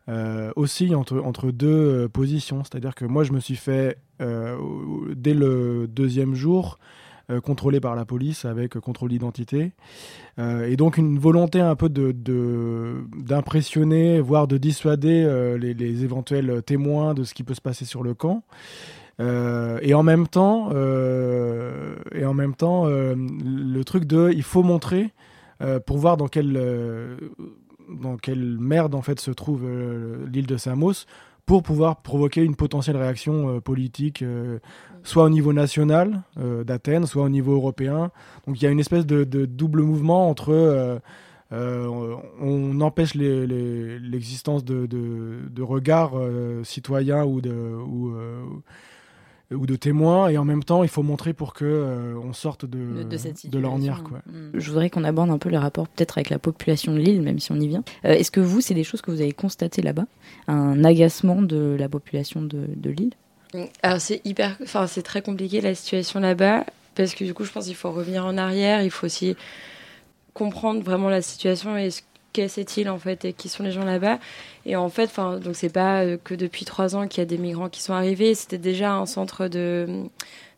Euh, 0.09 0.51
aussi 0.57 0.97
entre, 0.97 1.53
deux 1.53 2.09
positions. 2.09 2.64
C'est-à-dire 2.64 2.97
que 2.97 3.05
moi, 3.05 3.23
je 3.23 3.33
me 3.33 3.38
suis 3.38 3.55
fait, 3.55 3.99
dès 4.18 5.33
le 5.33 5.87
deuxième 5.87 6.35
jour, 6.35 6.79
euh, 6.81 7.02
contrôlé 7.43 7.81
par 7.81 7.95
la 7.95 8.05
police 8.05 8.45
avec 8.45 8.79
contrôle 8.79 9.11
d'identité. 9.11 9.73
Euh, 10.39 10.67
et 10.67 10.77
donc 10.77 10.97
une 10.97 11.19
volonté 11.19 11.61
un 11.61 11.77
peu 11.77 11.89
de, 11.89 13.05
d'impressionner, 13.17 14.21
voire 14.21 14.47
de 14.49 14.59
dissuader 14.59 15.25
euh, 15.27 15.59
les, 15.59 16.05
éventuels 16.05 16.63
témoins 16.65 17.15
de 17.15 17.25
ce 17.25 17.35
qui 17.35 17.43
peut 17.43 17.55
se 17.55 17.61
passer 17.61 17.85
sur 17.85 18.03
le 18.03 18.15
camp. 18.15 18.43
et 19.21 19.95
en 19.95 20.03
même 20.03 20.27
temps, 20.27 20.71
et 20.71 22.25
en 22.25 22.35
même 22.35 22.55
temps 22.55 22.87
le 22.87 23.83
truc 23.85 24.05
de 24.05 24.31
il 24.35 24.43
faut 24.43 24.63
montrer 24.63 25.13
pour 25.87 25.99
voir 25.99 26.17
dans 26.17 26.27
quelle, 26.29 26.59
dans 27.89 28.17
quelle 28.17 28.59
merde 28.59 28.95
en 28.95 29.03
fait 29.03 29.21
se 29.21 29.31
trouve 29.31 29.65
l'île 30.33 30.47
de 30.47 30.57
Samos 30.57 31.07
pour 31.47 31.63
pouvoir 31.63 32.03
provoquer 32.03 32.43
une 32.43 32.57
potentielle 32.57 32.97
réaction 32.97 33.61
politique 33.61 34.25
soit 35.03 35.25
au 35.25 35.31
niveau 35.31 35.53
national 35.53 36.23
euh, 36.38 36.65
d'Athènes, 36.65 37.07
soit 37.07 37.25
au 37.25 37.29
niveau 37.29 37.53
européen. 37.55 38.11
Donc 38.47 38.61
il 38.61 38.65
y 38.65 38.67
a 38.67 38.71
une 38.71 38.81
espèce 38.81 39.07
de, 39.07 39.25
double 39.25 39.83
mouvement 39.83 40.29
entre 40.29 40.51
euh, 40.51 40.99
euh, 41.53 42.17
on 42.40 42.81
empêche 42.81 43.15
l'existence 43.15 44.65
de, 44.65 44.87
de, 44.87 45.63
regards 45.63 46.15
citoyens 46.63 47.25
ou, 47.25 47.43
ou 49.55 49.67
de 49.67 49.77
témoins 49.77 50.29
et 50.29 50.38
en 50.38 50.44
même 50.44 50.65
temps 50.65 50.83
il 50.83 50.88
faut 50.88 51.03
montrer 51.03 51.33
pour 51.33 51.55
que 51.55 51.65
euh, 51.65 52.15
on 52.23 52.33
sorte 52.33 52.65
de, 52.65 53.03
de, 53.03 53.48
de 53.48 53.59
l'ornière 53.59 54.03
quoi. 54.03 54.19
Mm. 54.27 54.59
Je 54.59 54.69
voudrais 54.69 54.90
qu'on 54.90 55.05
aborde 55.05 55.31
un 55.31 55.38
peu 55.38 55.48
le 55.48 55.59
rapport 55.59 55.88
peut-être 55.88 56.19
avec 56.19 56.31
la 56.31 56.38
population 56.38 56.92
de 56.92 56.98
l'île 56.98 57.23
même 57.23 57.38
si 57.38 57.53
on 57.53 57.61
y 57.61 57.69
vient. 57.69 57.85
Euh, 58.05 58.13
est-ce 58.13 58.31
que 58.31 58.40
vous 58.40 58.61
c'est 58.61 58.75
des 58.75 58.85
choses 58.85 59.03
que 59.03 59.11
vous 59.11 59.21
avez 59.21 59.33
constatées 59.33 59.83
là-bas? 59.83 60.07
Un 60.48 60.85
agacement 60.85 61.42
de 61.42 61.77
la 61.79 61.88
population 61.88 62.42
de, 62.42 62.67
de 62.75 62.90
l'île 62.90 63.15
Alors 63.83 64.00
c'est 64.00 64.21
hyper 64.25 64.57
enfin 64.63 64.87
c'est 64.87 65.03
très 65.03 65.23
compliqué 65.23 65.61
la 65.61 65.75
situation 65.75 66.21
là-bas 66.21 66.65
parce 66.94 67.15
que 67.15 67.25
du 67.25 67.35
coup 67.35 67.44
je 67.44 67.53
pense 67.53 67.67
qu'il 67.67 67.77
faut 67.77 67.90
revenir 67.90 68.27
en 68.27 68.37
arrière, 68.37 68.83
il 68.83 68.90
faut 68.90 69.07
aussi 69.07 69.35
comprendre 70.35 70.83
vraiment 70.83 71.09
la 71.09 71.23
situation 71.23 71.77
et 71.77 71.90
ce 71.90 72.03
qu'est 72.33 72.49
cette 72.49 72.77
île 72.77 72.89
en 72.89 72.99
fait 72.99 73.25
et 73.25 73.33
qui 73.33 73.49
sont 73.49 73.63
les 73.63 73.73
gens 73.73 73.85
là-bas. 73.85 74.19
Et 74.67 74.77
en 74.77 74.89
fait, 74.89 75.05
enfin, 75.05 75.39
donc 75.39 75.57
c'est 75.57 75.73
pas 75.73 76.03
euh, 76.03 76.17
que 76.23 76.35
depuis 76.35 76.65
trois 76.65 76.97
ans 76.97 77.07
qu'il 77.07 77.21
y 77.21 77.23
a 77.23 77.27
des 77.27 77.39
migrants 77.39 77.69
qui 77.69 77.83
sont 77.83 77.93
arrivés. 77.93 78.35
C'était 78.35 78.59
déjà 78.59 78.95
un 78.95 79.07
centre 79.07 79.49
de 79.49 80.05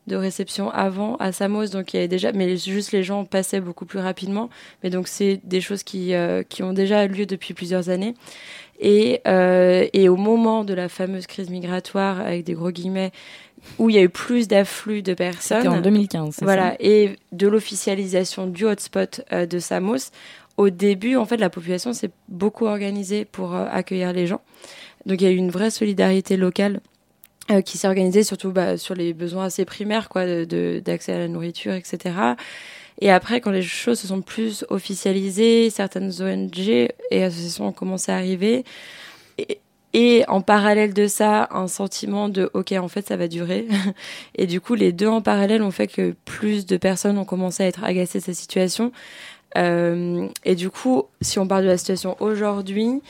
de 0.07 0.17
réception 0.17 0.71
avant 0.71 1.17
à 1.17 1.33
Samos, 1.33 1.69
donc 1.69 1.95
il 1.95 1.97
y 1.97 1.99
avait 2.01 2.09
déjà, 2.09 2.31
mais 2.33 2.59
juste 2.59 2.93
les 2.93 3.03
gens 3.03 3.25
passaient 3.25 3.61
beaucoup 3.61 3.87
plus 3.87 4.01
rapidement. 4.01 4.51
Mais 4.83 4.91
donc 4.91 5.09
c'est 5.09 5.41
des 5.45 5.63
choses 5.63 5.83
qui 5.83 6.15
euh, 6.15 6.43
qui 6.43 6.63
ont 6.63 6.75
déjà 6.75 7.07
lieu 7.07 7.25
depuis 7.25 7.55
plusieurs 7.55 7.89
années. 7.89 8.15
Et, 8.81 9.21
euh, 9.27 9.87
et 9.93 10.09
au 10.09 10.17
moment 10.17 10.65
de 10.65 10.75
la 10.75 10.89
fameuse 10.89 11.27
crise 11.27 11.49
migratoire, 11.49 12.21
avec 12.21 12.45
des 12.45 12.55
gros 12.55 12.71
guillemets, 12.71 13.13
où 13.79 13.89
il 13.89 13.97
y 13.97 13.99
a 13.99 14.03
eu 14.03 14.09
plus 14.09 14.49
d'afflux 14.49 15.03
de 15.03 15.15
personnes. 15.15 15.63
C'était 15.63 15.69
en 15.69 15.81
2015. 15.81 16.39
Voilà, 16.43 16.73
ça? 16.73 16.77
Et 16.81 17.17
de 17.33 17.49
l'officialisation 17.49 18.47
du 18.47 18.67
hotspot 18.67 19.23
euh, 19.33 19.47
de 19.47 19.59
Samos. 19.59 20.11
Au 20.57 20.71
début, 20.71 21.17
en 21.17 21.25
fait, 21.25 21.37
la 21.37 21.51
population 21.51 21.93
s'est 21.93 22.11
beaucoup 22.29 22.67
organisée 22.67 23.25
pour 23.25 23.55
euh, 23.55 23.67
accueillir 23.71 24.13
les 24.13 24.27
gens. 24.27 24.41
Donc, 25.07 25.21
il 25.21 25.25
y 25.25 25.27
a 25.27 25.31
eu 25.31 25.37
une 25.37 25.51
vraie 25.51 25.71
solidarité 25.71 26.37
locale 26.37 26.81
euh, 27.51 27.61
qui 27.61 27.77
s'est 27.77 27.89
organisée 27.89 28.23
surtout 28.23 28.53
bah, 28.53 28.79
sur 28.79 28.95
les 28.95 29.13
besoins 29.13 29.47
assez 29.47 29.65
primaires, 29.65 30.09
quoi, 30.09 30.25
de 30.25 30.81
d'accès 30.85 31.13
à 31.13 31.19
la 31.19 31.29
nourriture, 31.29 31.75
etc. 31.75 32.15
Et 33.01 33.11
après, 33.11 33.41
quand 33.41 33.51
les 33.51 33.63
choses 33.63 33.99
se 33.99 34.07
sont 34.07 34.23
plus 34.23 34.65
officialisées, 34.71 35.69
certaines 35.71 36.11
ONG 36.23 36.69
et 36.69 37.25
associations 37.25 37.69
ont 37.69 37.73
commencé 37.73 38.13
à 38.13 38.17
arriver. 38.17 38.65
Et, 39.39 39.59
et 39.95 40.25
en 40.27 40.41
parallèle 40.41 40.95
de 40.95 41.07
ça, 41.07 41.49
un 41.53 41.69
sentiment 41.69 42.29
de 42.29 42.51
OK, 42.55 42.73
en 42.73 42.89
fait, 42.89 43.07
ça 43.07 43.17
va 43.17 43.29
durer. 43.29 43.67
et 44.35 44.47
du 44.47 44.61
coup, 44.61 44.75
les 44.75 44.93
deux 44.93 45.07
en 45.07 45.23
parallèle 45.23 45.63
ont 45.63 45.71
fait 45.71 45.87
que 45.87 46.15
plus 46.25 46.67
de 46.67 46.77
personnes 46.77 47.19
ont 47.19 47.25
commencé 47.25 47.63
à 47.63 47.67
être 47.67 47.85
agacées 47.85 48.19
de 48.19 48.25
cette 48.25 48.35
situation. 48.35 48.91
Euh, 49.57 50.29
et 50.45 50.55
du 50.55 50.71
coup, 50.71 51.05
si 51.21 51.39
on 51.39 51.47
parle 51.47 51.65
de 51.65 51.69
la 51.69 51.79
situation 51.79 52.17
aujourd'hui, 52.21 53.03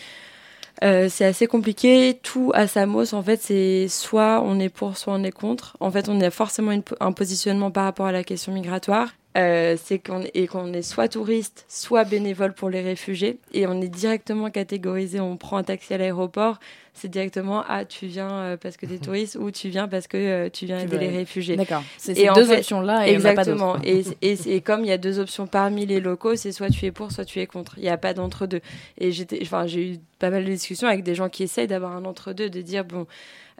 euh, 0.82 1.09
c'est 1.09 1.24
assez 1.24 1.47
compliqué. 1.47 2.18
Tout 2.22 2.51
à 2.55 2.66
Samos, 2.66 3.14
en 3.14 3.22
fait, 3.22 3.40
c'est 3.40 3.88
soit 3.88 4.42
on 4.45 4.59
est 4.59 4.68
pour, 4.68 4.97
soit 4.97 5.14
on 5.14 5.22
est 5.22 5.32
contre. 5.32 5.76
En 5.80 5.90
fait, 5.90 6.09
on 6.09 6.20
a 6.20 6.30
forcément 6.30 6.72
un 7.01 7.12
positionnement 7.12 7.70
par 7.70 7.84
rapport 7.84 8.07
à 8.07 8.12
la 8.12 8.24
question 8.24 8.53
migratoire. 8.53 9.11
Euh, 9.37 9.76
c'est 9.82 9.99
qu'on 9.99 10.22
est, 10.22 10.47
qu'on 10.47 10.72
est 10.72 10.82
soit 10.82 11.09
touriste, 11.09 11.64
soit 11.68 12.05
bénévole 12.05 12.53
pour 12.53 12.70
les 12.70 12.82
réfugiés, 12.82 13.39
et 13.53 13.66
on 13.66 13.80
est 13.80 13.89
directement 13.89 14.49
catégorisé. 14.49 15.18
On 15.18 15.37
prend 15.37 15.57
un 15.57 15.64
taxi 15.64 15.93
à 15.93 15.99
l'aéroport, 15.99 16.61
c'est 16.93 17.09
directement 17.09 17.64
ah 17.66 17.85
tu 17.85 18.07
viens 18.07 18.30
euh, 18.30 18.57
parce 18.57 18.76
que 18.76 18.87
tu 18.87 18.95
es 18.95 18.99
touriste 19.01 19.37
ou 19.41 19.51
tu 19.51 19.68
viens 19.70 19.89
parce 19.89 20.07
que 20.07 20.16
euh, 20.16 20.49
tu 20.49 20.66
viens 20.66 20.78
aider 20.78 20.99
les 20.99 21.09
réfugiés. 21.09 21.57
D'accord. 21.57 21.82
C'est 21.99 22.14
ces 22.14 22.28
deux 22.32 22.53
options 22.53 22.80
là 22.80 23.09
et 23.09 23.12
exactement. 23.12 23.76
et, 23.85 24.05
et, 24.22 24.37
et, 24.47 24.61
comme 24.61 24.82
il 24.82 24.87
y 24.87 24.93
a 24.93 24.99
deux 24.99 25.18
options 25.18 25.49
parmi 25.49 25.85
les 25.85 26.01
locaux, 26.01 26.37
c'est 26.37 26.53
soit 26.53 26.70
tu 26.70 26.87
es 26.87 26.93
pour, 26.93 27.11
soit 27.11 27.24
tu 27.24 27.41
es 27.41 27.47
contre. 27.47 27.74
Il 27.76 27.82
n'y 27.82 27.89
a 27.89 27.99
pas 27.99 28.14
d'entre 28.14 28.47
deux. 28.47 28.61
Et 28.99 29.11
j'étais, 29.11 29.41
enfin 29.43 29.66
j'ai 29.66 29.95
eu 29.95 29.97
pas 30.20 30.30
mal 30.30 30.45
de 30.45 30.51
discussions 30.51 30.87
avec 30.87 31.03
des 31.03 31.16
gens 31.16 31.28
qui 31.28 31.43
essayent 31.43 31.66
d'avoir 31.66 31.97
un 31.97 32.05
entre 32.05 32.32
deux, 32.32 32.49
de 32.51 32.62
dire 32.62 32.85
bon. 32.85 33.09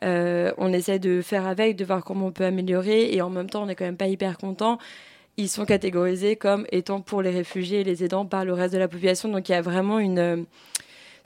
Euh, 0.03 0.53
on 0.59 0.73
essaie 0.73 0.99
de 0.99 1.23
faire 1.23 1.47
avec, 1.47 1.77
de 1.77 1.85
voir 1.85 2.05
comment 2.05 2.27
on 2.27 2.33
peut 2.33 2.45
améliorer, 2.45 3.15
et 3.15 3.23
en 3.23 3.31
même 3.31 3.49
temps, 3.49 3.63
on 3.63 3.67
n'est 3.67 3.77
quand 3.77 3.85
même 3.85 3.97
pas 3.97 4.09
hyper 4.09 4.39
content 4.39 4.79
ils 5.37 5.49
sont 5.49 5.65
catégorisés 5.65 6.37
comme 6.37 6.67
étant 6.71 7.01
pour 7.01 7.23
les 7.23 7.31
réfugiés 7.31 7.81
et 7.81 7.85
les 7.85 8.05
aidants 8.05 8.27
par 8.27 8.45
le 8.45 8.53
reste 8.53 8.75
de 8.75 8.79
la 8.79 8.89
population. 8.89 9.29
Donc 9.29 9.49
il 9.49 9.53
y 9.53 9.57
a 9.57 9.63
vraiment 9.63 9.99
une... 9.99 10.19
Euh, 10.19 10.37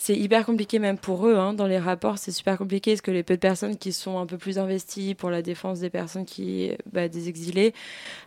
c'est 0.00 0.14
hyper 0.14 0.46
compliqué 0.46 0.78
même 0.78 0.96
pour 0.96 1.26
eux, 1.26 1.34
hein, 1.34 1.54
dans 1.54 1.66
les 1.66 1.78
rapports, 1.78 2.18
c'est 2.18 2.30
super 2.30 2.56
compliqué 2.56 2.92
parce 2.92 3.00
que 3.00 3.10
les 3.10 3.24
peu 3.24 3.34
de 3.34 3.40
personnes 3.40 3.76
qui 3.76 3.92
sont 3.92 4.20
un 4.20 4.26
peu 4.26 4.38
plus 4.38 4.56
investies 4.60 5.16
pour 5.16 5.28
la 5.28 5.42
défense 5.42 5.80
des 5.80 5.90
personnes 5.90 6.24
qui, 6.24 6.70
bah, 6.92 7.08
des 7.08 7.28
exilés, 7.28 7.74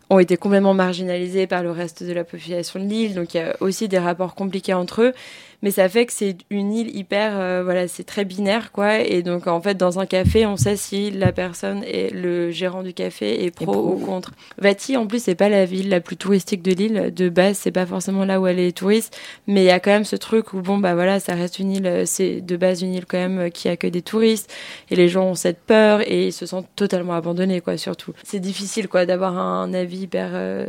ont 0.10 0.20
été 0.20 0.36
complètement 0.36 0.74
marginalisées 0.74 1.48
par 1.48 1.64
le 1.64 1.72
reste 1.72 2.04
de 2.04 2.12
la 2.12 2.26
population 2.26 2.78
de 2.78 2.86
l'île. 2.90 3.16
Donc 3.16 3.34
il 3.34 3.38
y 3.38 3.40
a 3.40 3.56
aussi 3.62 3.88
des 3.88 4.00
rapports 4.00 4.36
compliqués 4.36 4.74
entre 4.74 5.02
eux 5.02 5.14
mais 5.62 5.72
ça 5.72 5.88
fait 5.90 6.06
que 6.06 6.14
c'est 6.14 6.38
une 6.50 6.74
île 6.74 6.96
hyper 6.96 7.40
euh, 7.40 7.62
voilà 7.64 7.88
c'est 7.88 8.04
très 8.04 8.26
binaire 8.26 8.72
quoi. 8.72 9.00
Et 9.00 9.24
donc 9.24 9.48
en 9.48 9.62
fait 9.62 9.76
dans 9.76 10.00
un 10.00 10.06
café 10.06 10.46
on 10.46 10.58
sait 10.58 10.76
si 10.76 11.12
la 11.12 11.32
personne 11.32 11.84
et 11.84 12.10
le 12.10 12.52
gérant 12.52 12.84
du 12.84 12.94
café 12.94 13.46
est 13.46 13.52
pro, 13.52 13.94
ou 13.94 13.98
contre. 13.98 14.32
Vati 14.58 14.98
en 14.98 15.08
plus 15.08 15.24
c'est 15.24 15.36
pas 15.36 15.50
la 15.50 15.66
ville 15.66 15.90
la 15.90 16.02
plus 16.02 16.18
touristique 16.18 16.62
de 16.62 16.72
l'île. 16.72 17.14
De 17.14 17.30
base 17.30 17.58
c'est 17.58 17.72
pas 17.72 17.86
forcément 17.86 18.26
là 18.26 18.40
où 18.40 18.48
elle 18.48 18.60
est 18.60 18.76
touriste. 18.76 19.18
Mais 19.48 19.62
il 19.64 19.68
y 19.68 19.72
a 19.72 19.80
quand 19.80 19.92
même 19.92 20.06
ce 20.06 20.16
truc 20.16 20.54
où 20.54 20.62
bon 20.62 20.78
bah 20.78 20.96
voilà 20.96 21.20
ça 21.20 21.36
reste 21.36 21.60
une 21.60 21.72
île 21.72 22.04
c'est 22.06 22.42
de 22.42 22.58
base 22.58 22.82
une 22.82 22.94
île 22.94 23.06
quand 23.06 23.18
même 23.18 23.52
qui 23.52 23.70
accueille 23.70 23.92
des 23.92 24.02
touristes. 24.02 24.52
Et 24.90 24.96
les 24.96 25.10
gens 25.10 25.26
ont 25.26 25.36
cette 25.36 25.60
peur 25.60 26.02
et 26.02 26.28
ils 26.28 26.34
se 26.34 26.46
sentent 26.46 26.70
totalement 26.76 27.14
abandonnés 27.14 27.62
quoi 27.62 27.78
surtout. 27.78 28.14
C'est 28.24 28.40
difficile 28.40 28.88
quoi 28.88 29.06
d'avoir 29.06 29.38
un 29.38 29.74
avis 29.74 30.02
hyper 30.02 30.32
euh, 30.34 30.68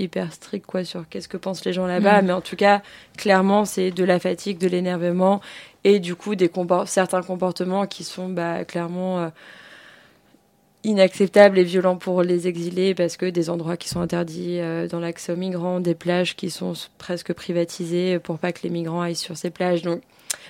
hyper 0.00 0.32
strict 0.32 0.66
quoi 0.66 0.84
sur 0.84 1.08
qu'est-ce 1.08 1.28
que 1.28 1.36
pensent 1.36 1.64
les 1.64 1.72
gens 1.72 1.86
là-bas, 1.86 2.22
mm. 2.22 2.26
mais 2.26 2.32
en 2.32 2.40
tout 2.40 2.56
cas, 2.56 2.82
clairement, 3.16 3.64
c'est 3.64 3.90
de 3.90 4.04
la 4.04 4.18
fatigue, 4.18 4.58
de 4.58 4.68
l'énervement 4.68 5.40
et 5.84 5.98
du 5.98 6.14
coup 6.14 6.34
des 6.34 6.50
certains 6.86 7.22
comportements 7.22 7.86
qui 7.86 8.04
sont 8.04 8.28
bah, 8.28 8.64
clairement 8.64 9.18
euh, 9.18 9.28
inacceptables 10.84 11.58
et 11.58 11.64
violents 11.64 11.96
pour 11.96 12.22
les 12.22 12.48
exilés 12.48 12.94
parce 12.94 13.16
que 13.16 13.26
des 13.26 13.50
endroits 13.50 13.76
qui 13.76 13.88
sont 13.88 14.00
interdits 14.00 14.60
euh, 14.60 14.88
dans 14.88 15.00
l'accès 15.00 15.32
aux 15.32 15.36
migrants, 15.36 15.80
des 15.80 15.94
plages 15.94 16.36
qui 16.36 16.50
sont 16.50 16.72
presque 16.98 17.32
privatisées 17.32 18.18
pour 18.18 18.38
pas 18.38 18.52
que 18.52 18.60
les 18.62 18.70
migrants 18.70 19.02
aillent 19.02 19.14
sur 19.14 19.36
ces 19.36 19.50
plages, 19.50 19.82
donc 19.82 20.02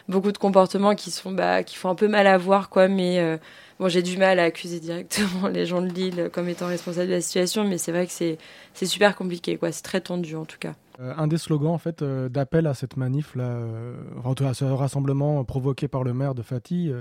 beaucoup 0.09 0.32
de 0.32 0.38
comportements 0.38 0.94
qui 0.94 1.11
sont 1.11 1.32
bah, 1.32 1.62
qui 1.62 1.76
font 1.76 1.90
un 1.90 1.94
peu 1.94 2.09
mal 2.09 2.26
à 2.26 2.38
voir 2.38 2.68
quoi, 2.68 2.88
mais 2.88 3.18
euh, 3.18 3.36
Bon, 3.81 3.89
j'ai 3.89 4.03
du 4.03 4.18
mal 4.18 4.39
à 4.39 4.43
accuser 4.43 4.78
directement 4.78 5.49
les 5.49 5.64
gens 5.64 5.81
de 5.81 5.87
Lille 5.87 6.28
comme 6.35 6.51
étant 6.51 6.66
responsables 6.66 7.07
de 7.07 7.14
la 7.14 7.22
situation, 7.22 7.64
mais 7.64 7.78
c'est 7.78 7.93
vrai 7.93 8.07
que 8.07 8.12
c'est, 8.12 8.37
super 8.85 9.16
compliqué, 9.16 9.57
quoi. 9.57 9.72
C'est 9.72 9.81
très 9.81 10.03
tendu 10.03 10.37
en 10.37 10.45
tout 10.45 10.59
cas. 10.61 10.74
Euh, 11.01 11.14
un 11.16 11.26
des 11.26 11.39
slogans 11.39 11.70
en 11.70 11.78
fait 11.78 12.03
euh, 12.03 12.28
d'appel 12.28 12.66
à 12.66 12.74
cette 12.74 12.99
manif 12.99 13.35
là, 13.35 13.45
euh, 13.45 13.95
à 14.22 14.53
ce 14.53 14.66
rassemblement 14.66 15.43
provoqué 15.45 15.89
par 15.89 16.05
le 16.05 16.12
maire 16.12 16.35
de 16.35 16.43
Fatih, 16.43 16.93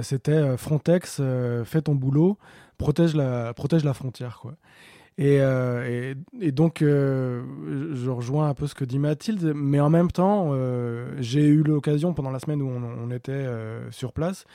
c'était 0.00 0.56
Frontex, 0.56 1.20
fais 1.64 1.82
ton 1.82 1.94
boulot, 1.94 2.36
protège 2.78 3.14
la, 3.14 3.54
protège 3.54 3.84
la 3.84 3.94
frontière, 3.94 4.38
quoi. 4.40 4.54
Et, 5.18 5.36
et, 6.40 6.52
donc, 6.52 6.78
je 6.80 8.08
rejoins 8.08 8.48
un 8.48 8.54
peu 8.54 8.66
ce 8.66 8.74
que 8.74 8.86
dit 8.86 8.98
Mathilde, 8.98 9.52
mais 9.54 9.78
en 9.78 9.90
même 9.90 10.10
temps, 10.10 10.56
j'ai 11.18 11.44
eu 11.44 11.62
l'occasion 11.62 12.14
pendant 12.14 12.30
la 12.30 12.38
semaine 12.38 12.62
où 12.62 12.68
on, 12.68 13.10
était 13.10 13.46
sur 13.90 14.14
place 14.14 14.46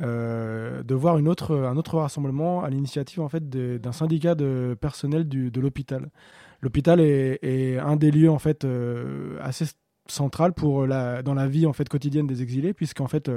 de 0.00 0.94
voir 0.94 1.16
un 1.16 1.26
autre 1.26 1.98
rassemblement 1.98 2.62
à 2.64 2.70
l'initiative 2.70 3.20
en 3.20 3.28
fait 3.28 3.48
d'un 3.48 3.92
syndicat 3.92 4.34
de 4.34 4.76
personnel 4.80 5.28
de 5.28 5.60
l'hôpital. 5.60 6.10
L'hôpital 6.62 7.00
est, 7.00 7.78
un 7.78 7.96
des 7.96 8.12
lieux 8.12 8.30
en 8.30 8.38
fait 8.38 8.64
euh, 8.64 9.36
assez 9.40 9.66
central 10.08 10.52
dans 10.56 11.34
la 11.34 11.48
vie 11.48 11.66
en 11.66 11.72
fait 11.72 11.88
quotidienne 11.88 12.26
des 12.26 12.42
exilés 12.42 12.72
puisqu'en 12.72 13.08
fait 13.08 13.30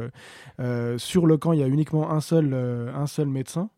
euh, 0.60 0.98
sur 0.98 1.26
le 1.26 1.38
camp 1.38 1.54
il 1.54 1.60
y 1.60 1.64
a 1.64 1.68
uniquement 1.68 2.12
un 2.12 2.22
seul 2.22 3.28
médecin 3.28 3.70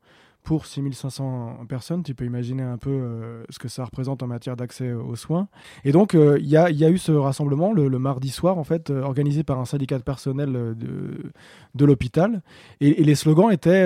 pour 0.48 0.66
6500 0.66 1.66
personnes. 1.68 2.04
Tu 2.04 2.16
peux 2.16 2.24
imaginer 2.24 2.64
un 2.64 2.78
peu 2.78 2.90
euh, 2.90 3.44
ce 3.50 3.60
que 3.60 3.68
ça 3.68 3.84
représente 3.84 4.24
en 4.24 4.28
matière 4.28 4.56
d'accès 4.56 4.94
aux 4.94 5.18
soins. 5.18 5.50
Et 5.84 5.92
donc, 5.92 6.16
euh, 6.16 6.38
il 6.40 6.48
y, 6.48 6.56
a, 6.56 6.70
eu 6.90 6.98
ce 6.98 7.12
rassemblement 7.12 7.74
le, 7.74 7.90
mardi 8.00 8.30
soir, 8.30 8.58
en 8.58 8.64
fait, 8.64 8.90
euh, 8.90 9.02
organisé 9.02 9.44
par 9.44 9.60
un 9.60 9.66
syndicat 9.66 9.98
de 9.98 10.04
personnel 10.04 10.54
de, 10.54 11.86
l'hôpital. 11.86 12.42
Et, 12.80 13.04
les 13.04 13.16
slogans 13.16 13.52
étaient 13.52 13.86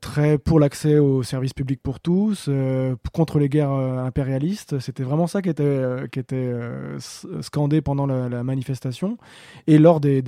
très 0.00 0.36
pour 0.36 0.58
l'accès 0.58 0.98
aux 0.98 1.22
services 1.22 1.54
publics 1.54 1.80
pour 1.80 2.00
tous, 2.00 2.50
contre 3.12 3.38
les 3.38 3.48
guerres 3.48 3.70
impérialistes. 3.70 4.80
C'était 4.80 5.04
vraiment 5.04 5.28
ça 5.28 5.42
qui 5.42 5.48
était, 5.48 5.80
scandé 7.40 7.82
pendant 7.82 8.06
la, 8.06 8.42
manifestation 8.42 9.16
et 9.68 9.78
lors 9.78 10.00
des, 10.00 10.22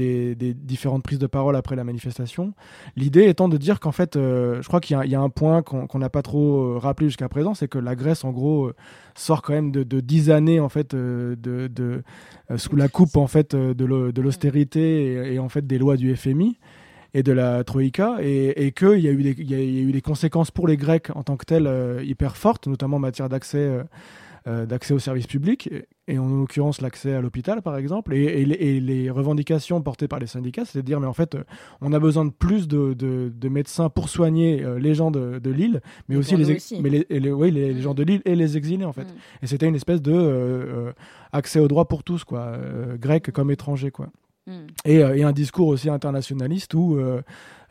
différentes 0.55 1.03
prises 1.03 1.19
de 1.19 1.27
parole 1.27 1.57
après 1.57 1.75
la 1.75 1.83
manifestation. 1.83 2.55
L'idée 2.95 3.25
étant 3.29 3.49
de 3.49 3.57
dire 3.57 3.81
qu'en 3.81 3.93
fait, 3.93 4.17
je 4.61 4.67
crois 4.67 4.81
qu'il 4.81 4.97
y, 5.05 5.15
a 5.15 5.21
un 5.21 5.29
point 5.29 5.63
qu'on 5.63 5.99
n'a 5.99 6.09
pas 6.09 6.23
trop 6.23 6.63
euh, 6.63 6.79
rappelé 6.79 7.09
jusqu'à 7.09 7.29
présent, 7.29 7.55
c'est 7.55 7.69
que 7.69 7.79
la 7.79 7.95
Grèce, 7.95 8.25
en 8.25 8.31
gros, 8.31 8.67
euh, 8.67 8.75
sort 9.15 9.43
quand 9.43 9.53
même 9.53 9.71
de, 9.71 10.01
dix 10.01 10.31
années 10.31 10.61
en 10.61 10.69
fait 10.69 10.95
euh, 10.95 11.37
de, 11.37 12.03
sous 12.57 12.77
la 12.77 12.89
coupe 12.89 13.17
en 13.17 13.27
fait 13.27 13.55
de 13.55 14.21
l'austérité 14.21 15.35
et, 15.35 15.39
en 15.39 15.49
fait 15.49 15.67
des 15.67 15.79
lois 15.79 15.97
du 15.97 16.15
FMI 16.15 16.59
et 17.13 17.23
de 17.23 17.33
la 17.33 17.65
Troïka, 17.65 18.19
et, 18.21 18.73
qu'il 18.73 19.01
y, 19.01 19.09
a 19.09 19.11
eu 19.11 19.23
des, 19.23 19.43
y, 19.43 19.55
a 19.55 19.59
eu 19.61 19.93
des 19.93 20.01
conséquences 20.01 20.51
pour 20.51 20.69
les 20.69 20.77
Grecs 20.77 21.11
en 21.15 21.23
tant 21.25 21.37
que 21.37 21.45
telles 21.45 22.05
hyper 22.05 22.37
fortes, 22.37 22.67
notamment 22.69 22.99
en 22.99 23.01
matière 23.01 23.29
d'accès 23.29 23.69
d'accès 24.47 24.95
aux 24.95 24.99
services 24.99 25.27
publics. 25.27 25.69
Et 26.11 26.19
en 26.19 26.29
l'occurrence 26.29 26.81
l'accès 26.81 27.15
à 27.15 27.21
l'hôpital 27.21 27.63
par 27.63 27.77
exemple, 27.77 28.15
et, 28.15 28.45
les, 28.45 29.11
revendications 29.11 29.81
portées 29.81 30.09
par 30.09 30.19
les 30.19 30.27
syndicats, 30.27 30.65
c'est 30.65 30.81
de 30.81 30.85
dire 30.85 31.01
mais 31.01 31.07
en 31.07 31.13
fait 31.13 31.37
on 31.81 31.93
a 31.93 31.99
besoin 31.99 32.25
de 32.25 32.31
plus 32.31 32.69
de, 32.69 33.49
médecins 33.49 33.89
pour 33.89 34.09
soigner 34.09 34.65
les 34.79 34.95
gens 34.95 35.11
de, 35.11 35.51
l'île, 35.51 35.81
mais 36.09 36.17
aussi, 36.17 36.37
les, 36.37 36.59
Mais 36.81 37.07
les, 37.09 37.33
oui, 37.33 37.51
les, 37.51 37.81
gens 37.81 37.95
de 37.95 38.03
l'île 38.03 38.23
et 38.25 38.35
les 38.35 38.57
exilés 38.57 38.85
en 38.85 38.93
fait. 38.93 39.05
Mm. 39.05 39.43
Et 39.43 39.47
c'était 39.47 39.67
une 39.67 39.75
espèce 39.75 40.03
de 40.03 40.93
accès 41.33 41.61
aux 41.61 41.69
droits 41.69 41.89
pour 41.89 42.05
tous, 42.05 42.25
quoi, 42.25 42.57
grecs 42.99 43.31
comme 43.31 43.51
étrangers, 43.51 43.91
quoi. 43.91 44.09
Mm. 44.47 44.53
Et, 44.85 45.03
un 45.03 45.33
discours 45.33 45.69
aussi 45.69 45.89
internationaliste 45.89 46.75
où 46.75 46.99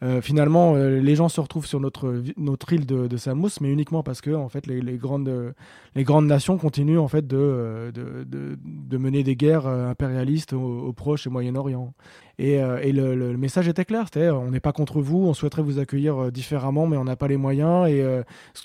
euh, 0.02 0.22
finalement, 0.22 0.76
euh, 0.76 1.00
les 1.00 1.16
gens 1.16 1.28
se 1.28 1.41
retrouvent 1.41 1.66
sur 1.66 1.80
notre, 1.80 2.24
notre 2.38 2.72
île 2.72 2.86
de, 2.86 3.08
de 3.08 3.18
Samos, 3.18 3.50
mais 3.60 3.70
uniquement 3.70 4.02
parce 4.02 4.22
que 4.22 4.32
en 4.32 4.47
fait, 4.47 4.66
les, 4.66 4.97
grandes, 4.97 5.54
les 5.95 6.04
grandes 6.04 6.28
nations 6.28 6.58
continuent 6.58 7.00
en 7.00 7.08
fait, 7.08 7.28
de, 7.28 7.91
de, 7.93 8.26
de, 8.26 8.97
mener 8.97 9.24
des 9.24 9.36
guerres 9.36 9.68
euh, 9.68 9.89
impérialistes 9.89 10.54
au, 10.54 10.93
Proche 10.93 11.28
et 11.28 11.30
Moyen-Orient. 11.30 11.93
Et, 12.40 12.54
et 12.54 12.92
le, 12.94 13.16
le, 13.16 13.38
message 13.38 13.68
était 13.68 13.86
clair, 13.86 14.06
c'était 14.06 14.30
on 14.30 14.50
n'est 14.50 14.62
pas 14.62 14.72
contre 14.72 15.02
vous, 15.02 15.28
on 15.28 15.34
souhaiterait 15.34 15.62
vous 15.62 15.78
accueillir 15.78 16.32
différemment, 16.32 16.88
mais 16.88 16.96
on 16.96 17.04
n'a 17.04 17.18
pas 17.18 17.28
les 17.28 17.38
moyens. 17.38 17.90
Et 17.90 18.04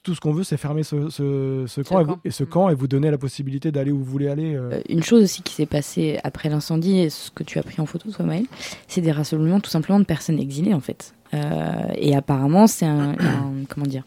tout 0.05 0.15
ce 0.15 0.21
qu'on 0.21 0.33
veut, 0.33 0.45
c'est 0.45 0.57
fermer 0.57 0.85
ce, 0.85 1.11
ce, 1.11 1.65
ce 1.67 1.81
camp, 1.81 2.19
Et, 2.25 2.31
ce 2.31 2.45
camp 2.45 2.69
et 2.69 2.75
vous 2.75 2.87
donner 2.87 3.11
la 3.11 3.19
possibilité 3.19 3.73
d'aller 3.73 3.91
où 3.91 3.99
vous 3.99 4.05
voulez 4.05 4.29
aller. 4.29 4.57
Une 4.89 5.03
chose 5.03 5.25
aussi 5.25 5.43
qui 5.43 5.55
s'est 5.55 5.67
passée 5.67 6.21
après 6.23 6.49
l'incendie, 6.49 7.01
et 7.01 7.11
ce 7.11 7.33
que 7.33 7.43
tu 7.43 7.59
as 7.59 7.65
pris 7.65 7.81
en 7.81 7.87
photo, 7.87 8.11
toi, 8.11 8.25
Maël, 8.25 8.47
c'est 8.87 9.01
des 9.01 9.13
rassemblements 9.13 9.61
tout 9.61 9.71
simplement 9.71 9.99
de 9.99 10.05
personnes 10.05 10.39
exilées, 10.39 10.75
en 10.75 10.81
fait. 10.81 11.13
Euh, 11.35 11.89
et 11.97 12.15
apparemment, 12.15 12.67
c'est 12.67 12.87
un, 12.87 13.15
comment 13.69 13.87
dire, 13.87 14.05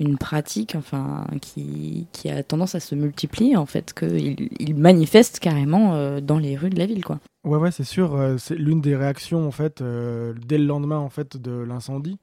une 0.00 0.18
pratique, 0.18 0.74
enfin, 0.74 1.26
qui, 1.40 2.06
qui, 2.12 2.30
a 2.30 2.42
tendance 2.42 2.74
à 2.74 2.80
se 2.80 2.94
multiplier 2.94 3.56
en 3.56 3.66
fait, 3.66 3.92
qu'il 3.92 4.48
il 4.58 4.74
manifeste 4.74 5.38
carrément 5.38 5.94
euh, 5.94 6.20
dans 6.20 6.38
les 6.38 6.56
rues 6.56 6.70
de 6.70 6.78
la 6.78 6.86
ville, 6.86 7.04
quoi. 7.04 7.20
Ouais, 7.44 7.58
ouais, 7.58 7.70
c'est 7.70 7.84
sûr. 7.84 8.16
Euh, 8.16 8.36
c'est 8.38 8.56
l'une 8.56 8.80
des 8.80 8.96
réactions 8.96 9.46
en 9.46 9.50
fait 9.50 9.82
dès 9.82 10.58
le 10.58 10.64
lendemain 10.64 10.98
en 10.98 11.08
fait 11.10 11.36
de 11.36 11.52
l'incendie. 11.52 12.18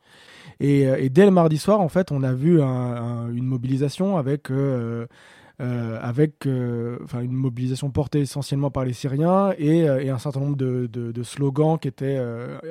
Et, 0.60 1.10
dès 1.10 1.26
le 1.26 1.32
mardi 1.32 1.58
soir, 1.58 1.82
en 1.82 1.90
fait, 1.90 2.12
on 2.12 2.24
a 2.24 2.34
vu 2.34 2.60
une 2.62 3.46
mobilisation 3.46 4.18
avec 4.18 4.50
euh, 4.50 5.06
avec 5.60 6.46
euh, 6.46 7.00
une 7.20 7.32
mobilisation 7.32 7.90
portée 7.90 8.20
essentiellement 8.20 8.70
par 8.70 8.86
les 8.86 8.94
Syriens 8.94 9.54
et, 9.58 9.90
euh, 9.90 10.14
un 10.14 10.20
certain 10.20 10.40
nombre 10.40 10.56
de, 10.56 11.24
slogans 11.24 11.80
qui 11.80 11.88
étaient 11.88 12.22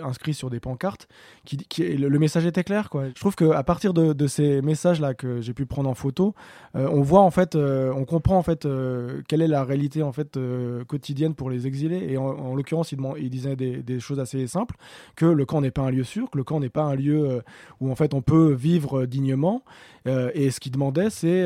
inscrits 0.03 0.35
sur 0.35 0.51
des 0.51 0.61
pancartes. 0.61 1.09
Qui, 1.45 1.83
le, 1.83 2.19
message 2.19 2.47
était 2.47 2.65
clair. 2.65 2.89
Quoi. 2.89 3.09
Je 3.09 3.21
trouve 3.21 3.35
qu'à 3.35 3.63
partir 3.65 3.93
de, 3.93 4.13
de 4.13 4.27
ces 4.27 4.63
messages-là 4.63 5.15
que 5.15 5.41
j'ai 5.41 5.53
pu 5.53 5.67
prendre 5.67 5.91
en 5.91 5.95
photo, 5.95 6.35
on 6.75 7.03
voit 7.03 7.21
en 7.21 7.31
fait, 7.31 7.57
on 7.57 8.05
comprend 8.05 8.39
en 8.39 8.43
fait 8.43 8.69
quelle 9.29 9.43
est 9.43 9.49
la 9.49 9.65
réalité 9.65 10.03
en 10.03 10.13
fait 10.13 10.39
quotidienne 10.87 11.35
pour 11.35 11.51
les 11.51 11.67
exilés. 11.67 12.07
Et 12.09 12.17
en, 12.17 12.55
l'occurrence, 12.55 12.93
il, 12.93 12.99
il, 13.19 13.31
disait 13.31 13.57
des, 13.57 13.83
des, 13.83 14.01
choses 14.01 14.21
assez 14.21 14.47
simples 14.47 14.77
que 15.17 15.27
le 15.27 15.45
camp 15.45 15.61
n'est 15.61 15.71
pas 15.71 15.83
un 15.83 15.91
lieu 15.91 16.05
sûr, 16.05 16.31
que 16.31 16.39
le 16.39 16.45
camp 16.45 16.61
n'est 16.61 16.69
pas 16.69 16.85
un 16.85 16.95
lieu 16.95 17.43
où 17.81 17.91
en 17.91 17.95
fait 17.95 18.15
on 18.15 18.23
peut 18.23 18.53
vivre 18.53 19.07
dignement. 19.07 19.63
Et 20.07 20.51
ce 20.51 20.61
qu'il 20.61 20.73
demandait, 20.73 21.11
c'est 21.11 21.45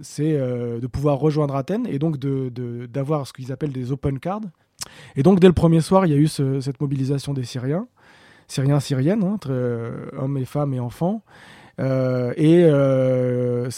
c'est 0.00 0.32
de 0.32 0.86
pouvoir 0.86 1.18
rejoindre 1.18 1.56
Athènes 1.56 1.86
et 1.86 1.98
donc 1.98 2.16
d'avoir 2.18 3.26
ce 3.26 3.32
qu'ils 3.32 3.52
appellent 3.52 3.72
des 3.72 3.92
open 3.92 4.18
cards. 4.18 4.40
Et 5.16 5.22
donc, 5.22 5.40
dès 5.40 5.46
le 5.46 5.52
premier 5.52 5.80
soir, 5.80 6.06
il 6.06 6.12
y 6.12 6.14
a 6.14 6.18
eu 6.18 6.28
cette 6.28 6.80
mobilisation 6.80 7.34
des 7.34 7.44
Syriens, 7.44 7.88
Syriens, 8.46 8.80
Syriennes, 8.80 9.24
hein, 9.24 9.32
entre 9.32 9.48
euh, 9.50 10.06
hommes 10.16 10.38
et 10.38 10.44
femmes 10.44 10.74
et 10.74 10.80
enfants. 10.80 11.22
Euh, 11.80 12.32
et 12.36 12.64
euh, 12.64 13.68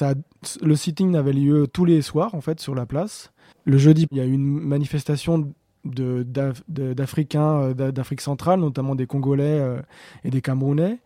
le 0.63 0.77
sitting 0.77 1.17
avait 1.17 1.33
lieu 1.33 1.67
tous 1.67 1.85
les 1.85 2.03
soirs, 2.03 2.35
en 2.35 2.41
fait, 2.41 2.61
sur 2.61 2.75
la 2.75 2.87
place. 2.87 3.33
Le 3.65 3.79
jeudi, 3.79 4.07
il 4.11 4.19
y 4.19 4.21
a 4.21 4.25
eu 4.25 4.33
une 4.33 4.47
manifestation 4.47 5.53
d'Africains 5.85 7.73
d'Afrique 7.73 8.21
centrale, 8.21 8.61
notamment 8.61 8.95
des 8.95 9.07
Congolais 9.07 9.61
et 10.25 10.31
des 10.31 10.41
Camerounais. 10.41 10.99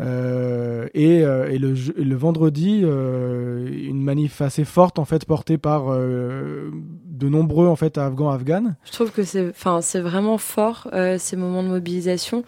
Euh, 0.00 0.88
et, 0.92 1.24
euh, 1.24 1.48
et, 1.50 1.58
le, 1.58 1.74
le, 1.96 2.16
vendredi, 2.16 2.80
euh, 2.82 3.68
une 3.68 4.02
manif 4.02 4.40
assez 4.40 4.64
forte 4.64 4.98
en 4.98 5.04
fait 5.04 5.24
portée 5.24 5.56
par 5.58 5.86
de 5.96 7.28
nombreux 7.28 7.68
en 7.68 7.76
fait 7.76 7.96
afghans 7.98 8.30
afghanes. 8.30 8.76
Je 8.84 8.92
trouve 8.92 9.12
que 9.12 9.22
c'est, 9.22 9.48
enfin, 9.50 9.80
c'est 9.80 10.00
vraiment 10.00 10.38
fort 10.38 10.88
ces 11.18 11.36
moments 11.36 11.62
de 11.62 11.68
mobilisation. 11.68 12.44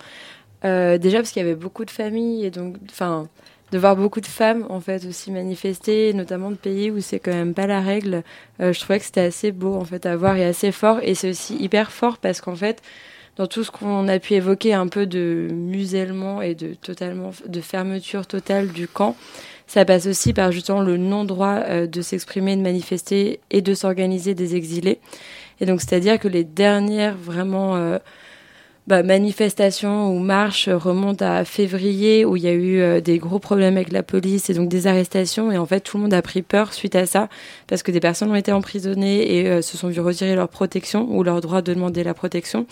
déjà 0.63 1.19
parce 1.19 1.31
qu'il 1.31 1.43
y 1.43 1.45
avait 1.45 1.55
beaucoup 1.55 1.85
de 1.85 1.91
familles 1.91 2.45
et 2.45 2.51
donc, 2.51 2.77
enfin, 2.91 3.29
de 3.73 3.79
voir 3.79 3.97
beaucoup 3.97 4.21
de 4.21 4.27
femmes 4.27 4.67
en 4.69 4.81
fait 4.81 5.05
aussi 5.07 5.31
manifester, 5.31 6.13
notamment 6.15 6.51
de 6.51 6.57
pays 6.57 6.91
où 6.91 7.01
c'est 7.01 7.19
quand 7.19 7.33
même 7.33 7.55
pas 7.55 7.67
la 7.67 7.81
règle. 7.81 8.23
je 8.59 8.79
trouvais 8.79 8.99
que 8.99 9.05
c'était 9.05 9.21
assez 9.21 9.53
beau 9.53 9.75
en 9.75 9.85
fait 9.85 10.05
à 10.07 10.17
voir 10.17 10.37
et 10.37 10.45
assez 10.45 10.73
fort. 10.73 10.99
Et 11.03 11.15
c'est 11.15 11.31
aussi 11.31 11.57
hyper 11.57 11.93
fort 11.93 12.19
parce 12.19 12.41
qu'en 12.41 12.57
fait 12.57 12.83
dans 13.37 13.47
tout 13.47 13.65
ce 13.65 13.71
qu'on 13.71 14.09
a 14.09 14.19
pu 14.19 14.35
évoquer 14.35 14.75
un 14.75 14.89
peu 14.89 15.07
de 15.07 15.49
musellement 15.53 16.41
et 16.43 16.55
de 16.55 16.75
totalement 16.75 17.33
de 17.47 17.61
fermeture 17.61 18.27
totale 18.27 18.69
du 18.69 18.89
camp, 18.89 19.15
ça 19.67 19.85
passe 19.85 20.07
aussi 20.07 20.33
par 20.33 20.53
justement 20.53 20.81
le 20.81 20.97
non-droit 20.97 21.61
euh, 21.67 21.87
de 21.87 22.03
s'exprimer, 22.03 22.57
de 22.57 22.63
manifester 22.63 23.41
et 23.51 23.63
de 23.63 23.75
s'organiser 23.75 24.35
des 24.35 24.55
exilés. 24.57 25.01
Et 25.61 25.67
donc 25.67 25.81
c'est-à-dire 25.81 26.19
que 26.19 26.29
les 26.29 26.45
dernières 26.45 27.17
vraiment 27.17 27.77
euh, 27.77 27.99
bah, 28.87 29.03
manifestation 29.03 30.11
ou 30.11 30.21
marche 30.21 30.69
remonte 30.69 31.21
à 31.21 31.45
février 31.45 32.25
où 32.25 32.37
il 32.37 32.45
y 32.45 32.49
a 32.49 32.53
eu 32.53 32.79
euh, 32.79 33.01
des 33.01 33.19
gros 33.19 33.41
problèmes 33.41 33.77
avec 33.77 33.91
la 33.91 34.05
police 34.05 34.51
et 34.51 34.55
donc 34.55 34.69
des 34.69 34.87
arrestations 34.87 35.51
et 35.51 35.59
en 35.59 35.67
fait 35.67 35.81
tout 35.81 35.97
le 35.97 36.05
monde 36.05 36.15
a 36.15 36.23
pris 36.23 36.43
peur 36.43 36.73
suite 36.73 36.95
à 36.95 37.05
ça 37.05 37.29
parce 37.67 37.83
que 37.83 37.91
des 37.91 38.01
personnes 38.01 38.31
ont 38.31 38.37
été 38.37 38.53
emprisonnées 38.53 39.39
et 39.39 39.63
se 39.63 39.77
sont 39.77 39.89
vu 39.89 40.01
retirer 40.01 40.37
leur 40.37 40.49
protection 40.49 41.09
ou 41.11 41.25
leur 41.25 41.41
droit 41.41 41.63
de 41.63 41.75
demander 41.75 42.05
la 42.05 42.15
protection 42.15 42.67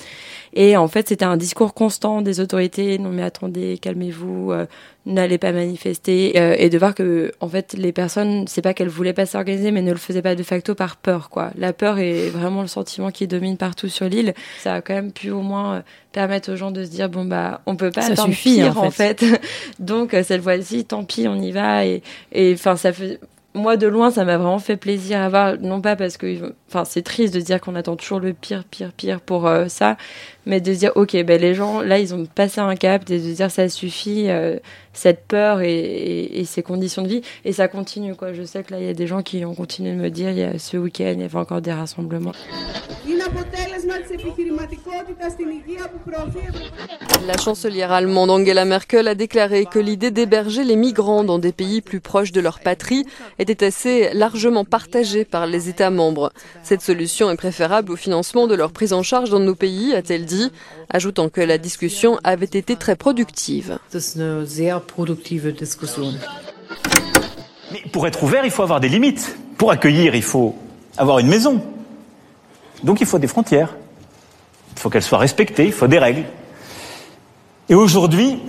et 0.54 0.76
en 0.76 0.88
fait 0.88 1.08
c'était 1.08 1.24
un 1.24 1.36
discours 1.36 1.74
constant 1.74 2.22
des 2.22 2.40
autorités. 2.40 2.98
Non 2.98 3.10
mais 3.10 3.22
attendez 3.22 3.78
calmez-vous 3.78 4.52
euh, 4.52 4.66
n'allez 5.04 5.38
pas 5.38 5.52
manifester. 5.52 6.36
Et 6.62 6.70
de 6.70 6.78
voir 6.78 6.94
que 6.94 7.32
en 7.40 7.48
fait 7.48 7.74
les 7.74 7.92
personnes 7.92 8.46
c'est 8.46 8.62
pas 8.62 8.72
qu'elles 8.72 8.88
voulaient 8.88 9.12
pas 9.12 9.26
s'organiser 9.26 9.70
mais 9.70 9.82
ne 9.82 9.90
le 9.90 9.98
faisaient 9.98 10.22
pas 10.22 10.34
de 10.34 10.42
facto 10.42 10.74
par 10.74 10.96
peur 10.96 11.28
quoi. 11.28 11.50
La 11.56 11.72
peur 11.72 11.98
est 11.98 12.28
vraiment 12.28 12.62
le 12.62 12.68
sentiment 12.68 13.10
qui 13.10 13.26
domine 13.26 13.56
partout 13.56 13.88
sur 13.88 14.08
l'île. 14.08 14.34
Ça 14.60 14.74
a 14.74 14.80
quand 14.80 14.94
même 14.94 15.12
pu 15.12 15.30
au 15.30 15.42
moins 15.42 15.82
permettre 16.12 16.52
aux 16.52 16.56
gens 16.56 16.70
de 16.70 16.84
se 16.84 16.90
dire 16.90 17.08
bon 17.08 17.24
bah 17.24 17.60
on 17.66 17.76
peut 17.76 17.90
pas 17.90 18.02
ça 18.02 18.16
suffit 18.16 18.62
en 18.64 18.90
fait, 18.90 19.24
donc 19.80 20.14
euh, 20.14 20.22
cette 20.22 20.42
fois-ci 20.42 20.84
tant 20.84 21.04
pis 21.04 21.26
on 21.28 21.36
y 21.36 21.50
va. 21.50 21.84
Et 21.84 22.02
enfin 22.54 22.76
ça 22.76 22.92
fait 22.92 23.18
moi 23.54 23.76
de 23.76 23.86
loin 23.86 24.10
ça 24.10 24.24
m'a 24.24 24.36
vraiment 24.36 24.58
fait 24.58 24.76
plaisir 24.76 25.20
à 25.20 25.28
voir. 25.28 25.56
Non 25.60 25.80
pas 25.80 25.96
parce 25.96 26.16
que 26.16 26.52
enfin 26.68 26.84
c'est 26.84 27.02
triste 27.02 27.32
de 27.34 27.40
dire 27.40 27.60
qu'on 27.60 27.74
attend 27.76 27.96
toujours 27.96 28.20
le 28.20 28.32
pire 28.32 28.64
pire 28.64 28.92
pire 28.92 29.20
pour 29.20 29.46
euh, 29.46 29.68
ça 29.68 29.96
mais 30.46 30.60
de 30.60 30.72
dire 30.72 30.92
ok 30.94 31.16
ben 31.24 31.40
les 31.40 31.54
gens 31.54 31.80
là 31.80 31.98
ils 31.98 32.14
ont 32.14 32.26
passé 32.26 32.60
un 32.60 32.76
cap 32.76 33.04
de 33.04 33.16
dire 33.16 33.50
ça 33.50 33.68
suffit 33.68 34.28
euh, 34.28 34.58
cette 34.94 35.26
peur 35.26 35.60
et, 35.60 36.42
ces 36.46 36.62
conditions 36.62 37.02
de 37.02 37.08
vie. 37.08 37.22
Et 37.44 37.52
ça 37.52 37.68
continue 37.68 38.14
quoi. 38.14 38.32
Je 38.32 38.42
sais 38.42 38.62
que 38.62 38.72
là 38.72 38.80
il 38.80 38.86
y 38.86 38.88
a 38.88 38.94
des 38.94 39.06
gens 39.06 39.22
qui 39.22 39.44
ont 39.44 39.54
continué 39.54 39.92
de 39.92 40.00
me 40.00 40.10
dire 40.10 40.30
il 40.30 40.38
y 40.38 40.42
a 40.42 40.58
ce 40.58 40.76
week-end 40.76 41.12
il 41.14 41.20
y 41.20 41.24
avait 41.24 41.38
encore 41.38 41.60
des 41.60 41.72
rassemblements. 41.72 42.32
La 47.26 47.36
chancelière 47.38 47.92
allemande 47.92 48.30
Angela 48.30 48.64
Merkel 48.64 49.08
a 49.08 49.14
déclaré 49.14 49.66
que 49.66 49.78
l'idée 49.78 50.10
d'héberger 50.10 50.64
les 50.64 50.76
migrants 50.76 51.24
dans 51.24 51.38
des 51.38 51.52
pays 51.52 51.80
plus 51.80 52.00
proches 52.00 52.32
de 52.32 52.40
leur 52.40 52.60
patrie 52.60 53.04
était 53.38 53.64
assez 53.64 54.12
largement 54.12 54.64
partagée 54.64 55.24
par 55.24 55.46
les 55.46 55.68
États 55.68 55.90
membres. 55.90 56.32
Cette 56.62 56.82
solution 56.82 57.30
est 57.30 57.36
préférable 57.36 57.92
au 57.92 57.96
financement 57.96 58.46
de 58.46 58.54
leur 58.54 58.72
prise 58.72 58.92
en 58.92 59.02
charge 59.02 59.30
dans 59.30 59.40
nos 59.40 59.54
pays, 59.54 59.94
a-t-elle 59.94 60.24
dit 60.24 60.33
ajoutant 60.90 61.28
que 61.28 61.40
la 61.40 61.58
discussion 61.58 62.18
avait 62.24 62.44
été 62.46 62.76
très 62.76 62.96
productive. 62.96 63.78
Mais 67.72 67.82
pour 67.92 68.06
être 68.06 68.22
ouvert, 68.22 68.44
il 68.44 68.50
faut 68.50 68.62
avoir 68.62 68.80
des 68.80 68.88
limites. 68.88 69.36
Pour 69.58 69.70
accueillir, 69.70 70.14
il 70.14 70.22
faut 70.22 70.54
avoir 70.96 71.18
une 71.18 71.28
maison. 71.28 71.62
Donc 72.82 73.00
il 73.00 73.06
faut 73.06 73.18
des 73.18 73.26
frontières. 73.26 73.74
Il 74.76 74.80
faut 74.80 74.90
qu'elles 74.90 75.02
soient 75.02 75.18
respectées, 75.18 75.66
il 75.66 75.72
faut 75.72 75.86
des 75.86 75.98
règles. 75.98 76.24
Et 77.68 77.74
aujourd'hui, 77.74 78.40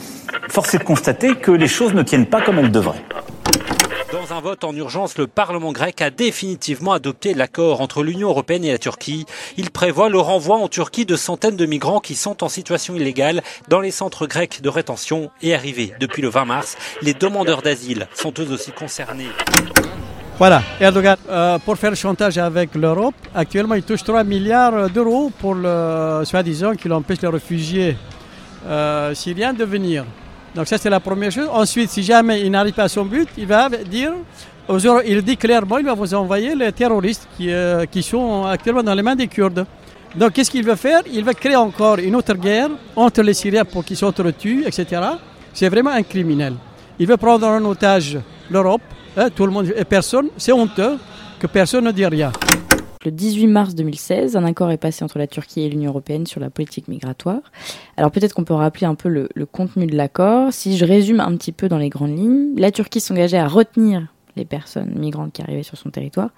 force 0.49 0.73
est 0.73 0.79
de 0.79 0.83
constater 0.83 1.35
que 1.35 1.51
les 1.51 1.67
choses 1.67 1.93
ne 1.93 2.03
tiennent 2.03 2.25
pas 2.25 2.41
comme 2.41 2.59
elles 2.59 2.71
devraient. 2.71 3.03
Dans 4.27 4.33
un 4.33 4.41
vote 4.41 4.63
en 4.63 4.75
urgence, 4.75 5.19
le 5.19 5.27
Parlement 5.27 5.71
grec 5.71 6.01
a 6.01 6.09
définitivement 6.09 6.93
adopté 6.93 7.35
l'accord 7.35 7.79
entre 7.79 8.01
l'Union 8.01 8.29
européenne 8.29 8.65
et 8.65 8.71
la 8.71 8.79
Turquie. 8.79 9.27
Il 9.55 9.69
prévoit 9.69 10.09
le 10.09 10.17
renvoi 10.17 10.57
en 10.57 10.67
Turquie 10.67 11.05
de 11.05 11.15
centaines 11.15 11.55
de 11.55 11.65
migrants 11.67 11.99
qui 11.99 12.15
sont 12.15 12.43
en 12.43 12.49
situation 12.49 12.95
illégale 12.95 13.43
dans 13.69 13.81
les 13.81 13.91
centres 13.91 14.25
grecs 14.25 14.63
de 14.63 14.69
rétention 14.69 15.29
et 15.43 15.53
arrivés 15.53 15.93
depuis 15.99 16.23
le 16.23 16.29
20 16.29 16.45
mars. 16.45 16.75
Les 17.03 17.13
demandeurs 17.13 17.61
d'asile 17.61 18.07
sont 18.15 18.33
eux 18.39 18.51
aussi 18.51 18.71
concernés. 18.71 19.27
Voilà, 20.39 20.63
Erdogan, 20.81 21.17
euh, 21.29 21.59
pour 21.59 21.77
faire 21.77 21.91
le 21.91 21.95
chantage 21.95 22.39
avec 22.39 22.73
l'Europe, 22.73 23.13
actuellement 23.35 23.75
il 23.75 23.83
touche 23.83 24.03
3 24.03 24.23
milliards 24.23 24.89
d'euros 24.89 25.31
pour 25.37 25.53
le 25.53 26.23
soi-disant 26.25 26.73
qu'il 26.73 26.93
empêche 26.93 27.21
les 27.21 27.27
réfugiés 27.27 27.95
euh, 28.65 29.13
syriens 29.13 29.53
de 29.53 29.65
venir. 29.65 30.03
Donc 30.55 30.67
ça 30.67 30.77
c'est 30.77 30.89
la 30.89 31.01
première 31.01 31.31
chose. 31.31 31.49
Ensuite, 31.51 31.89
si 31.89 32.01
jamais 32.01 32.41
il 32.41 32.49
n'arrive 32.49 32.73
pas 32.73 32.83
à 32.83 32.87
son 32.87 33.03
but, 33.03 33.27
il 33.37 33.45
va 33.45 33.69
dire, 33.69 34.13
il 35.05 35.21
dit 35.21 35.37
clairement, 35.37 35.77
il 35.77 35.85
va 35.85 35.93
vous 35.93 36.13
envoyer 36.13 36.55
les 36.55 36.71
terroristes 36.71 37.27
qui, 37.35 37.51
euh, 37.51 37.85
qui 37.85 38.01
sont 38.01 38.45
actuellement 38.45 38.81
dans 38.81 38.93
les 38.93 39.03
mains 39.03 39.15
des 39.15 39.27
Kurdes. 39.27 39.65
Donc 40.15 40.31
qu'est-ce 40.31 40.49
qu'il 40.49 40.63
veut 40.63 40.75
faire? 40.75 41.01
Il 41.11 41.25
va 41.25 41.33
créer 41.33 41.57
encore 41.57 41.97
une 41.97 42.15
autre 42.15 42.35
guerre 42.35 42.69
entre 42.95 43.21
les 43.21 43.33
Syriens 43.33 43.65
pour 43.65 43.83
qu'ils 43.83 43.97
s'entretuent, 43.97 44.63
etc. 44.65 45.01
C'est 45.53 45.67
vraiment 45.67 45.91
un 45.91 46.03
criminel. 46.03 46.53
Il 46.97 47.07
veut 47.07 47.17
prendre 47.17 47.47
en 47.47 47.63
otage 47.65 48.17
l'Europe, 48.49 48.81
hein, 49.17 49.27
tout 49.35 49.45
le 49.45 49.51
monde 49.51 49.73
et 49.75 49.83
personne. 49.83 50.29
C'est 50.37 50.53
honteux 50.53 50.97
que 51.37 51.47
personne 51.47 51.83
ne 51.83 51.91
dit 51.91 52.05
rien. 52.05 52.31
Le 53.05 53.11
18 53.11 53.45
mars 53.45 53.75
2016, 53.75 54.35
un 54.35 54.43
accord 54.45 54.71
est 54.71 54.77
passé 54.77 55.05
entre 55.05 55.19
la 55.19 55.27
Turquie 55.27 55.61
et 55.61 55.69
l'Union 55.69 55.91
européenne 55.91 56.25
sur 56.25 56.39
la 56.39 56.49
politique 56.49 56.87
migratoire. 56.87 57.41
Alors 57.97 58.09
peut-être 58.09 58.33
qu'on 58.33 58.43
peut 58.43 58.55
rappeler 58.55 58.87
un 58.87 58.95
peu 58.95 59.09
le, 59.09 59.45
contenu 59.45 59.85
de 59.85 59.95
l'accord. 59.95 60.51
Si 60.51 60.75
je 60.75 60.85
résume 60.85 61.19
un 61.19 61.37
petit 61.37 61.51
peu 61.51 61.69
dans 61.69 61.77
les 61.77 61.89
grandes 61.89 62.17
lignes, 62.17 62.55
la 62.57 62.71
Turquie 62.71 62.99
s'engageait 62.99 63.37
à 63.37 63.47
retenir 63.47 64.07
les 64.35 64.43
personnes 64.43 64.97
migrantes 64.97 65.33
qui 65.33 65.43
arrivaient 65.43 65.61
sur 65.61 65.77
son 65.77 65.91
territoire, 65.91 66.31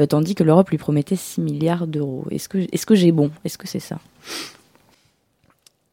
euh, 0.00 0.06
tandis 0.06 0.34
que 0.34 0.42
l'Europe 0.42 0.70
lui 0.70 0.78
promettait 0.78 1.16
6 1.16 1.40
milliards 1.40 1.86
d'euros. 1.86 2.26
Est-ce 2.32 2.48
que, 2.48 2.94
j'ai 2.96 3.12
bon? 3.12 3.30
Est-ce 3.44 3.56
que 3.56 3.68
c'est 3.68 3.80
ça? 3.80 4.00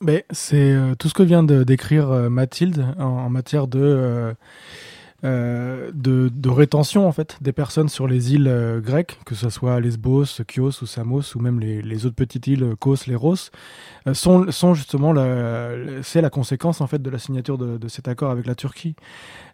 Mais 0.01 0.25
c'est 0.31 0.71
euh, 0.71 0.95
tout 0.95 1.07
ce 1.07 1.13
que 1.13 1.23
vient 1.23 1.43
de 1.43 1.63
décrire 1.63 2.09
euh, 2.09 2.29
Mathilde 2.29 2.83
en, 2.97 3.29
matière 3.29 3.67
de, 3.67 4.33
de, 5.23 6.29
de 6.33 6.49
rétention 6.49 7.07
en 7.07 7.11
fait 7.11 7.37
des 7.41 7.51
personnes 7.51 7.89
sur 7.89 8.07
les 8.07 8.33
îles 8.33 8.47
euh, 8.47 8.79
grecques, 8.79 9.19
que 9.25 9.35
ce 9.35 9.49
soit 9.49 9.79
Lesbos, 9.79 10.25
Chios 10.49 10.81
ou 10.81 10.85
Samos 10.85 11.35
ou 11.35 11.39
même 11.39 11.59
les, 11.59 12.05
autres 12.05 12.15
petites 12.15 12.47
îles 12.47 12.75
Kos, 12.79 13.07
Léros, 13.07 13.35
euh, 14.07 14.13
sont, 14.13 14.51
sont 14.51 14.73
justement 14.73 15.13
c'est 16.03 16.21
la 16.21 16.29
conséquence 16.29 16.81
en 16.81 16.87
fait 16.87 17.01
de 17.01 17.09
la 17.09 17.19
signature 17.19 17.57
de, 17.57 17.77
de 17.77 17.87
cet 17.87 18.07
accord 18.07 18.31
avec 18.31 18.45
la 18.45 18.55
Turquie, 18.55 18.95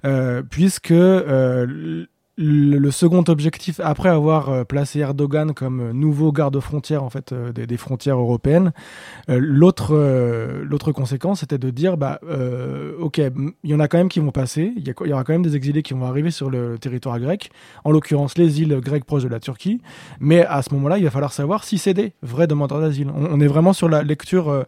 Euh, 0.06 0.44
puisque 0.44 0.92
euh, 0.92 2.06
le, 2.38 2.78
le 2.78 2.92
second 2.92 3.24
objectif, 3.28 3.80
après 3.84 4.10
avoir 4.10 4.50
euh, 4.50 4.64
placé 4.66 5.00
Erdogan 5.00 5.54
comme 5.54 5.80
euh, 5.80 5.94
nouveau 5.94 6.32
garde-frontière 6.32 7.04
en 7.04 7.10
fait 7.10 7.32
euh, 7.32 7.54
des, 7.54 7.66
des 7.66 7.78
frontières 7.78 8.18
européennes, 8.18 8.74
l'autre 9.28 9.96
l'autre 10.64 10.92
conséquence 10.92 11.40
c'était 11.40 11.58
de 11.58 11.70
dire 11.70 11.98
bah 11.98 12.20
ok 13.00 13.22
il 13.64 13.70
y 13.70 13.74
en 13.74 13.80
a 13.80 13.88
quand 13.88 13.98
même 13.98 14.10
qui 14.10 14.20
vont 14.20 14.32
passer, 14.32 14.74
il 14.76 14.88
y, 14.88 14.94
y 15.08 15.14
aura 15.14 15.24
quand 15.24 15.34
même 15.34 15.44
des 15.44 15.56
exilés 15.56 15.82
qui 15.84 15.94
vont 15.94 16.06
arriver 16.06 16.32
sur 16.32 16.50
le 16.50 16.78
territoire 16.78 17.20
grec, 17.20 17.52
en 17.84 17.92
l'occurrence 17.92 18.38
les 18.38 18.62
îles 18.62 18.80
grecques 18.80 19.06
proches 19.06 19.24
de 19.24 19.30
la 19.30 19.40
Turquie, 19.40 19.82
mais 20.20 20.46
à 20.46 20.62
ce 20.62 20.74
moment-là 20.74 20.98
il 20.98 21.04
va 21.04 21.12
falloir 21.12 21.34
savoir 21.34 21.64
si 21.64 21.78
c'est 21.78 21.94
des 21.94 22.14
vrais 22.22 22.48
demandeurs 22.48 22.82
d'asile. 22.82 23.10
On, 23.16 23.28
on 23.32 23.40
est 23.40 23.48
vraiment 23.48 23.74
sur 23.74 23.90
la 23.90 24.04
lecture 24.04 24.66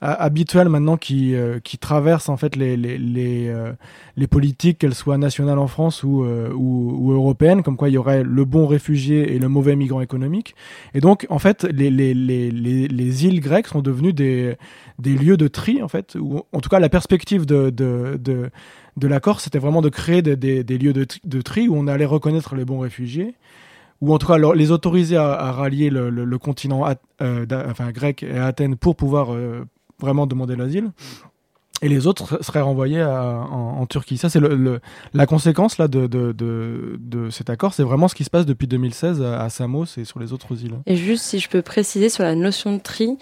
habituelle 0.00 0.68
maintenant 0.68 0.96
qui 0.96 1.34
euh, 1.34 1.58
qui 1.60 1.78
traverse 1.78 2.28
en 2.28 2.36
fait 2.36 2.56
les 2.56 2.76
les 2.76 3.48
euh, 3.48 3.72
les 4.16 4.26
politiques 4.26 4.78
qu'elles 4.78 4.94
soient 4.94 5.18
nationales 5.18 5.58
en 5.58 5.66
France 5.68 6.02
ou, 6.02 6.24
euh, 6.24 6.52
ou 6.52 6.92
ou 6.98 7.12
européennes 7.12 7.62
comme 7.62 7.76
quoi 7.76 7.88
il 7.88 7.92
y 7.92 7.98
aurait 7.98 8.22
le 8.22 8.44
bon 8.44 8.66
réfugié 8.66 9.34
et 9.34 9.38
le 9.38 9.48
mauvais 9.48 9.76
migrant 9.76 10.00
économique. 10.00 10.54
Et 10.94 11.00
donc 11.00 11.26
en 11.30 11.38
fait 11.38 11.64
les 11.64 11.90
les 11.90 12.14
les 12.14 12.50
les, 12.50 12.88
les 12.88 13.26
îles 13.26 13.40
grecques 13.40 13.68
sont 13.68 13.82
devenues 13.82 14.12
des 14.12 14.56
des 14.98 15.14
lieux 15.14 15.36
de 15.36 15.48
tri 15.48 15.82
en 15.82 15.88
fait 15.88 16.16
ou 16.20 16.42
en 16.52 16.60
tout 16.60 16.68
cas 16.68 16.78
la 16.78 16.88
perspective 16.88 17.46
de 17.46 17.70
de 17.70 18.18
de 18.22 18.50
de 18.96 19.08
l'accord, 19.08 19.40
c'était 19.40 19.58
vraiment 19.58 19.82
de 19.82 19.90
créer 19.90 20.22
des, 20.22 20.36
des, 20.36 20.78
lieux 20.78 20.94
de, 20.94 21.40
tri- 21.42 21.68
où 21.68 21.76
on 21.76 21.86
allait 21.86 22.06
reconnaître 22.06 22.54
les 22.54 22.64
bons 22.64 22.78
réfugiés, 22.78 23.34
ou 24.00 24.14
en 24.14 24.18
tout 24.18 24.26
cas 24.26 24.38
les 24.38 24.70
autoriser 24.70 25.16
à, 25.18 25.52
rallier 25.52 25.90
le, 25.90 26.08
le, 26.08 26.38
continent 26.38 26.86
euh, 27.20 27.46
enfin, 27.70 27.90
grec 27.92 28.22
et 28.22 28.38
Athènes 28.38 28.76
pour 28.76 28.96
pouvoir 28.96 29.34
euh, 29.34 29.66
vraiment 30.00 30.26
demander 30.26 30.56
l'asile. 30.56 30.90
Et 31.82 31.88
les 31.88 32.06
autres 32.06 32.42
seraient 32.42 32.62
renvoyés 32.62 33.02
en, 33.02 33.84
Turquie. 33.86 34.16
Ça, 34.16 34.30
c'est 34.30 34.40
le, 34.40 34.80
la 35.12 35.26
conséquence 35.26 35.76
là, 35.76 35.88
de, 35.88 36.06
de, 36.06 36.32
de, 36.98 37.30
cet 37.30 37.50
accord. 37.50 37.74
C'est 37.74 37.82
vraiment 37.82 38.08
ce 38.08 38.14
qui 38.14 38.24
se 38.24 38.30
passe 38.30 38.46
depuis 38.46 38.66
2016 38.66 39.20
à, 39.22 39.42
à 39.42 39.50
Samos 39.50 39.84
et 39.98 40.04
sur 40.04 40.18
les 40.18 40.32
autres 40.32 40.64
îles. 40.64 40.78
Et 40.86 40.96
juste 40.96 41.24
si 41.24 41.38
je 41.38 41.50
peux 41.50 41.60
préciser 41.60 42.08
sur 42.08 42.24
la 42.24 42.34
notion 42.34 42.72
de 42.72 42.80
tri, 42.80 43.18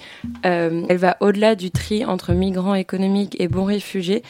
euh, 0.46 0.84
elle 0.88 0.98
va 0.98 1.16
au-delà 1.20 1.56
du 1.56 1.72
tri 1.72 2.04
entre 2.04 2.32
migrants 2.32 2.76
économiques 2.76 3.36
et 3.40 3.48
bons 3.48 3.64
réfugiés. 3.64 4.22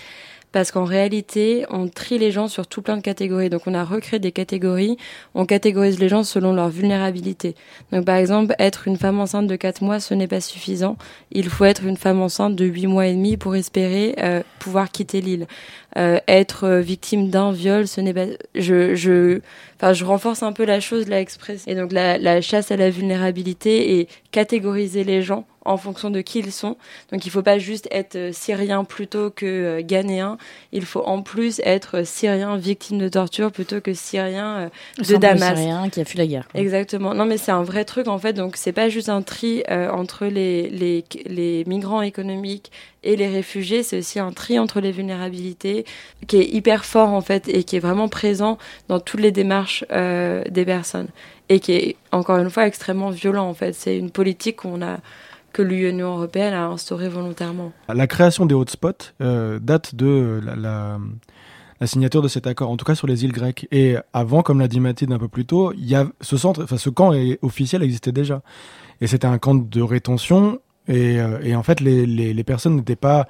Parce 0.55 0.71
qu'en 0.71 0.85
réalité, 0.85 1.67
on 1.69 1.89
trie 1.89 2.17
les 2.17 2.31
gens 2.31 2.47
sur 2.47 2.69
tout 2.69 2.81
plein 2.81 2.97
de 2.97 3.03
catégories. 3.03 3.51
Donc, 3.51 3.63
on 3.67 3.75
a 3.75 3.83
recréé 3.83 4.21
des 4.21 4.31
catégories. 4.31 4.97
On 5.35 5.47
catégorise 5.47 5.99
les 5.99 6.09
gens 6.09 6.23
selon 6.23 6.53
leur 6.53 6.69
vulnérabilité. 6.69 7.57
Donc, 7.91 8.05
par 8.05 8.15
exemple, 8.15 8.55
être 8.61 8.87
une 8.87 8.97
femme 8.97 9.19
enceinte 9.19 9.49
de 9.49 9.57
4 9.57 9.83
mois, 9.83 9.99
ce 9.99 10.15
n'est 10.15 10.29
pas 10.29 10.41
suffisant. 10.41 10.97
Il 11.33 11.49
faut 11.49 11.65
être 11.65 11.83
une 11.83 11.97
femme 11.97 12.23
enceinte 12.23 12.55
de 12.55 12.67
8 12.67 12.87
mois 12.87 13.09
et 13.09 13.15
demi 13.15 13.37
pour 13.37 13.57
espérer 13.57 14.15
euh, 14.23 14.45
pouvoir 14.61 14.93
quitter 14.93 15.21
l'île. 15.21 15.49
Euh, 15.99 16.21
être 16.29 16.69
euh, 16.69 16.81
victime 16.81 17.31
d'un 17.31 17.51
viol, 17.51 17.89
ce 17.89 18.01
n'est 18.01 18.15
pas. 18.15 18.27
Je, 18.55 18.95
je, 18.95 19.41
enfin, 19.77 19.93
je 19.93 20.05
renforce 20.05 20.45
un 20.45 20.53
peu 20.53 20.65
la 20.65 20.79
chose 20.79 21.09
là 21.09 21.21
express. 21.21 21.65
Et 21.67 21.75
donc, 21.75 21.91
la, 21.91 22.17
la 22.17 22.41
chasse 22.41 22.71
à 22.71 22.77
la 22.77 22.91
vulnérabilité 22.91 23.99
et 23.99 24.09
catégoriser 24.31 25.03
les 25.03 25.21
gens 25.21 25.47
en 25.65 25.77
fonction 25.77 26.11
de 26.11 26.21
qui 26.21 26.41
ils 26.41 26.53
sont. 26.53 26.77
Donc 27.13 27.27
il 27.27 27.31
faut 27.31 27.43
pas 27.43 27.59
juste 27.59 27.89
être 27.91 28.17
euh, 28.17 28.33
syrien 28.33 28.85
plutôt 28.85 29.31
que 29.31 29.47
euh, 29.47 29.83
ghanéen, 29.83 30.39
il 30.73 30.85
faut 30.85 31.03
en 31.03 31.23
plus 31.23 31.61
être 31.65 31.99
euh, 31.99 32.05
syrien 32.05 32.57
victime 32.57 32.99
de 32.99 33.09
torture 33.09 33.51
plutôt 33.53 33.81
que 33.81 33.95
syrien 33.95 34.71
de 34.99 35.17
Damas. 35.17 35.57
Syrien 35.57 35.89
qui 35.91 36.01
a 36.01 36.05
fui 36.05 36.19
la 36.19 36.27
guerre. 36.27 36.49
quoi. 36.49 36.61
Exactement. 36.61 37.15
Non 37.15 37.25
mais 37.25 37.39
c'est 37.39 37.53
un 37.53 37.63
vrai 37.63 37.85
truc 37.85 38.09
en 38.09 38.19
fait. 38.19 38.33
Donc 38.33 38.57
c'est 38.57 38.73
pas 38.73 38.89
juste 38.89 39.09
un 39.09 39.23
tri 39.23 39.63
euh, 39.71 39.91
entre 39.91 40.27
les, 40.27 40.69
les, 40.69 41.05
les 41.27 41.65
migrants 41.67 42.03
économiques 42.03 42.71
et 43.03 43.17
les 43.17 43.29
réfugiés, 43.29 43.83
c'est 43.83 43.99
aussi 43.99 44.19
un 44.19 44.33
tri 44.33 44.59
entre 44.59 44.81
les 44.81 44.91
vulnérabilités 44.91 45.85
qui 46.27 46.39
est 46.39 46.47
hyper 46.47 46.85
fort 46.85 47.11
en 47.11 47.21
fait 47.21 47.49
et 47.49 47.63
qui 47.63 47.77
est 47.77 47.81
vraiment 47.81 48.09
présent 48.09 48.59
dans 48.89 48.99
toutes 48.99 49.21
les 49.21 49.31
démarches 49.33 49.85
euh, 49.93 50.43
des 50.49 50.65
personnes 50.65 51.09
et 51.51 51.61
qui 51.61 51.73
est 51.73 51.97
encore 52.13 52.39
une 52.39 52.49
fois 52.51 52.67
extrêmement 52.67 53.11
violent 53.11 53.47
en 53.47 53.55
fait. 53.55 53.75
C'est 53.75 53.99
une 53.99 54.11
politique 54.11 54.57
qu'on 54.57 54.81
a 54.83 54.99
que 55.55 55.63
l'Union 55.63 56.17
européenne 56.17 56.53
a 56.53 56.67
instaurée 56.67 57.09
volontairement. 57.09 57.73
La 57.89 58.07
création 58.07 58.45
des 58.45 58.55
hotspots 58.55 59.13
euh, 59.23 59.59
date 59.59 59.95
de 59.95 60.41
la, 60.45 60.99
signature 61.87 62.23
de 62.23 62.29
cet 62.29 62.47
accord, 62.47 62.71
en 62.71 62.77
tout 62.77 62.85
cas 62.85 62.95
sur 62.95 63.07
les 63.07 63.25
îles 63.25 63.33
grecques. 63.33 63.67
Et 63.71 63.97
avant, 64.13 64.43
comme 64.43 64.59
l'a 64.59 64.69
dit 64.69 64.81
Mathilde 64.81 65.13
un 65.13 65.19
peu 65.19 65.29
plus 65.29 65.47
tôt, 65.47 65.73
y 65.75 65.95
a 65.95 66.07
ce 66.21 66.37
centre, 66.37 66.67
ce 66.77 66.91
camp 66.91 67.13
est, 67.13 67.39
officiel 67.43 67.83
existait 67.83 68.13
déjà. 68.13 68.43
Et 69.01 69.07
c'était 69.07 69.27
un 69.27 69.39
camp 69.39 69.55
de 69.55 69.81
rétention. 69.81 70.61
Et, 70.89 71.21
euh, 71.21 71.55
en 71.57 71.63
fait, 71.63 71.81
les 71.81 72.45
personnes 72.45 72.77
n'étaient 72.77 72.97
pas 72.97 73.27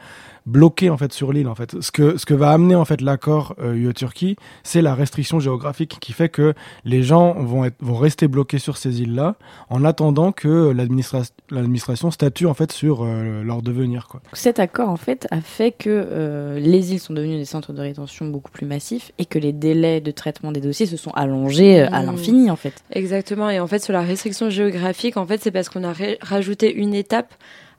bloquées 0.46 0.90
en 0.90 0.96
fait 0.96 1.12
sur 1.12 1.32
l'île. 1.32 1.48
En 1.48 1.54
fait, 1.54 1.80
ce 1.80 1.90
que 1.90 2.16
ce 2.16 2.26
que 2.26 2.34
va 2.34 2.50
amener 2.50 2.74
en 2.74 2.84
fait 2.84 3.00
l'accord 3.00 3.54
euh, 3.60 3.74
UE-Turquie, 3.74 4.36
c'est 4.62 4.82
la 4.82 4.94
restriction 4.94 5.40
géographique 5.40 5.96
qui 6.00 6.12
fait 6.12 6.28
que 6.28 6.54
les 6.84 7.02
gens 7.02 7.34
vont 7.34 7.64
être 7.64 7.76
vont 7.80 7.96
rester 7.96 8.28
bloqués 8.28 8.58
sur 8.58 8.76
ces 8.76 9.00
îles-là 9.00 9.36
en 9.70 9.84
attendant 9.84 10.32
que 10.32 10.70
l'administra- 10.72 11.22
l'administration 11.50 12.10
statue 12.10 12.46
en 12.46 12.54
fait 12.54 12.72
sur 12.72 13.02
euh, 13.02 13.42
leur 13.42 13.62
devenir. 13.62 14.06
Quoi. 14.08 14.20
Cet 14.32 14.58
accord, 14.58 14.88
en 14.90 14.96
fait, 14.96 15.26
a 15.30 15.40
fait 15.40 15.72
que 15.72 15.88
euh, 15.88 16.58
les 16.58 16.92
îles 16.92 17.00
sont 17.00 17.14
devenues 17.14 17.38
des 17.38 17.44
centres 17.44 17.72
de 17.72 17.80
rétention 17.80 18.26
beaucoup 18.26 18.50
plus 18.50 18.66
massifs 18.66 19.12
et 19.18 19.24
que 19.24 19.38
les 19.38 19.52
délais 19.52 20.00
de 20.00 20.10
traitement 20.10 20.52
des 20.52 20.60
dossiers 20.60 20.86
se 20.86 20.96
sont 20.96 21.12
allongés 21.12 21.80
euh, 21.82 21.88
à 21.90 22.02
Mmh. 22.02 22.06
l'infini, 22.06 22.50
en 22.50 22.56
fait. 22.56 22.74
Exactement. 22.90 23.48
Et 23.48 23.60
en 23.60 23.66
fait, 23.66 23.78
sur 23.82 23.92
la 23.94 24.02
restriction 24.02 24.50
géographique, 24.50 25.16
en 25.16 25.26
fait, 25.26 25.40
c'est 25.42 25.50
parce 25.50 25.68
qu'on 25.70 25.84
a 25.84 25.94
rajouté 26.20 26.74
une 26.74 26.92
étape 26.94 27.32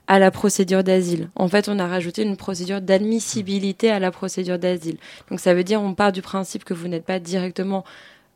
à 0.06 0.18
la 0.18 0.30
procédure 0.30 0.84
d'asile. 0.84 1.30
En 1.34 1.48
fait, 1.48 1.68
on 1.68 1.78
a 1.78 1.86
rajouté 1.86 2.22
une 2.22 2.36
procédure 2.36 2.80
d'admissibilité 2.80 3.90
à 3.90 3.98
la 3.98 4.10
procédure 4.10 4.58
d'asile. 4.58 4.98
Donc, 5.30 5.40
ça 5.40 5.54
veut 5.54 5.64
dire, 5.64 5.82
on 5.82 5.94
part 5.94 6.12
du 6.12 6.22
principe 6.22 6.64
que 6.64 6.74
vous 6.74 6.88
n'êtes 6.88 7.04
pas 7.04 7.18
directement 7.18 7.84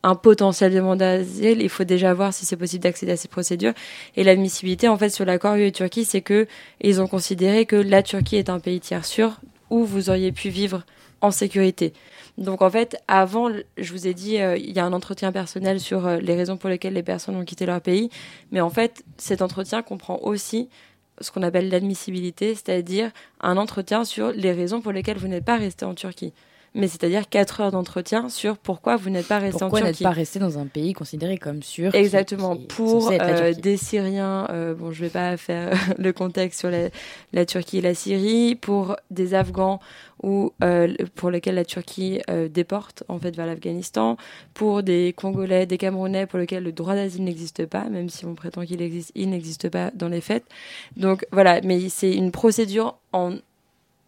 un 0.02 0.14
potentiel 0.14 0.72
demandeur 0.72 1.18
d'asile, 1.18 1.60
il 1.60 1.68
faut 1.68 1.84
déjà 1.84 2.14
voir 2.14 2.32
si 2.32 2.46
c'est 2.46 2.56
possible 2.56 2.82
d'accéder 2.82 3.12
à 3.12 3.16
ces 3.16 3.28
procédures. 3.28 3.74
Et 4.16 4.24
l'admissibilité, 4.24 4.88
en 4.88 4.96
fait, 4.96 5.10
sur 5.10 5.24
l'accord 5.24 5.56
UE-Turquie, 5.56 6.04
c'est 6.04 6.22
que 6.22 6.46
ils 6.80 7.00
ont 7.02 7.06
considéré 7.06 7.66
que 7.66 7.76
la 7.76 8.02
Turquie 8.02 8.36
est 8.36 8.48
un 8.48 8.60
pays 8.60 8.80
tiers 8.80 9.04
sûr 9.04 9.40
où 9.68 9.84
vous 9.84 10.08
auriez 10.08 10.32
pu 10.32 10.48
vivre 10.48 10.84
en 11.20 11.30
sécurité. 11.30 11.92
Donc 12.38 12.62
en 12.62 12.70
fait, 12.70 12.96
avant, 13.08 13.50
je 13.76 13.92
vous 13.92 14.06
ai 14.06 14.14
dit, 14.14 14.40
euh, 14.40 14.56
il 14.56 14.72
y 14.72 14.78
a 14.78 14.84
un 14.86 14.92
entretien 14.94 15.32
personnel 15.32 15.78
sur 15.78 16.06
euh, 16.06 16.16
les 16.18 16.34
raisons 16.34 16.56
pour 16.56 16.70
lesquelles 16.70 16.94
les 16.94 17.02
personnes 17.02 17.36
ont 17.36 17.44
quitté 17.44 17.66
leur 17.66 17.82
pays. 17.82 18.08
Mais 18.50 18.62
en 18.62 18.70
fait, 18.70 19.04
cet 19.18 19.42
entretien 19.42 19.82
comprend 19.82 20.18
aussi 20.22 20.70
ce 21.20 21.30
qu'on 21.30 21.42
appelle 21.42 21.68
l'admissibilité, 21.68 22.54
c'est-à-dire 22.54 23.10
un 23.40 23.56
entretien 23.56 24.04
sur 24.04 24.32
les 24.32 24.52
raisons 24.52 24.80
pour 24.80 24.92
lesquelles 24.92 25.18
vous 25.18 25.28
n'êtes 25.28 25.44
pas 25.44 25.56
resté 25.56 25.84
en 25.84 25.94
Turquie. 25.94 26.32
Mais 26.74 26.86
c'est-à-dire 26.86 27.28
4 27.28 27.60
heures 27.60 27.70
d'entretien 27.72 28.28
sur 28.28 28.56
pourquoi 28.56 28.96
vous 28.96 29.10
n'êtes 29.10 29.26
pas 29.26 29.38
resté 29.38 29.58
Pourquoi 29.58 29.80
en 29.80 29.84
n'êtes 29.84 29.92
Turquie. 29.96 30.04
pas 30.04 30.10
resté 30.10 30.38
dans 30.38 30.58
un 30.58 30.66
pays 30.66 30.92
considéré 30.92 31.36
comme 31.36 31.62
sûr 31.62 31.94
Exactement. 31.94 32.56
qui 32.56 32.66
Pour 32.66 33.10
euh, 33.10 33.52
des 33.54 33.76
Syriens, 33.76 34.46
euh, 34.50 34.74
bon, 34.74 34.92
je 34.92 35.00
vais 35.00 35.10
pas 35.10 35.36
faire 35.36 35.72
le 35.98 36.12
contexte 36.12 36.60
sur 36.60 36.70
la, 36.70 36.88
la 37.32 37.44
Turquie 37.44 37.78
et 37.78 37.80
la 37.80 37.94
Syrie. 37.94 38.54
Pour 38.54 38.96
des 39.10 39.34
Afghans 39.34 39.80
ou 40.22 40.52
euh, 40.62 40.94
pour 41.14 41.30
lesquels 41.30 41.54
la 41.54 41.64
Turquie 41.64 42.20
euh, 42.30 42.48
déporte 42.48 43.04
en 43.08 43.18
fait 43.18 43.34
vers 43.34 43.46
l'Afghanistan. 43.46 44.16
Pour 44.54 44.82
des 44.82 45.12
Congolais, 45.16 45.66
des 45.66 45.78
Camerounais 45.78 46.26
pour 46.26 46.38
lesquels 46.38 46.62
le 46.62 46.72
droit 46.72 46.94
d'asile 46.94 47.24
n'existe 47.24 47.66
pas, 47.66 47.88
même 47.88 48.08
si 48.08 48.26
on 48.26 48.34
prétend 48.34 48.64
qu'il 48.64 48.82
existe, 48.82 49.12
il 49.14 49.30
n'existe 49.30 49.68
pas 49.70 49.90
dans 49.94 50.08
les 50.08 50.20
faits. 50.20 50.44
Donc 50.96 51.26
voilà, 51.32 51.60
mais 51.62 51.88
c'est 51.88 52.12
une 52.12 52.30
procédure 52.32 52.98
en 53.12 53.34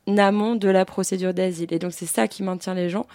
amont 0.06 0.54
de 0.54 0.68
la 0.68 0.84
procédure 0.84 1.34
d'asile. 1.34 1.72
Et 1.72 1.78
donc 1.78 1.92
c'est 1.92 2.06
ça 2.06 2.28
qui 2.28 2.42
maintient 2.42 2.74
les 2.74 2.88
gens. 2.88 3.06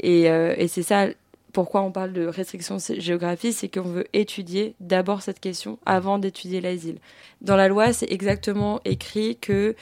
Et, 0.00 0.22
et 0.24 0.68
c'est 0.68 0.84
ça 0.84 1.08
pourquoi 1.52 1.82
on 1.82 1.90
parle 1.90 2.12
de 2.12 2.26
restriction 2.26 2.76
géographique, 2.78 3.54
c'est 3.54 3.68
qu'on 3.68 3.88
veut 3.88 4.06
étudier 4.12 4.74
d'abord 4.80 5.22
cette 5.22 5.40
question 5.40 5.78
avant 5.86 6.18
d'étudier 6.18 6.60
l'asile. 6.60 6.98
Dans 7.40 7.56
la 7.56 7.68
loi, 7.68 7.92
c'est 7.92 8.10
exactement 8.12 8.80
écrit 8.84 9.36
que 9.40 9.74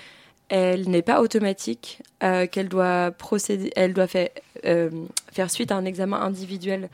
elle 0.49 0.89
n'est 0.89 1.03
pas 1.03 1.21
automatique, 1.21 2.03
euh, 2.23 2.47
qu'elle 2.47 2.69
doit 2.69 3.11
procéder, 3.11 3.73
elle 3.75 3.95
doit 3.95 4.07
faire, 4.07 4.29
euh, 4.65 4.91
suite 5.49 5.73
à 5.73 5.77
un 5.77 5.85
examen 5.85 6.21
individuel 6.21 6.89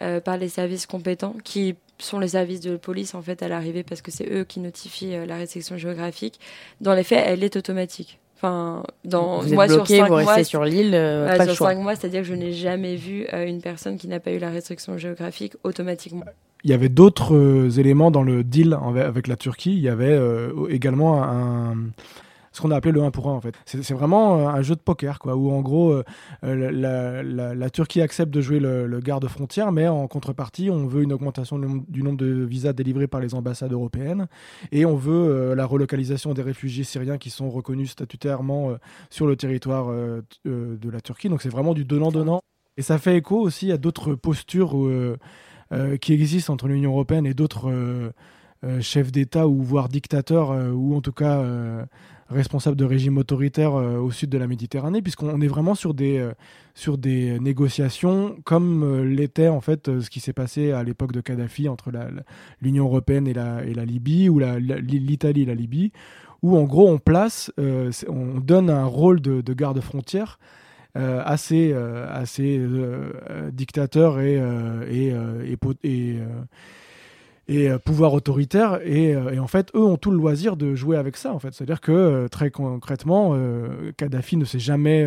euh, 0.00 0.20
par 0.20 0.36
les 0.36 0.48
services 0.48 0.86
compétents, 0.86 1.34
qui 1.42 1.74
sont 1.98 2.20
les 2.20 2.28
services 2.28 2.60
de 2.60 2.76
police 2.76 3.14
en 3.14 3.22
fait 3.22 3.42
à 3.42 3.48
l'arrivée, 3.48 3.82
parce 3.82 4.00
que 4.00 4.10
c'est 4.10 4.30
eux 4.30 4.44
qui 4.44 4.60
notifient 4.60 5.26
la 5.26 5.36
restriction 5.36 5.76
géographique. 5.76 6.38
Dans 6.80 6.94
les 6.94 7.04
faits, 7.04 7.24
elle 7.26 7.42
est 7.42 7.56
automatique. 7.56 8.18
Enfin, 8.36 8.82
dans 9.04 9.40
vous 9.40 9.54
êtes 9.54 9.68
bloqué, 9.68 9.96
sur 9.96 10.06
vous 10.06 10.14
restez 10.14 10.44
sur 10.44 10.64
l'île, 10.64 10.90
pas 10.90 11.46
sur 11.46 11.66
cinq 11.66 11.78
mois, 11.78 11.94
c'est-à-dire 11.94 12.22
que 12.22 12.26
je 12.26 12.34
n'ai 12.34 12.52
jamais 12.52 12.96
vu 12.96 13.26
une 13.32 13.60
personne 13.60 13.96
qui 13.96 14.08
n'a 14.08 14.20
pas 14.20 14.32
eu 14.32 14.38
la 14.38 14.50
restriction 14.50 14.98
géographique 14.98 15.54
automatiquement. 15.62 16.24
Il 16.64 16.70
y 16.70 16.74
avait 16.74 16.88
d'autres 16.88 17.78
éléments 17.78 18.10
dans 18.10 18.22
le 18.22 18.42
deal 18.42 18.76
avec 18.96 19.28
la 19.28 19.36
Turquie. 19.36 19.72
Il 19.72 19.80
y 19.80 19.88
avait 19.88 20.18
également 20.68 21.22
un, 21.22 21.74
ce 22.54 22.60
qu'on 22.60 22.70
a 22.70 22.76
appelé 22.76 22.92
le 22.92 23.02
1 23.02 23.10
pour 23.10 23.28
1 23.28 23.32
en 23.32 23.40
fait. 23.40 23.54
C'est 23.66 23.92
vraiment 23.92 24.38
euh, 24.38 24.46
un 24.46 24.62
jeu 24.62 24.76
de 24.76 24.80
poker 24.80 25.18
quoi, 25.18 25.34
où 25.34 25.50
en 25.50 25.60
gros 25.60 25.90
euh, 25.90 26.04
euh, 26.44 27.54
la, 27.54 27.70
Turquie 27.70 28.00
accepte 28.00 28.32
de 28.32 28.40
jouer 28.40 28.60
le, 28.60 29.00
garde 29.00 29.26
frontière, 29.26 29.72
mais 29.72 29.88
en 29.88 30.06
contrepartie 30.06 30.70
on 30.70 30.86
veut 30.86 31.02
une 31.02 31.12
augmentation 31.12 31.58
du 31.58 32.02
nombre 32.02 32.16
de 32.16 32.44
visas 32.44 32.72
délivrés 32.72 33.08
par 33.08 33.20
les 33.20 33.34
ambassades 33.34 33.72
européennes 33.72 34.28
et 34.70 34.86
on 34.86 34.94
veut 34.94 35.54
la 35.54 35.66
relocalisation 35.66 36.32
des 36.32 36.42
réfugiés 36.42 36.84
syriens 36.84 37.18
qui 37.18 37.28
sont 37.28 37.50
reconnus 37.50 37.90
statutairement 37.90 38.74
sur 39.10 39.26
le 39.26 39.34
territoire 39.36 39.88
de 40.44 40.90
la 40.90 41.00
Turquie. 41.00 41.28
Donc 41.28 41.42
c'est 41.42 41.48
vraiment 41.48 41.74
du 41.74 41.84
donnant-donnant. 41.84 42.40
Et 42.76 42.82
ça 42.82 42.98
fait 42.98 43.16
écho 43.16 43.40
aussi 43.40 43.72
à 43.72 43.76
d'autres 43.76 44.14
postures 44.14 44.76
qui 46.00 46.12
existent 46.12 46.52
entre 46.52 46.68
l'Union 46.68 46.92
européenne 46.92 47.26
et 47.26 47.34
d'autres 47.34 48.12
chefs 48.80 49.10
d'État 49.10 49.48
ou 49.48 49.62
voire 49.62 49.88
dictateurs 49.88 50.50
ou 50.72 50.94
en 50.94 51.00
tout 51.00 51.12
cas 51.12 51.42
responsable 52.34 52.76
de 52.76 52.84
régimes 52.84 53.18
autoritaires 53.18 53.74
euh, 53.74 53.98
au 53.98 54.10
sud 54.10 54.30
de 54.30 54.38
la 54.38 54.46
Méditerranée, 54.46 55.00
puisqu'on 55.00 55.40
est 55.40 55.46
vraiment 55.46 55.74
sur 55.74 55.94
des, 55.94 56.18
euh, 56.18 56.32
sur 56.74 56.98
des 56.98 57.38
négociations 57.40 58.36
comme 58.44 58.82
euh, 58.82 59.04
l'était 59.04 59.48
en 59.48 59.60
fait 59.60 60.00
ce 60.00 60.10
qui 60.10 60.20
s'est 60.20 60.32
passé 60.32 60.72
à 60.72 60.82
l'époque 60.82 61.12
de 61.12 61.20
Kadhafi 61.20 61.68
entre 61.68 61.90
l'Union 62.60 62.84
européenne 62.84 63.26
et 63.26 63.34
la, 63.34 63.64
et 63.64 63.72
la 63.72 63.84
Libye, 63.84 64.28
ou 64.28 64.38
l'Italie 64.38 65.42
et 65.42 65.46
la 65.46 65.54
Libye, 65.54 65.92
où 66.42 66.56
en 66.56 66.64
gros 66.64 66.88
on 66.88 66.98
place, 66.98 67.50
on 67.56 68.38
donne 68.40 68.68
un 68.68 68.84
rôle 68.84 69.20
de, 69.20 69.54
garde-frontière 69.54 70.38
assez, 70.94 71.72
assez 71.72 72.60
dictateur 73.52 74.20
et, 74.20 74.34
et, 74.90 75.56
et 75.84 76.18
et 77.48 77.70
euh, 77.70 77.78
pouvoir 77.78 78.12
autoritaire 78.14 78.80
et, 78.84 79.14
euh, 79.14 79.32
et, 79.32 79.38
en 79.38 79.46
fait 79.46 79.70
eux 79.74 79.82
ont 79.82 79.96
tout 79.96 80.10
le 80.10 80.16
loisir 80.16 80.56
de 80.56 80.74
jouer 80.74 80.96
avec 80.96 81.16
ça 81.16 81.32
en 81.32 81.38
fait. 81.38 81.52
C'est 81.52 81.64
à 81.64 81.66
dire 81.66 81.80
que 81.80 81.92
euh, 81.92 82.28
très 82.28 82.50
concrètement 82.50 83.36
Kadhafi 83.96 84.36
ne 84.36 84.44
s'est 84.44 84.58
jamais 84.58 85.06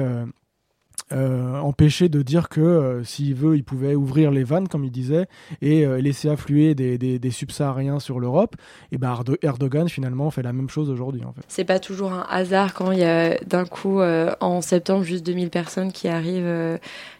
empêché 1.12 2.10
de 2.10 2.22
dire 2.22 2.50
que 2.50 3.02
s'il 3.04 3.36
veut 3.36 3.56
il 3.56 3.64
pouvait 3.64 3.96
ouvrir 3.96 4.32
les 4.32 4.44
vannes 4.44 4.68
comme 4.68 4.84
il 4.84 4.92
disait 4.92 5.28
et 5.62 5.86
laisser 6.02 6.30
affluer 6.30 6.76
des 6.76 7.32
subsahariens 7.32 8.00
sur 8.00 8.20
l'Europe. 8.20 8.56
Et 8.92 8.98
ben 8.98 9.18
Erdogan 9.42 9.90
finalement 9.90 10.30
fait 10.32 10.42
la 10.42 10.54
même 10.54 10.70
chose 10.70 10.90
aujourd'hui 10.90 11.24
en 11.24 11.34
fait. 11.34 11.42
C'est 11.48 11.66
pas 11.66 11.80
toujours 11.80 12.14
un 12.14 12.26
hasard 12.30 12.74
quand 12.74 12.92
il 12.92 13.00
y 13.00 13.06
a 13.06 13.38
d'un 13.46 13.66
coup 13.66 14.02
en 14.02 14.62
septembre 14.62 15.04
juste 15.04 15.26
2000 15.26 15.50
personnes 15.50 15.92
qui 15.92 16.08
arrivent 16.08 16.80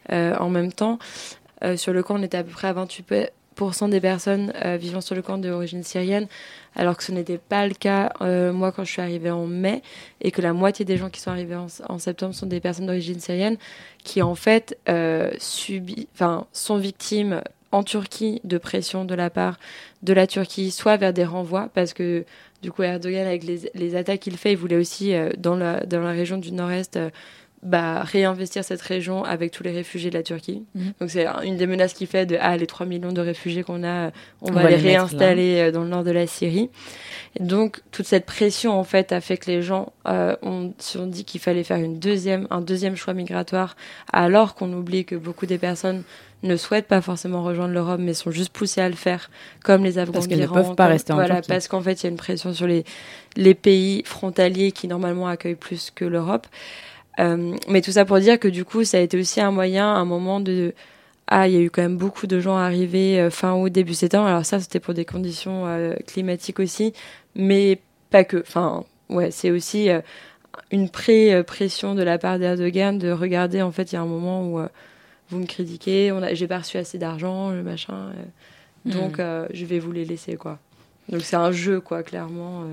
en 0.10 0.50
même 0.50 0.72
temps. 0.72 1.00
Sur 1.76 1.94
le 1.94 2.04
camp 2.04 2.16
on 2.20 2.24
était 2.24 2.38
à 2.38 2.44
peu 2.44 2.52
près 2.52 2.68
à 2.68 2.74
28 2.74 3.04
des 3.90 4.02
personnes 4.02 4.54
euh, 4.64 4.78
vivant 4.78 5.02
sur 5.02 5.16
le 5.16 5.22
camp 5.22 5.38
d'origine 5.38 5.84
syrienne, 5.84 6.28
alors 6.76 6.96
que 6.96 7.04
ce 7.04 7.12
n'était 7.12 7.40
pas 7.40 7.68
le 7.68 7.74
cas 7.74 8.14
euh, 8.22 8.54
moi 8.54 8.72
quand 8.72 8.84
je 8.84 8.92
suis 8.92 9.02
arrivée 9.02 9.32
en 9.32 9.48
mai, 9.48 9.82
et 10.22 10.32
que 10.32 10.42
la 10.42 10.54
moitié 10.54 10.86
des 10.86 10.98
gens 10.98 11.10
qui 11.10 11.20
sont 11.20 11.32
arrivés 11.32 11.56
en, 11.56 12.00
septembre 12.00 12.36
sont 12.36 12.46
des 12.46 12.60
personnes 12.60 12.86
d'origine 12.86 13.20
syrienne 13.20 13.58
qui 14.04 14.22
en 14.22 14.36
fait 14.36 14.78
euh, 14.90 15.32
subit, 15.40 16.08
sont 16.54 16.78
victimes 16.78 17.42
en 17.72 17.84
Turquie 17.84 18.40
de 18.44 18.58
pression 18.58 19.06
de 19.06 19.16
la 19.16 19.30
part 19.30 19.58
de 20.04 20.14
la 20.14 20.28
Turquie, 20.28 20.72
soit 20.72 20.98
vers 20.98 21.12
des 21.12 21.26
renvois, 21.26 21.70
parce 21.74 21.94
que 21.94 22.26
du 22.62 22.72
coup 22.72 22.84
Erdogan 22.84 23.26
avec 23.26 23.44
les, 23.44 23.72
les 23.74 23.96
attaques 23.96 24.22
qu'il 24.22 24.38
fait, 24.38 24.52
il 24.52 24.58
voulait 24.58 24.78
aussi 24.78 25.14
dans, 25.38 25.56
la, 25.56 25.86
dans 25.86 26.00
la 26.02 26.12
région 26.12 26.38
du 26.38 26.52
nord-est 26.52 26.98
bah, 27.64 28.04
réinvestir 28.04 28.64
cette 28.64 28.82
région 28.82 29.24
avec 29.24 29.52
tous 29.52 29.64
les 29.64 29.72
réfugiés 29.72 30.12
de 30.12 30.18
la 30.18 30.22
Turquie. 30.22 30.64
Mhm. 30.76 30.94
Donc 31.02 31.10
c'est 31.10 31.26
une 31.44 31.58
des 31.58 31.66
menaces 31.66 31.94
qui 31.94 32.06
fait 32.06 32.28
de 32.28 32.38
ah 32.40 32.56
les 32.56 32.68
3 32.68 32.86
millions 32.86 33.12
de 33.12 33.22
réfugiés 33.22 33.64
qu'on 33.64 33.84
a, 33.84 34.12
on, 34.42 34.52
va, 34.52 34.70
les, 34.70 34.76
réinstaller 34.76 35.60
euh, 35.60 35.72
dans 35.72 35.82
le 35.82 35.90
nord 35.90 36.04
de 36.04 36.12
la 36.12 36.28
Syrie. 36.28 36.70
donc 37.40 37.82
toute 37.92 38.06
cette 38.06 38.28
pression 38.28 38.80
en 38.80 38.84
fait 38.84 39.12
a 39.12 39.22
fait 39.22 39.38
que 39.38 39.50
les 39.50 39.64
gens 39.64 39.92
euh, 40.08 40.36
ont 40.44 40.74
se 40.78 41.00
sont 41.00 41.08
dit 41.08 41.26
qu'il 41.26 41.42
fallait 41.42 41.64
faire 41.64 41.78
une 41.78 41.98
deuxième 41.98 42.48
un 42.52 42.62
deuxième 42.62 42.96
choix 42.96 43.16
migratoire 43.16 43.76
alors 44.14 44.54
qu'on 44.54 44.72
oublie 44.72 45.04
que 45.04 45.16
beaucoup 45.16 45.48
des 45.48 45.58
personnes 45.58 46.04
ne 46.44 46.56
souhaitent 46.56 46.88
pas 46.88 47.02
forcément 47.02 47.42
rejoindre 47.44 47.74
l'Europe 47.74 48.00
mais 48.00 48.14
sont 48.14 48.30
juste 48.30 48.54
poussées 48.54 48.82
à 48.82 48.90
le 48.90 48.96
faire 48.96 49.32
comme 49.64 49.84
les 49.84 49.98
Afghans 49.98 50.14
parce 50.14 50.28
qu'elles 50.28 50.42
ne 50.42 50.48
peuvent 50.48 50.76
pas 50.76 50.88
rester 50.88 51.12
en 51.12 51.16
voilà, 51.16 51.42
parce 51.42 51.68
qu'en 51.68 51.82
fait 51.82 52.04
il 52.04 52.04
y 52.04 52.08
a 52.08 52.12
une 52.12 52.18
pression 52.18 52.54
sur 52.54 52.68
les 52.68 52.84
les 53.36 53.56
pays 53.56 54.04
frontaliers 54.06 54.72
qui 54.72 54.88
normalement 54.88 55.28
accueillent 55.28 55.56
plus 55.56 55.90
que 55.90 56.06
l'Europe. 56.06 56.46
Euh, 57.20 57.56
mais 57.68 57.82
tout 57.82 57.92
ça 57.92 58.06
pour 58.06 58.20
dire 58.20 58.40
que 58.40 58.48
du 58.48 58.66
coup, 58.66 58.84
ça 58.84 58.98
a 58.98 59.02
été 59.02 59.20
aussi 59.20 59.42
un 59.42 59.52
moyen, 59.52 59.88
un 59.94 60.06
moment 60.06 60.40
de 60.40 60.74
ah, 61.28 61.48
il 61.48 61.54
y 61.54 61.58
a 61.58 61.60
eu 61.60 61.70
quand 61.70 61.82
même 61.82 61.98
beaucoup 61.98 62.26
de 62.26 62.40
gens 62.40 62.56
arrivés 62.56 63.20
euh, 63.20 63.30
fin 63.30 63.54
août, 63.54 63.70
début 63.70 63.94
septembre. 63.94 64.28
Alors 64.28 64.46
ça, 64.46 64.60
c'était 64.60 64.80
pour 64.80 64.94
des 64.94 65.04
conditions 65.04 65.68
euh, 65.68 65.94
climatiques 66.06 66.60
aussi, 66.60 66.94
mais 67.36 67.82
pas 68.12 68.24
que. 68.24 68.38
Enfin, 68.38 68.86
ouais, 69.10 69.32
c'est 69.32 69.52
aussi 69.52 69.90
une 70.72 70.90
pré-pression 70.90 71.96
de 71.96 72.04
la 72.04 72.18
part 72.18 72.40
d'Erdogan 72.40 72.98
de 72.98 73.12
regarder, 73.12 73.62
en 73.62 73.72
fait, 73.72 73.92
il 73.92 73.96
y 73.96 73.98
a 73.98 74.02
un 74.02 74.06
moment 74.06 74.48
où 74.48 74.60
vous 75.30 75.40
me 75.40 75.46
critiquez, 75.46 76.12
on 76.14 76.24
a, 76.24 76.34
j'ai 76.34 76.48
pas 76.48 76.60
reçu 76.60 76.78
assez 76.78 76.98
d'argent, 76.98 77.52
le 77.52 77.62
machin, 77.62 78.12
donc 78.86 79.20
mm. 79.20 79.48
je 79.54 79.66
vais 79.66 79.80
vous 79.80 79.92
les 79.92 80.06
laisser, 80.06 80.38
quoi. 80.38 80.60
Donc 81.10 81.22
c'est 81.22 81.36
un 81.36 81.52
jeu, 81.52 81.82
quoi, 81.82 82.04
clairement 82.04 82.64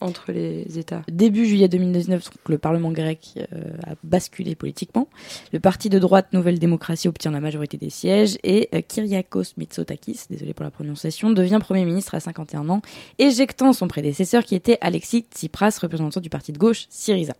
entre 0.00 0.32
les 0.32 0.78
États. 0.78 1.02
Début 1.08 1.46
juillet 1.46 1.68
2019, 1.68 2.30
le 2.48 2.58
Parlement 2.58 2.90
grec 2.92 3.34
euh, 3.36 3.76
a 3.84 3.94
basculé 4.04 4.54
politiquement. 4.54 5.08
Le 5.52 5.60
parti 5.60 5.88
de 5.88 5.98
droite 5.98 6.32
Nouvelle 6.32 6.58
Démocratie 6.58 7.08
obtient 7.08 7.30
la 7.30 7.40
majorité 7.40 7.76
des 7.76 7.90
sièges 7.90 8.38
et 8.44 8.68
euh, 8.74 8.80
Kyriakos 8.86 9.54
Mitsotakis, 9.56 10.20
désolé 10.30 10.54
pour 10.54 10.64
la 10.64 10.70
prononciation, 10.70 11.30
devient 11.30 11.58
Premier 11.60 11.84
ministre 11.84 12.14
à 12.14 12.20
51 12.20 12.68
ans, 12.68 12.82
éjectant 13.18 13.72
son 13.72 13.88
prédécesseur 13.88 14.44
qui 14.44 14.54
était 14.54 14.78
Alexis 14.80 15.26
Tsipras, 15.32 15.78
représentant 15.82 16.20
du 16.20 16.30
parti 16.30 16.52
de 16.52 16.58
gauche 16.58 16.86
Syriza. 16.90 17.34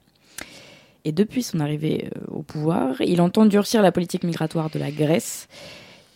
Et 1.04 1.12
depuis 1.12 1.42
son 1.42 1.60
arrivée 1.60 2.08
euh, 2.16 2.20
au 2.28 2.42
pouvoir, 2.42 3.00
il 3.00 3.20
entend 3.20 3.46
durcir 3.46 3.82
la 3.82 3.92
politique 3.92 4.24
migratoire 4.24 4.70
de 4.70 4.78
la 4.78 4.90
Grèce 4.90 5.48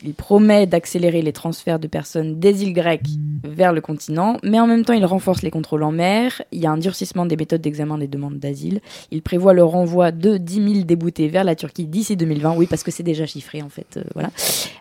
il 0.04 0.14
promet 0.14 0.66
d'accélérer 0.66 1.22
les 1.22 1.32
transferts 1.32 1.78
de 1.78 1.86
personnes 1.86 2.38
des 2.38 2.62
îles 2.62 2.72
grecques 2.72 3.08
vers 3.44 3.72
le 3.72 3.80
continent, 3.80 4.36
mais 4.42 4.60
en 4.60 4.66
même 4.66 4.84
temps 4.84 4.92
il 4.92 5.04
renforce 5.04 5.42
les 5.42 5.50
contrôles 5.50 5.82
en 5.82 5.92
mer, 5.92 6.42
il 6.52 6.60
y 6.60 6.66
a 6.66 6.70
un 6.70 6.78
durcissement 6.78 7.26
des 7.26 7.36
méthodes 7.36 7.60
d'examen 7.60 7.98
des 7.98 8.08
demandes 8.08 8.38
d'asile, 8.38 8.80
il 9.10 9.22
prévoit 9.22 9.52
le 9.52 9.64
renvoi 9.64 10.12
de 10.12 10.36
10 10.36 10.54
000 10.74 10.84
déboutés 10.84 11.28
vers 11.28 11.44
la 11.44 11.54
Turquie 11.54 11.86
d'ici 11.86 12.16
2020, 12.16 12.56
oui 12.56 12.66
parce 12.66 12.82
que 12.82 12.90
c'est 12.90 13.02
déjà 13.02 13.26
chiffré 13.26 13.62
en 13.62 13.68
fait, 13.68 13.96
euh, 13.96 14.04
voilà. 14.14 14.30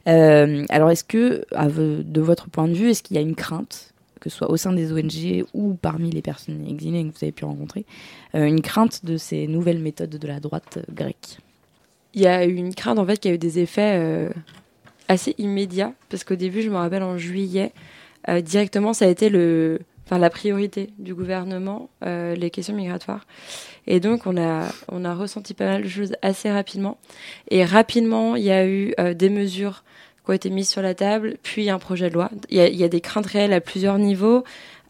Euh, 0.08 0.66
alors 0.70 0.90
est-ce 0.90 1.04
que, 1.04 1.46
de 1.52 2.22
votre 2.22 2.50
point 2.50 2.68
de 2.68 2.74
vue, 2.74 2.90
est-ce 2.90 3.04
qu'il 3.04 3.16
y 3.16 3.20
a 3.20 3.22
une 3.22 3.36
crainte 3.36 3.88
que 4.20 4.30
ce 4.30 4.38
soit 4.38 4.52
au 4.52 4.58
sein 4.58 4.72
des 4.72 4.94
ONG 4.94 5.46
ou 5.56 5.74
parmi 5.74 6.12
les 6.12 6.22
personnes 6.22 6.64
exilées 6.70 7.04
que 7.04 7.08
vous 7.08 7.24
avez 7.24 7.32
pu 7.32 7.44
rencontrer, 7.44 7.86
euh, 8.36 8.46
une 8.46 8.62
crainte 8.62 9.04
de 9.04 9.18
ces 9.18 9.48
nouvelles 9.48 9.80
méthodes 9.80 10.16
de 10.16 10.28
la 10.28 10.40
droite 10.40 10.78
grecque? 10.94 11.40
Il 12.14 12.22
y 12.22 12.28
a 12.28 12.46
eu 12.46 12.54
une 12.54 12.76
crainte 12.76 13.00
en 13.00 13.06
fait 13.06 13.18
qui 13.18 13.30
a 13.30 13.34
eu 13.34 13.40
des 13.40 13.58
effets 13.58 14.30
assez 15.12 15.36
immédiat, 15.38 15.94
parce 16.10 16.24
qu'au 16.24 16.36
début, 16.36 16.62
je 16.62 16.70
me 16.70 16.78
rappelle 16.78 17.04
en 17.04 17.18
juillet, 17.18 17.72
euh, 18.30 18.42
directement, 18.42 18.94
ça 18.94 19.06
a 19.06 19.08
été 19.10 19.30
le, 19.30 19.80
enfin, 20.06 20.18
la 20.18 20.30
priorité 20.30 20.90
du 21.00 21.14
gouvernement, 21.14 21.90
euh, 22.06 22.36
les 22.36 22.50
questions 22.50 22.76
migratoires. 22.76 23.26
Et 23.88 24.00
donc, 24.00 24.26
on 24.26 24.38
a, 24.38 24.70
on 24.90 25.04
a 25.04 25.14
ressenti 25.14 25.54
pas 25.54 25.66
mal 25.66 25.84
de 25.84 25.88
choses 25.88 26.14
assez 26.22 26.52
rapidement. 26.52 26.98
Et 27.50 27.66
rapidement, 27.66 28.36
il 28.36 28.44
y 28.44 28.52
a 28.52 28.66
eu 28.66 28.94
euh, 29.00 29.14
des 29.14 29.30
mesures 29.30 29.84
qui 30.24 30.32
ont 30.32 30.34
été 30.34 30.50
mises 30.50 30.70
sur 30.70 30.82
la 30.82 30.94
table, 30.94 31.38
puis 31.44 31.70
un 31.70 31.80
projet 31.80 32.10
de 32.10 32.14
loi. 32.14 32.30
Il 32.50 32.58
y 32.58 32.62
a, 32.62 32.68
il 32.68 32.76
y 32.76 32.84
a 32.84 32.88
des 32.88 33.02
craintes 33.02 33.26
réelles 33.26 33.54
à 33.54 33.62
plusieurs 33.62 33.98
niveaux. 33.98 34.44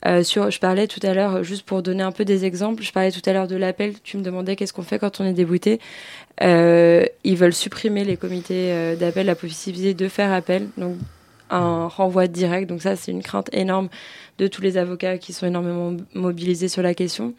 Euh, 0.05 0.23
sur, 0.23 0.49
je 0.49 0.59
parlais 0.59 0.87
tout 0.87 0.99
à 1.03 1.13
l'heure, 1.13 1.43
juste 1.43 1.63
pour 1.63 1.83
donner 1.83 2.03
un 2.03 2.11
peu 2.11 2.25
des 2.25 2.45
exemples, 2.45 2.81
je 2.81 2.91
parlais 2.91 3.11
tout 3.11 3.21
à 3.25 3.33
l'heure 3.33 3.47
de 3.47 3.55
l'appel, 3.55 3.93
tu 4.03 4.17
me 4.17 4.23
demandais 4.23 4.55
qu'est-ce 4.55 4.73
qu'on 4.73 4.81
fait 4.81 4.99
quand 4.99 5.19
on 5.19 5.25
est 5.25 5.33
débouté. 5.33 5.79
Euh, 6.41 7.05
ils 7.23 7.37
veulent 7.37 7.53
supprimer 7.53 8.03
les 8.03 8.17
comités 8.17 8.71
euh, 8.71 8.95
d'appel, 8.95 9.27
la 9.27 9.35
possibilité 9.35 9.93
de 9.93 10.07
faire 10.07 10.31
appel, 10.31 10.69
donc 10.77 10.95
un 11.51 11.87
renvoi 11.87 12.27
direct. 12.27 12.67
Donc 12.67 12.81
ça, 12.81 12.95
c'est 12.95 13.11
une 13.11 13.21
crainte 13.21 13.49
énorme 13.53 13.89
de 14.39 14.47
tous 14.47 14.61
les 14.61 14.77
avocats 14.77 15.17
qui 15.17 15.33
sont 15.33 15.45
énormément 15.45 15.95
mobilisés 16.13 16.69
sur 16.69 16.81
la 16.81 16.93
question. 16.93 17.33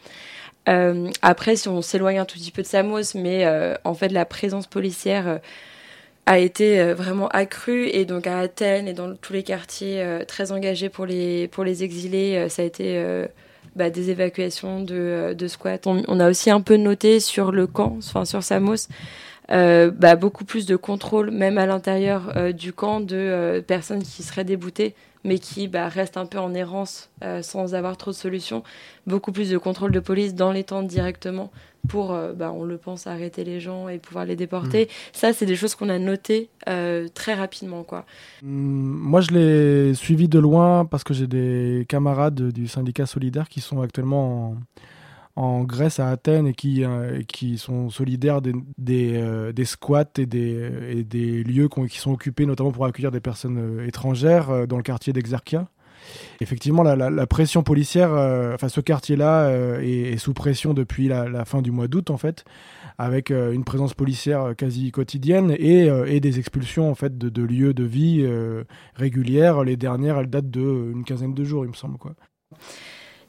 après, 0.67 1.57
si 1.57 1.69
on 1.69 1.83
s'éloigne 1.83 2.19
un 2.19 2.25
tout 2.25 2.39
petit 2.39 2.53
peu 2.53 2.63
de 2.63 2.67
Samos, 2.67 3.15
mais 3.17 3.47
en 3.85 3.95
fait, 3.95 4.11
la 4.11 4.27
présence 4.27 4.67
policière 4.67 5.41
a 6.27 6.39
été 6.39 6.93
vraiment 6.93 7.29
accrue 7.29 7.89
et 7.89 8.05
donc 8.05 8.27
à 8.27 8.39
Athènes 8.39 8.87
et 8.87 8.93
dans 8.93 9.15
tous 9.17 9.33
les 9.33 9.43
quartiers 9.43 10.05
très 10.29 10.53
engagés 10.53 10.89
pour 10.89 11.05
les 11.05 11.49
pour 11.49 11.65
les 11.65 11.83
exilés, 11.83 12.49
ça 12.49 12.63
a 12.63 12.65
été 12.65 13.27
bah, 13.75 13.91
des 13.91 14.11
évacuations 14.11 14.83
de, 14.83 15.47
squats. 15.49 15.79
On, 15.87 16.21
a 16.21 16.29
aussi 16.29 16.51
un 16.51 16.61
peu 16.61 16.77
noté 16.77 17.21
sur 17.21 17.53
le 17.53 17.67
camp, 17.67 18.01
sur 18.03 18.43
Samos, 18.43 18.89
euh, 19.51 19.91
bah, 19.91 20.15
beaucoup 20.17 20.45
plus 20.45 20.67
de 20.67 20.77
contrôle, 20.77 21.31
même 21.31 21.59
à 21.59 21.67
l'intérieur 21.67 22.33
euh, 22.37 22.53
du 22.53 22.73
camp, 22.73 23.01
de 23.01 23.17
euh, 23.17 23.61
personnes 23.63 24.03
qui 24.03 24.23
seraient 24.23 24.45
déboutées, 24.45 24.95
mais 25.25 25.39
qui 25.39 25.69
bah, 25.69 25.89
restent 25.89 26.17
un 26.17 26.27
peu 26.27 26.39
en 26.39 26.55
errance 26.55 27.11
sans 27.43 27.75
avoir 27.75 27.97
trop 27.97 28.11
de 28.11 28.17
solutions. 28.17 28.63
Beaucoup 29.07 29.33
plus 29.33 29.51
de 29.51 29.59
contrôle 29.59 29.93
de 29.93 30.01
police 30.01 30.35
dans 30.35 30.53
les 30.53 30.65
tentes 30.65 30.89
directement 30.89 31.51
pour, 31.89 32.17
bah, 32.37 32.53
on 32.53 32.65
le 32.65 32.77
pense, 32.79 33.07
arrêter 33.07 33.45
les 33.45 33.61
gens 33.61 33.89
et 33.89 33.99
pouvoir 33.99 34.25
les 34.25 34.37
déporter. 34.37 34.85
Mmh. 34.85 34.89
Ça, 35.13 35.33
c'est 35.33 35.47
des 35.47 35.57
choses 35.57 35.75
qu'on 35.75 35.89
a 35.89 35.99
notées 35.99 36.49
très 37.15 37.35
rapidement. 37.35 37.85
Quoi. 37.85 38.05
Mmh, 38.43 38.49
moi, 38.49 39.21
je 39.21 39.31
l'ai 39.31 39.95
suivi 39.95 40.29
de 40.29 40.39
loin 40.39 40.85
parce 40.85 41.05
que 41.05 41.15
j'ai 41.15 41.27
des 41.27 41.87
camarades 41.89 42.51
du 42.51 42.67
syndicat 42.67 43.07
solidaire 43.07 43.49
qui 43.49 43.61
sont 43.61 43.81
actuellement 43.81 44.51
en 44.51 44.57
en 45.37 45.65
Grèce, 45.65 45.99
à 45.99 46.11
Athènes, 46.11 46.47
et 46.47 46.53
qui, 46.53 46.85
euh, 46.85 47.23
qui 47.27 47.57
sont 47.57 47.89
solidaires 47.89 48.43
des, 48.43 48.53
des, 48.79 49.17
euh, 49.17 49.65
squats 49.65 50.05
et 50.19 50.27
des, 50.27 51.05
des 51.05 51.43
lieux 51.43 51.69
qui 51.69 51.99
sont 51.99 52.13
occupés 52.13 52.45
notamment 52.45 52.73
pour 52.73 52.85
accueillir 52.85 53.11
des 53.11 53.21
personnes 53.21 53.59
euh, 53.59 53.87
étrangères 53.87 54.67
dans 54.67 54.77
le 54.77 54.83
quartier 54.83 55.13
d'Exarchia. 55.13 55.69
Effectivement, 56.41 56.83
la, 56.83 57.27
pression 57.29 57.63
policière, 57.63 58.11
enfin 58.53 58.69
ce 58.69 58.81
quartier-là 58.81 59.79
est, 59.81 60.17
sous 60.17 60.35
pression 60.35 60.75
depuis 60.75 61.07
la, 61.07 61.45
fin 61.45 61.63
du 61.63 61.71
mois 61.71 61.87
d'août 61.87 62.11
en 62.11 62.17
fait, 62.17 62.45
avec 62.99 63.31
une 63.31 63.63
présence 63.63 63.95
policière 63.95 64.55
quasi 64.59 64.91
quotidienne 64.91 65.55
et, 65.57 65.87
et, 66.09 66.19
des 66.19 66.41
expulsions 66.41 66.91
en 66.91 66.97
fait 66.97 67.17
de, 67.19 67.29
de 67.29 67.43
lieux 67.45 67.73
de 67.73 67.85
vie 67.85 68.29
régulières. 68.97 69.63
Les 69.63 69.77
dernières, 69.77 70.19
elles 70.19 70.29
datent 70.29 70.51
d'une 70.51 71.05
quinzaine 71.05 71.35
de 71.35 71.45
jours, 71.45 71.65
il 71.65 71.71
me 71.71 71.77
semble 71.77 71.99
quoi 71.99 72.15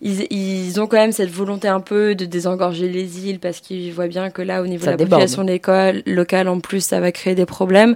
ils, 0.03 0.81
ont 0.81 0.87
quand 0.87 0.97
même 0.97 1.13
cette 1.13 1.29
volonté 1.29 1.69
un 1.69 1.79
peu 1.79 2.13
de 2.13 2.25
désengorger 2.25 2.89
les 2.89 3.25
îles 3.25 3.39
parce 3.39 3.61
qu'ils 3.61 3.93
voient 3.93 4.07
bien 4.07 4.29
que 4.29 4.41
là, 4.41 4.61
au 4.61 4.67
niveau 4.67 4.85
de 4.85 4.91
la 4.91 4.97
population 4.97 5.43
l'école 5.43 6.03
locale, 6.05 6.49
en 6.49 6.59
plus, 6.59 6.83
ça 6.83 6.99
va 6.99 7.11
créer 7.13 7.35
des 7.35 7.45
problèmes. 7.45 7.95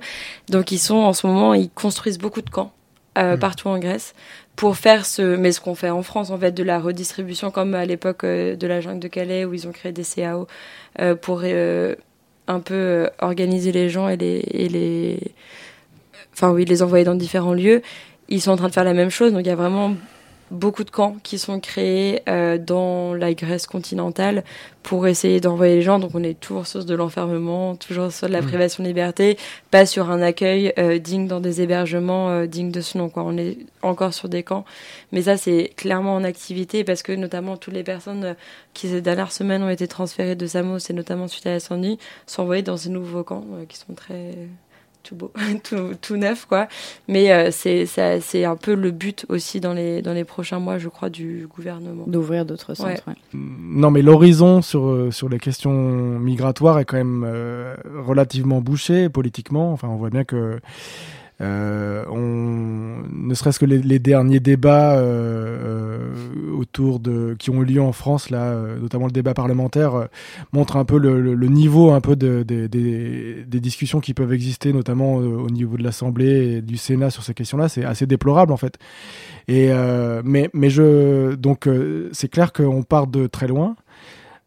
Donc, 0.50 0.72
ils 0.72 0.80
sont 0.80 0.96
en 0.96 1.12
ce 1.12 1.28
moment, 1.28 1.54
ils 1.54 1.70
construisent 1.70 2.18
beaucoup 2.18 2.42
de 2.42 2.50
camps 2.50 2.72
euh, 3.18 3.36
mmh. 3.36 3.40
partout 3.40 3.68
en 3.68 3.78
Grèce 3.78 4.16
pour 4.56 4.78
faire 4.78 5.06
ce, 5.06 5.36
mais 5.36 5.52
ce 5.52 5.60
qu'on 5.60 5.76
fait 5.76 5.90
en 5.90 6.02
France, 6.02 6.30
en 6.30 6.38
fait, 6.38 6.52
de 6.52 6.64
la 6.64 6.80
redistribution, 6.80 7.52
comme 7.52 7.76
à 7.76 7.86
l'époque 7.86 8.24
euh, 8.24 8.56
de 8.56 8.68
la 8.68 8.80
jungle 8.80 9.00
de 9.00 9.10
Calais 9.10 9.44
où 9.44 9.54
ils 9.54 9.68
ont 9.68 9.74
créé 9.74 9.92
des 9.92 10.04
CAO 10.04 10.48
euh, 11.02 11.14
pour 11.14 11.44
un 12.50 12.60
peu 12.62 13.10
organiser 13.20 13.74
les 13.74 13.90
gens 13.90 14.08
et 14.08 14.16
les, 14.16 14.42
et 14.52 14.70
les, 14.70 15.20
enfin 16.34 16.52
oui, 16.52 16.64
les 16.64 16.82
envoyer 16.82 17.04
dans 17.04 17.16
différents 17.16 17.54
lieux. 17.54 17.82
Ils 18.30 18.42
sont 18.42 18.52
en 18.52 18.56
train 18.56 18.70
de 18.70 18.74
faire 18.74 18.86
la 18.86 18.94
même 18.94 19.10
chose, 19.10 19.34
donc 19.34 19.42
il 19.42 19.48
y 19.48 19.52
a 19.52 19.56
vraiment 19.56 19.94
beaucoup 20.52 20.84
de 20.84 20.90
camps 20.90 21.18
qui 21.24 21.38
sont 21.38 21.60
créés 21.60 22.22
euh, 22.30 22.58
dans 22.58 23.14
la 23.14 23.34
Grèce 23.34 23.68
continentale 23.68 24.44
pour 24.84 25.08
essayer 25.08 25.42
d'envoyer 25.42 25.76
les 25.76 25.82
gens. 25.82 26.00
Donc 26.00 26.12
on 26.14 26.24
est 26.24 26.40
toujours 26.40 26.68
sur 26.68 26.86
de 26.86 26.96
l'enfermement, 26.96 27.76
toujours 27.76 28.12
sur 28.12 28.28
de 28.28 28.34
la 28.34 28.42
mmh. 28.42 28.46
privation 28.46 28.84
de 28.84 28.88
liberté, 28.88 29.38
pas 29.72 29.86
sur 29.86 30.10
un 30.10 30.22
accueil 30.22 30.74
euh, 30.78 31.00
digne 31.00 31.28
dans 31.28 31.40
des 31.40 31.62
hébergements 31.62 32.30
euh, 32.30 32.46
dignes 32.46 32.72
de 32.72 32.82
ce 32.82 32.98
nom. 32.98 33.10
Quoi. 33.10 33.24
On 33.24 33.38
est 33.38 33.58
encore 33.82 34.14
sur 34.14 34.30
des 34.30 34.44
camps. 34.44 34.66
Mais 35.12 35.24
ça, 35.24 35.38
c'est 35.38 35.72
clairement 35.76 36.16
en 36.16 36.24
activité 36.24 36.84
parce 36.84 37.04
que 37.04 37.12
notamment 37.12 37.58
toutes 37.58 37.74
les 37.74 37.84
personnes 37.84 38.36
qui 38.74 38.88
ces 38.88 39.02
dernières 39.02 39.32
semaines 39.32 39.64
ont 39.64 39.70
été 39.70 39.88
transférées 39.88 40.36
de 40.36 40.48
Samos 40.48 40.80
et 40.90 40.94
notamment 40.94 41.28
suite 41.28 41.48
à 41.48 41.52
l'incendie 41.52 41.98
sont 42.26 42.44
envoyées 42.44 42.64
dans 42.64 42.78
ces 42.78 42.90
nouveaux 42.90 43.24
camps 43.24 43.46
qui 43.68 43.78
sont 43.78 43.94
très 43.94 44.36
tout 45.08 45.16
beau, 45.16 45.32
tout, 46.02 46.18
neuf, 46.18 46.46
quoi. 46.46 46.68
Mais 47.08 47.32
euh, 47.32 47.50
c'est 47.52 47.86
c'est 47.86 48.44
un 48.44 48.56
peu 48.56 48.76
le 48.76 48.92
but 48.92 49.26
aussi 49.30 49.60
dans 49.60 49.74
les, 49.74 50.02
dans 50.02 50.14
les 50.14 50.26
prochains 50.26 50.60
mois, 50.60 50.78
je 50.78 50.90
crois, 50.90 51.10
du 51.10 51.48
gouvernement. 51.56 52.04
D'ouvrir 52.08 52.46
d'autres 52.46 52.74
centres. 52.74 53.04
Non, 53.34 53.92
mais 53.92 54.02
l'horizon 54.02 54.62
sur, 54.62 54.88
euh, 54.88 55.12
sur 55.12 55.30
les 55.30 55.40
questions 55.40 55.72
migratoires 55.72 56.80
est 56.80 56.86
quand 56.86 56.98
même 56.98 57.24
euh, 57.26 57.76
relativement 58.06 58.60
bouché 58.62 59.10
politiquement. 59.10 59.72
Enfin, 59.72 59.88
on 59.88 59.96
voit 59.96 60.10
bien 60.10 60.26
que 60.26 60.60
on, 61.40 63.04
ne 63.12 63.34
serait-ce 63.34 63.60
que 63.60 63.66
les, 63.66 64.00
derniers 64.00 64.40
débats 64.40 64.98
euh, 64.98 65.04
euh, 65.04 66.58
autour 66.58 67.00
de 67.00 67.36
qui 67.38 67.50
ont 67.50 67.62
eu 67.62 67.66
lieu 67.66 67.82
en 67.82 67.92
France 67.92 68.30
là, 68.30 68.56
notamment 68.82 69.06
le 69.06 69.12
débat 69.12 69.34
parlementaire, 69.34 70.08
montrent 70.52 70.78
un 70.78 70.86
peu 70.86 70.98
le, 70.98 71.36
niveau 71.48 71.92
un 71.92 72.02
peu 72.02 72.16
de, 72.16 72.44
des 72.44 73.60
discussions 73.60 74.00
qui 74.00 74.14
peuvent 74.14 74.34
exister, 74.34 74.74
notamment 74.74 75.16
au 75.16 75.50
niveau 75.50 75.78
de 75.78 75.84
l'Assemblée 75.84 76.58
et 76.58 76.62
du 76.62 76.78
Sénat 76.78 77.10
sur 77.10 77.24
ces 77.24 77.34
questions-là. 77.34 77.70
C'est 77.70 77.86
assez 77.86 78.06
déplorable 78.08 78.52
en 78.52 78.58
fait. 78.58 78.78
Et 79.48 79.70
mais 80.24 80.50
mais 80.54 80.70
je 80.70 81.36
donc 81.36 81.70
c'est 82.12 82.30
clair 82.30 82.54
qu'on 82.54 82.84
part 82.84 83.08
de 83.08 83.28
très 83.28 83.48
loin. 83.48 83.76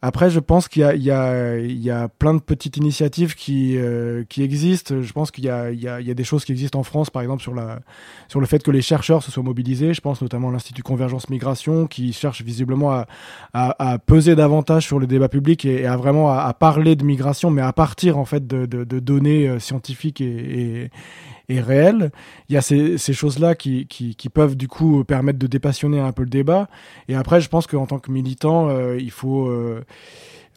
Après, 0.02 0.30
je 0.30 0.40
pense 0.40 0.66
qu'il 0.68 0.82
y, 0.82 0.98
y, 0.98 1.82
y, 1.82 1.90
a 1.90 2.08
plein 2.08 2.32
de 2.32 2.40
petites 2.40 2.78
initiatives 2.78 3.34
qui, 3.34 3.76
euh, 3.76 4.24
qui 4.28 4.42
existent. 4.42 5.02
Je 5.02 5.12
pense 5.12 5.30
qu'il 5.30 5.44
y, 5.44 5.48
y, 5.48 5.50
a 5.88 6.14
des 6.14 6.24
choses 6.24 6.46
qui 6.46 6.52
existent 6.52 6.78
en 6.78 6.84
France, 6.84 7.10
par 7.10 7.20
exemple 7.20 7.42
sur, 7.42 7.54
la, 7.54 7.80
sur 8.28 8.40
le 8.40 8.46
fait 8.46 8.62
que 8.62 8.70
les 8.70 8.80
chercheurs 8.80 9.22
se 9.22 9.30
soient 9.30 9.42
mobilisés. 9.42 9.92
Je 9.92 10.00
pense 10.00 10.22
notamment 10.22 10.48
à 10.48 10.52
l'Institut 10.52 10.82
Convergence 10.82 11.28
Migration, 11.28 11.86
qui 11.86 12.14
cherche 12.14 12.40
visiblement 12.40 12.92
à, 12.92 13.06
à, 13.52 13.92
à, 13.92 13.98
peser 13.98 14.36
davantage 14.36 14.86
sur 14.86 14.98
le 14.98 15.06
débat 15.06 15.28
public 15.28 15.66
et, 15.66 15.86
à 15.86 15.98
vraiment 15.98 16.30
à, 16.30 16.54
parler 16.54 16.96
de 16.96 17.04
migration, 17.04 17.50
mais 17.50 17.62
à 17.62 17.74
partir 17.74 18.16
en 18.16 18.24
fait 18.24 18.46
de, 18.46 18.64
de, 18.64 18.84
de 18.84 18.98
données 19.00 19.48
euh, 19.48 19.58
scientifiques 19.58 20.22
et, 20.22 20.24
et 20.84 20.90
est 21.52 21.60
réel. 21.60 22.10
Il 22.48 22.54
y 22.54 22.58
a 22.58 22.62
ces, 22.62 22.98
choses-là 22.98 23.54
qui, 23.54 23.86
qui, 23.86 24.28
peuvent 24.28 24.56
du 24.56 24.68
coup 24.68 25.04
permettre 25.04 25.38
de 25.38 25.46
dépassionner 25.46 26.00
un 26.00 26.12
peu 26.12 26.22
le 26.22 26.30
débat. 26.30 26.68
Et 27.08 27.14
après, 27.14 27.40
je 27.40 27.48
pense 27.48 27.66
qu'en 27.66 27.86
tant 27.86 27.98
que 27.98 28.10
militant, 28.10 28.68
euh, 28.68 28.98
il 28.98 29.10
faut... 29.10 29.50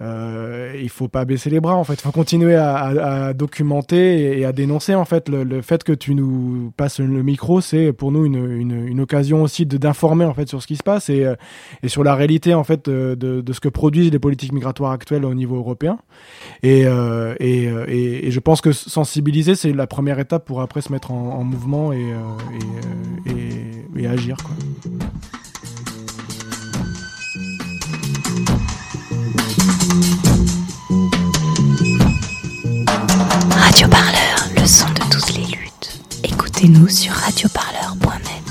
Euh, 0.01 0.43
euh, 0.63 0.79
il 0.81 0.89
faut 0.89 1.07
pas 1.07 1.25
baisser 1.25 1.49
les 1.49 1.59
bras 1.59 1.75
en 1.75 1.83
fait. 1.83 1.93
Il 1.93 2.01
faut 2.01 2.11
continuer 2.11 2.55
à, 2.55 3.33
documenter 3.33 4.39
et, 4.39 4.45
à 4.45 4.51
dénoncer 4.51 4.95
en 4.95 5.05
fait 5.05 5.29
le, 5.29 5.61
fait 5.61 5.83
que 5.83 5.93
tu 5.93 6.15
nous 6.15 6.71
passes 6.75 6.99
le 6.99 7.23
micro, 7.23 7.61
c'est 7.61 7.93
pour 7.93 8.11
nous 8.11 8.25
une, 8.25 8.99
occasion 8.99 9.43
aussi 9.43 9.65
d'informer 9.65 10.23
en 10.25 10.33
fait 10.33 10.47
sur 10.47 10.61
ce 10.61 10.67
qui 10.67 10.77
se 10.77 10.83
passe 10.83 11.09
et, 11.09 11.25
euh, 11.25 11.35
sur 11.87 12.03
la 12.03 12.15
réalité 12.15 12.53
en 12.53 12.63
fait 12.63 12.89
de, 12.89 13.15
de, 13.15 13.53
ce 13.53 13.59
que 13.59 13.69
produisent 13.69 14.11
les 14.11 14.19
politiques 14.19 14.53
migratoires 14.53 14.91
actuelles 14.91 15.25
au 15.25 15.33
niveau 15.33 15.57
européen. 15.57 15.99
Et, 16.61 16.85
euh, 16.85 17.35
et, 17.39 17.67
euh, 17.67 18.29
je 18.29 18.39
pense 18.39 18.61
que 18.61 18.71
sensibiliser 18.71 19.55
c'est 19.55 19.73
la 19.73 19.87
première 19.87 20.19
étape 20.19 20.45
pour 20.45 20.61
après 20.61 20.81
se 20.81 20.91
mettre 20.91 21.11
en, 21.11 21.39
en 21.39 21.43
mouvement 21.43 21.91
et, 21.91 22.03
agir. 24.05 24.35
Radioparleur, 33.93 34.49
le 34.59 34.65
son 34.65 34.89
de 34.89 35.01
toutes 35.11 35.33
les 35.35 35.45
luttes. 35.45 35.99
Écoutez-nous 36.23 36.89
sur 36.89 37.13
radioparleur.net. 37.13 38.42